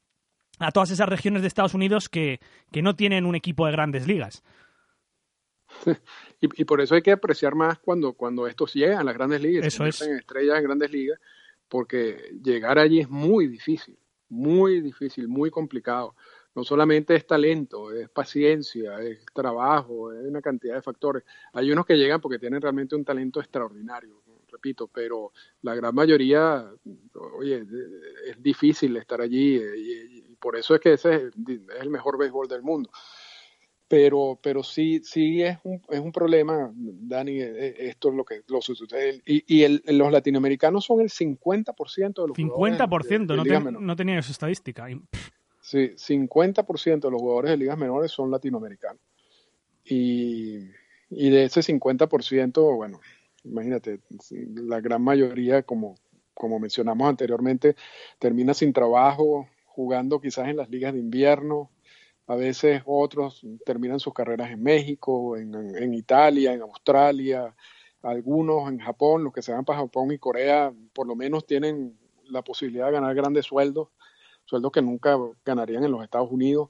A 0.58 0.70
todas 0.70 0.90
esas 0.90 1.08
regiones 1.08 1.42
de 1.42 1.48
Estados 1.48 1.74
Unidos 1.74 2.08
que, 2.08 2.40
que 2.70 2.82
no 2.82 2.94
tienen 2.94 3.26
un 3.26 3.34
equipo 3.34 3.66
de 3.66 3.72
grandes 3.72 4.06
ligas. 4.06 4.42
Y, 6.40 6.66
por 6.66 6.82
eso 6.82 6.94
hay 6.94 7.00
que 7.00 7.12
apreciar 7.12 7.54
más 7.54 7.78
cuando, 7.78 8.12
cuando 8.12 8.46
estos 8.46 8.74
llegan 8.74 8.98
a 8.98 9.04
las 9.04 9.14
grandes 9.14 9.40
ligas, 9.40 9.66
eso 9.66 9.86
es. 9.86 10.02
en 10.02 10.16
estrellas 10.16 10.58
en 10.58 10.64
grandes 10.64 10.90
ligas, 10.90 11.18
porque 11.68 12.18
llegar 12.42 12.78
allí 12.78 13.00
es 13.00 13.08
muy 13.08 13.46
difícil, 13.46 13.96
muy 14.28 14.82
difícil, 14.82 15.26
muy 15.26 15.50
complicado 15.50 16.14
no 16.54 16.62
solamente 16.62 17.14
es 17.16 17.26
talento, 17.26 17.92
es 17.92 18.08
paciencia, 18.08 19.00
es 19.00 19.24
trabajo, 19.32 20.12
es 20.12 20.24
una 20.24 20.40
cantidad 20.40 20.76
de 20.76 20.82
factores. 20.82 21.24
Hay 21.52 21.70
unos 21.72 21.84
que 21.84 21.96
llegan 21.96 22.20
porque 22.20 22.38
tienen 22.38 22.60
realmente 22.60 22.94
un 22.94 23.04
talento 23.04 23.40
extraordinario, 23.40 24.22
repito, 24.54 24.88
pero 24.88 25.32
la 25.62 25.74
gran 25.74 25.94
mayoría, 25.94 26.64
oye, 27.38 27.64
es 28.26 28.42
difícil 28.42 28.96
estar 28.96 29.20
allí 29.20 29.56
eh, 29.56 29.76
y, 29.76 30.34
por 30.36 30.56
eso 30.56 30.74
es 30.74 30.80
que 30.80 30.92
ese 30.92 31.14
es 31.14 31.22
el 31.80 31.90
mejor 31.90 32.18
béisbol 32.18 32.46
del 32.48 32.62
mundo. 32.62 32.90
Pero, 33.88 34.38
pero 34.42 34.62
sí, 34.62 35.00
sí 35.02 35.42
es 35.42 35.58
un, 35.62 35.80
es 35.88 36.00
un 36.00 36.12
problema, 36.12 36.70
Dani, 36.74 37.40
eh, 37.40 37.68
eh, 37.68 37.74
esto 37.78 38.10
es 38.10 38.14
lo 38.14 38.24
que 38.24 38.42
lo 38.48 38.60
sucede. 38.60 39.22
Y, 39.24 39.62
y 39.62 39.92
los 39.92 40.12
latinoamericanos 40.12 40.84
son 40.84 41.00
el 41.00 41.08
50% 41.08 42.22
de 42.22 42.28
los 42.28 42.36
50%, 42.36 43.70
no, 43.72 43.80
no 43.80 43.96
tenía 43.96 44.18
esa 44.18 44.32
estadística. 44.32 44.86
Sí, 45.64 45.94
50% 45.96 47.00
de 47.00 47.10
los 47.10 47.20
jugadores 47.22 47.52
de 47.52 47.56
ligas 47.56 47.78
menores 47.78 48.12
son 48.12 48.30
latinoamericanos. 48.30 49.00
Y, 49.84 50.58
de 51.08 51.44
ese 51.44 51.60
50%, 51.60 52.76
bueno, 52.76 53.00
imagínate, 53.44 54.00
la 54.54 54.80
gran 54.80 55.02
mayoría, 55.02 55.62
como, 55.62 55.96
como 56.34 56.58
mencionamos 56.58 57.08
anteriormente, 57.08 57.76
termina 58.18 58.54
sin 58.54 58.72
trabajo, 58.72 59.48
jugando 59.66 60.20
quizás 60.20 60.48
en 60.48 60.56
las 60.56 60.70
ligas 60.70 60.92
de 60.94 61.00
invierno. 61.00 61.70
A 62.26 62.36
veces 62.36 62.82
otros 62.86 63.46
terminan 63.66 64.00
sus 64.00 64.14
carreras 64.14 64.50
en 64.50 64.62
México, 64.62 65.36
en, 65.36 65.94
Italia, 65.94 66.54
en 66.54 66.62
Australia, 66.62 67.54
algunos 68.02 68.70
en 68.70 68.78
Japón, 68.78 69.24
los 69.24 69.32
que 69.32 69.42
se 69.42 69.52
van 69.52 69.64
para 69.64 69.80
Japón 69.80 70.10
y 70.12 70.18
Corea, 70.18 70.72
por 70.94 71.06
lo 71.06 71.16
menos 71.16 71.46
tienen 71.46 71.98
la 72.24 72.42
posibilidad 72.42 72.86
de 72.86 72.92
ganar 72.92 73.14
grandes 73.14 73.44
sueldos 73.44 73.88
sueldos 74.44 74.72
que 74.72 74.82
nunca 74.82 75.18
ganarían 75.44 75.84
en 75.84 75.92
los 75.92 76.02
Estados 76.02 76.30
Unidos. 76.30 76.68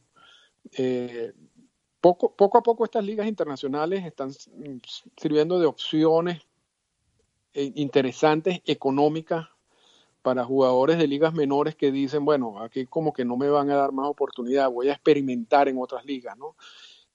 Eh, 0.72 1.32
poco, 2.00 2.34
poco 2.34 2.58
a 2.58 2.62
poco 2.62 2.84
estas 2.84 3.04
ligas 3.04 3.26
internacionales 3.26 4.04
están 4.04 4.30
sirviendo 5.16 5.58
de 5.58 5.66
opciones 5.66 6.42
interesantes, 7.54 8.60
económicas, 8.66 9.48
para 10.24 10.42
jugadores 10.42 10.96
de 10.96 11.06
ligas 11.06 11.34
menores 11.34 11.76
que 11.76 11.92
dicen, 11.92 12.24
bueno, 12.24 12.58
aquí 12.60 12.86
como 12.86 13.12
que 13.12 13.26
no 13.26 13.36
me 13.36 13.50
van 13.50 13.70
a 13.70 13.76
dar 13.76 13.92
más 13.92 14.08
oportunidad, 14.08 14.70
voy 14.70 14.88
a 14.88 14.94
experimentar 14.94 15.68
en 15.68 15.76
otras 15.78 16.06
ligas, 16.06 16.34
¿no? 16.38 16.56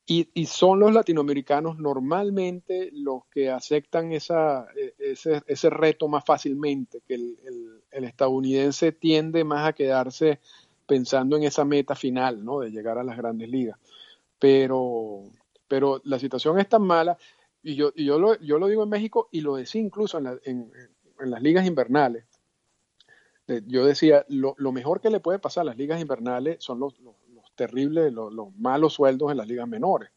Y, 0.05 0.45
son 0.47 0.79
los 0.79 0.91
latinoamericanos 0.91 1.77
normalmente 1.77 2.89
los 2.93 3.25
que 3.27 3.49
aceptan 3.51 4.11
esa, 4.11 4.65
e, 4.75 4.93
ese, 4.97 5.41
ese 5.45 5.69
reto 5.69 6.07
más 6.07 6.23
fácilmente, 6.25 7.01
que 7.07 7.13
el, 7.15 7.37
el, 7.91 8.03
estadounidense 8.03 8.91
tiende 8.91 9.43
más 9.43 9.67
a 9.67 9.73
quedarse 9.73 10.39
pensando 10.87 11.37
en 11.37 11.43
esa 11.43 11.65
meta 11.65 11.95
final, 11.95 12.43
¿no? 12.43 12.59
De 12.59 12.71
llegar 12.71 12.97
a 12.97 13.03
las 13.03 13.17
grandes 13.17 13.49
ligas. 13.49 13.77
Pero, 14.39 15.25
pero 15.67 16.01
la 16.03 16.17
situación 16.17 16.59
es 16.59 16.69
tan 16.69 16.81
mala, 16.83 17.17
y 17.61 17.75
yo, 17.75 17.91
y 17.95 18.05
yo, 18.05 18.19
lo, 18.19 18.39
yo 18.39 18.57
lo 18.59 18.67
digo 18.67 18.83
en 18.83 18.89
México 18.89 19.29
y 19.31 19.41
lo 19.41 19.55
decía 19.55 19.81
incluso 19.81 20.17
en, 20.17 20.27
en, 20.43 20.71
en 21.19 21.31
las 21.31 21.41
ligas 21.41 21.65
invernales. 21.65 22.25
Eh, 23.47 23.61
yo 23.65 23.85
decía, 23.85 24.25
lo, 24.29 24.55
lo, 24.57 24.71
mejor 24.71 25.01
que 25.01 25.09
le 25.09 25.19
puede 25.19 25.39
pasar 25.39 25.63
a 25.63 25.65
las 25.65 25.77
ligas 25.77 25.99
invernales 25.99 26.57
son 26.63 26.79
los, 26.79 26.99
los 26.99 27.15
terribles, 27.59 28.13
los, 28.13 28.55
malos 28.57 28.93
sueldos 28.93 29.31
en 29.31 29.37
las 29.37 29.47
ligas 29.47 29.67
menores, 29.67 30.09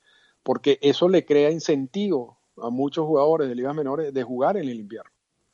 porque 0.42 0.78
eso 0.80 1.08
le 1.08 1.24
crea 1.24 1.50
incentivo 1.50 2.38
a 2.56 2.70
muchos 2.70 3.04
jugadores 3.06 3.48
de 3.48 3.54
ligas 3.54 3.74
menores 3.74 4.14
de 4.14 4.22
jugar 4.22 4.56
en 4.56 4.68
el 4.68 4.78
invierno. 4.78 5.10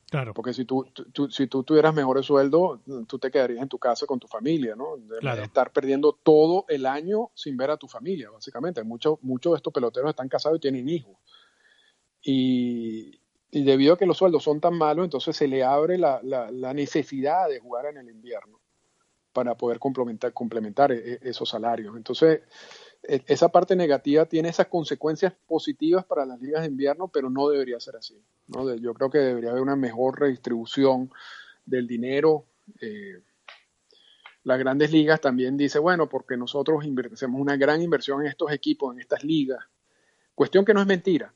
Claro. 0.09 0.33
Porque 0.33 0.53
si 0.53 0.65
tú, 0.65 0.85
si 1.29 1.47
tú 1.47 1.63
tuvieras 1.63 1.93
mejores 1.93 2.25
sueldos, 2.25 2.79
tú 3.07 3.19
te 3.19 3.29
quedarías 3.29 3.61
en 3.61 3.69
tu 3.69 3.77
casa 3.77 4.07
con 4.07 4.19
tu 4.19 4.27
familia, 4.27 4.75
¿no? 4.75 4.97
De 4.97 5.43
Estar 5.43 5.71
perdiendo 5.71 6.13
todo 6.13 6.65
el 6.67 6.87
año 6.87 7.29
sin 7.35 7.55
ver 7.55 7.69
a 7.69 7.77
tu 7.77 7.87
familia, 7.87 8.31
básicamente. 8.31 8.83
Muchos 8.83 9.19
muchos 9.21 9.53
de 9.53 9.57
estos 9.57 9.71
peloteros 9.71 10.09
están 10.09 10.27
casados 10.27 10.57
y 10.57 10.61
tienen 10.61 10.89
hijos. 10.89 11.15
Y, 12.21 13.19
debido 13.51 13.93
a 13.93 13.97
que 13.97 14.05
los 14.05 14.17
sueldos 14.17 14.43
son 14.43 14.61
tan 14.61 14.77
malos, 14.77 15.05
entonces 15.05 15.35
se 15.35 15.47
le 15.47 15.63
abre 15.63 15.97
la, 15.97 16.21
necesidad 16.73 17.49
de 17.49 17.59
jugar 17.59 17.87
en 17.87 17.97
el 17.97 18.09
invierno 18.09 18.59
para 19.33 19.55
poder 19.55 19.79
complementar, 19.79 20.91
e, 20.91 21.13
e, 21.13 21.19
esos 21.23 21.49
salarios. 21.49 21.95
Entonces, 21.95 22.41
e, 23.03 23.21
esa 23.27 23.49
parte 23.49 23.75
negativa 23.75 24.25
tiene 24.25 24.49
esas 24.49 24.67
consecuencias 24.67 25.33
positivas 25.47 26.05
para 26.05 26.25
las 26.25 26.39
ligas 26.41 26.61
de 26.61 26.67
invierno, 26.67 27.07
pero 27.07 27.29
no 27.29 27.49
debería 27.49 27.79
ser 27.79 27.95
así. 27.95 28.21
Yo 28.81 28.93
creo 28.93 29.09
que 29.09 29.19
debería 29.19 29.51
haber 29.51 29.61
una 29.61 29.75
mejor 29.75 30.19
redistribución 30.19 31.11
del 31.65 31.87
dinero. 31.87 32.45
Eh, 32.81 33.21
las 34.43 34.59
grandes 34.59 34.91
ligas 34.91 35.21
también 35.21 35.57
dice, 35.57 35.79
bueno, 35.79 36.09
porque 36.09 36.35
nosotros 36.37 36.83
hacemos 37.13 37.41
una 37.41 37.57
gran 37.57 37.81
inversión 37.81 38.21
en 38.21 38.27
estos 38.27 38.51
equipos, 38.51 38.93
en 38.93 39.01
estas 39.01 39.23
ligas. 39.23 39.59
Cuestión 40.33 40.65
que 40.65 40.73
no 40.73 40.81
es 40.81 40.87
mentira. 40.87 41.33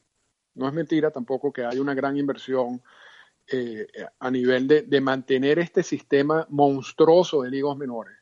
No 0.56 0.68
es 0.68 0.74
mentira 0.74 1.12
tampoco 1.12 1.52
que 1.52 1.66
hay 1.66 1.80
una 1.80 1.94
gran 1.94 2.18
inversión 2.18 2.82
eh, 3.48 3.88
a 4.20 4.32
nivel 4.32 4.68
de, 4.68 5.02
mantener 5.02 5.60
este 5.60 5.84
sistema 5.84 6.48
monstruoso 6.50 7.42
de 7.42 7.50
ligas 7.50 7.76
menores, 7.76 8.16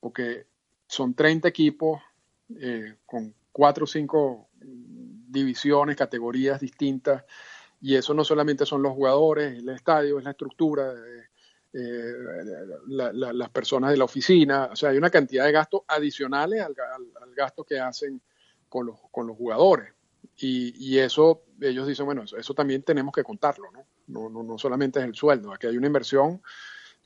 porque 0.00 0.46
son 0.86 1.14
30 1.14 1.46
equipos 1.46 2.02
eh, 2.58 2.96
con 3.06 3.32
cuatro 3.52 3.84
o 3.84 3.86
cinco 3.86 4.48
divisiones, 4.60 5.96
categorías 5.96 6.60
distintas, 6.60 7.24
y 7.80 7.94
eso 7.94 8.14
no 8.14 8.24
solamente 8.24 8.66
son 8.66 8.82
los 8.82 8.94
jugadores, 8.94 9.58
el 9.58 9.68
estadio, 9.68 10.18
es 10.18 10.24
la 10.24 10.32
estructura, 10.32 10.92
eh, 10.92 11.28
las 12.88 13.50
personas 13.50 13.92
de 13.92 13.96
la 13.96 14.04
oficina, 14.04 14.70
o 14.72 14.76
sea, 14.76 14.90
hay 14.90 14.98
una 14.98 15.10
cantidad 15.10 15.44
de 15.44 15.52
gastos 15.52 15.82
adicionales 15.86 16.62
al, 16.62 16.74
gasto 17.34 17.64
que 17.64 17.78
hacen 17.78 18.20
con 18.68 18.86
los, 18.86 18.98
con 19.10 19.26
los 19.26 19.36
jugadores. 19.36 19.94
Y, 20.36 20.98
eso, 20.98 21.42
ellos 21.60 21.86
dicen, 21.86 22.06
bueno, 22.06 22.24
eso, 22.24 22.54
también 22.54 22.82
tenemos 22.82 23.14
que 23.14 23.22
contarlo, 23.22 23.70
¿no? 23.70 23.86
No, 24.08 24.28
¿no? 24.28 24.42
no 24.42 24.58
solamente 24.58 24.98
es 24.98 25.04
el 25.04 25.14
sueldo, 25.14 25.52
aquí 25.52 25.66
hay 25.66 25.76
una 25.76 25.86
inversión 25.86 26.42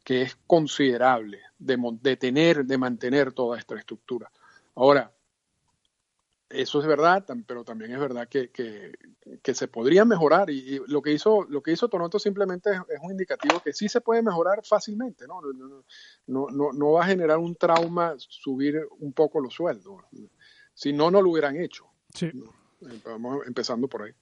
que 0.02 0.22
es 0.22 0.38
considerable 0.46 1.40
de, 1.58 1.76
de 2.00 2.16
tener, 2.16 2.64
de 2.64 2.78
mantener 2.78 3.32
toda 3.32 3.58
esta 3.58 3.74
estructura. 3.74 4.30
Ahora, 4.74 5.12
eso 6.48 6.80
es 6.80 6.86
verdad, 6.86 7.24
pero 7.46 7.64
también 7.64 7.92
es 7.92 7.98
verdad 7.98 8.28
que, 8.28 8.50
que, 8.50 9.54
se 9.54 9.68
podría 9.68 10.04
mejorar 10.04 10.48
y, 10.48 10.80
lo 10.86 11.02
que 11.02 11.12
hizo 11.12 11.44
lo 11.48 11.60
que 11.60 11.72
hizo 11.72 11.88
Toronto 11.88 12.18
simplemente 12.18 12.70
es, 12.70 13.00
un 13.02 13.10
indicativo 13.10 13.60
que 13.60 13.72
sí 13.72 13.88
se 13.88 14.00
puede 14.00 14.22
mejorar 14.22 14.64
fácilmente, 14.64 15.26
¿no? 15.26 15.40
No, 16.26 16.46
no, 16.50 16.72
no 16.72 16.92
va 16.92 17.04
a 17.04 17.08
generar 17.08 17.38
un 17.38 17.56
trauma 17.56 18.14
subir 18.18 18.86
un 19.00 19.12
poco 19.12 19.40
los 19.40 19.54
sueldos. 19.54 20.04
Si 20.74 20.92
no, 20.92 21.10
no 21.10 21.20
lo 21.20 21.30
hubieran 21.30 21.56
hecho. 21.56 21.86
Sí. 22.14 22.30
Vamos 23.05 23.47
empezando 23.47 23.89
por 23.89 24.03
ahí. 24.03 24.12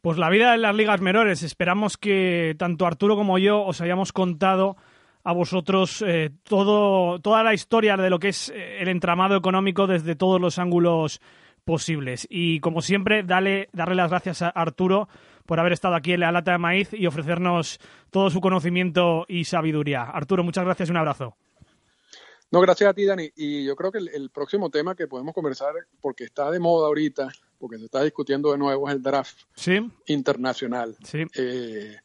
Pues 0.00 0.18
la 0.18 0.28
vida 0.28 0.54
en 0.54 0.62
las 0.62 0.74
ligas 0.74 1.00
menores. 1.00 1.42
Esperamos 1.42 1.96
que 1.96 2.54
tanto 2.58 2.86
Arturo 2.86 3.16
como 3.16 3.38
yo 3.38 3.62
os 3.62 3.80
hayamos 3.80 4.12
contado 4.12 4.76
a 5.22 5.32
vosotros 5.32 6.04
eh, 6.06 6.30
todo, 6.42 7.18
toda 7.20 7.42
la 7.42 7.54
historia 7.54 7.96
de 7.96 8.10
lo 8.10 8.18
que 8.18 8.28
es 8.28 8.50
eh, 8.50 8.82
el 8.82 8.88
entramado 8.88 9.36
económico 9.36 9.86
desde 9.86 10.14
todos 10.14 10.40
los 10.40 10.58
ángulos 10.58 11.22
posibles. 11.64 12.26
Y 12.28 12.60
como 12.60 12.82
siempre, 12.82 13.22
dale, 13.22 13.70
darle 13.72 13.94
las 13.94 14.10
gracias 14.10 14.42
a 14.42 14.50
Arturo 14.50 15.08
por 15.46 15.60
haber 15.60 15.72
estado 15.72 15.94
aquí 15.94 16.12
en 16.12 16.20
la 16.20 16.32
lata 16.32 16.52
de 16.52 16.58
maíz 16.58 16.92
y 16.92 17.06
ofrecernos 17.06 17.80
todo 18.10 18.30
su 18.30 18.40
conocimiento 18.40 19.24
y 19.28 19.44
sabiduría. 19.44 20.02
Arturo, 20.02 20.44
muchas 20.44 20.64
gracias 20.64 20.88
y 20.88 20.92
un 20.92 20.98
abrazo. 20.98 21.36
No, 22.50 22.60
gracias 22.60 22.90
a 22.90 22.94
ti, 22.94 23.04
Dani. 23.04 23.30
Y 23.34 23.64
yo 23.64 23.74
creo 23.74 23.90
que 23.90 23.98
el, 23.98 24.30
próximo 24.30 24.70
tema 24.70 24.94
que 24.94 25.08
podemos 25.08 25.34
conversar, 25.34 25.74
porque 26.00 26.24
está 26.24 26.50
de 26.50 26.60
moda 26.60 26.86
ahorita, 26.86 27.28
porque 27.64 27.78
se 27.78 27.86
está 27.86 28.02
discutiendo 28.02 28.52
de 28.52 28.58
nuevo, 28.58 28.90
el 28.90 29.02
draft 29.02 29.38
internacional. 30.04 30.94
Sí. 31.02 31.24
Eh, 31.34 31.96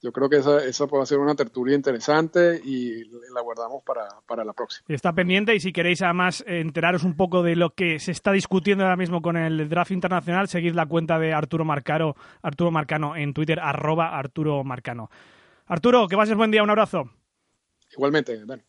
yo 0.00 0.12
creo 0.12 0.28
que 0.28 0.36
esa, 0.36 0.64
esa 0.64 0.86
puede 0.86 1.06
ser 1.06 1.18
una 1.18 1.34
tertulia 1.34 1.74
interesante 1.74 2.60
y 2.64 3.02
la 3.34 3.40
guardamos 3.42 3.82
para, 3.82 4.44
la 4.44 4.52
próxima. 4.52 4.84
Está 4.86 5.12
pendiente 5.12 5.56
y 5.56 5.58
si 5.58 5.72
queréis 5.72 6.02
además 6.02 6.44
enteraros 6.46 7.02
un 7.02 7.16
poco 7.16 7.42
de 7.42 7.56
lo 7.56 7.70
que 7.70 7.98
se 7.98 8.12
está 8.12 8.30
discutiendo 8.30 8.84
ahora 8.84 8.94
mismo 8.94 9.20
con 9.20 9.36
el 9.36 9.68
draft 9.68 9.90
internacional, 9.90 10.46
seguid 10.46 10.74
la 10.74 10.86
cuenta 10.86 11.18
de 11.18 11.32
Arturo 11.32 11.64
Marcaro, 11.64 12.14
Arturo 12.40 12.70
Marcano 12.70 13.16
en 13.16 13.34
Twitter, 13.34 13.58
arroba 13.58 14.16
Arturo 14.16 14.62
Marcano. 14.62 15.10
Arturo, 15.66 16.06
que 16.06 16.16
pases 16.16 16.36
buen 16.36 16.52
día, 16.52 16.62
un 16.62 16.70
abrazo. 16.70 17.10
Igualmente, 17.90 18.46
Dani. 18.46 18.62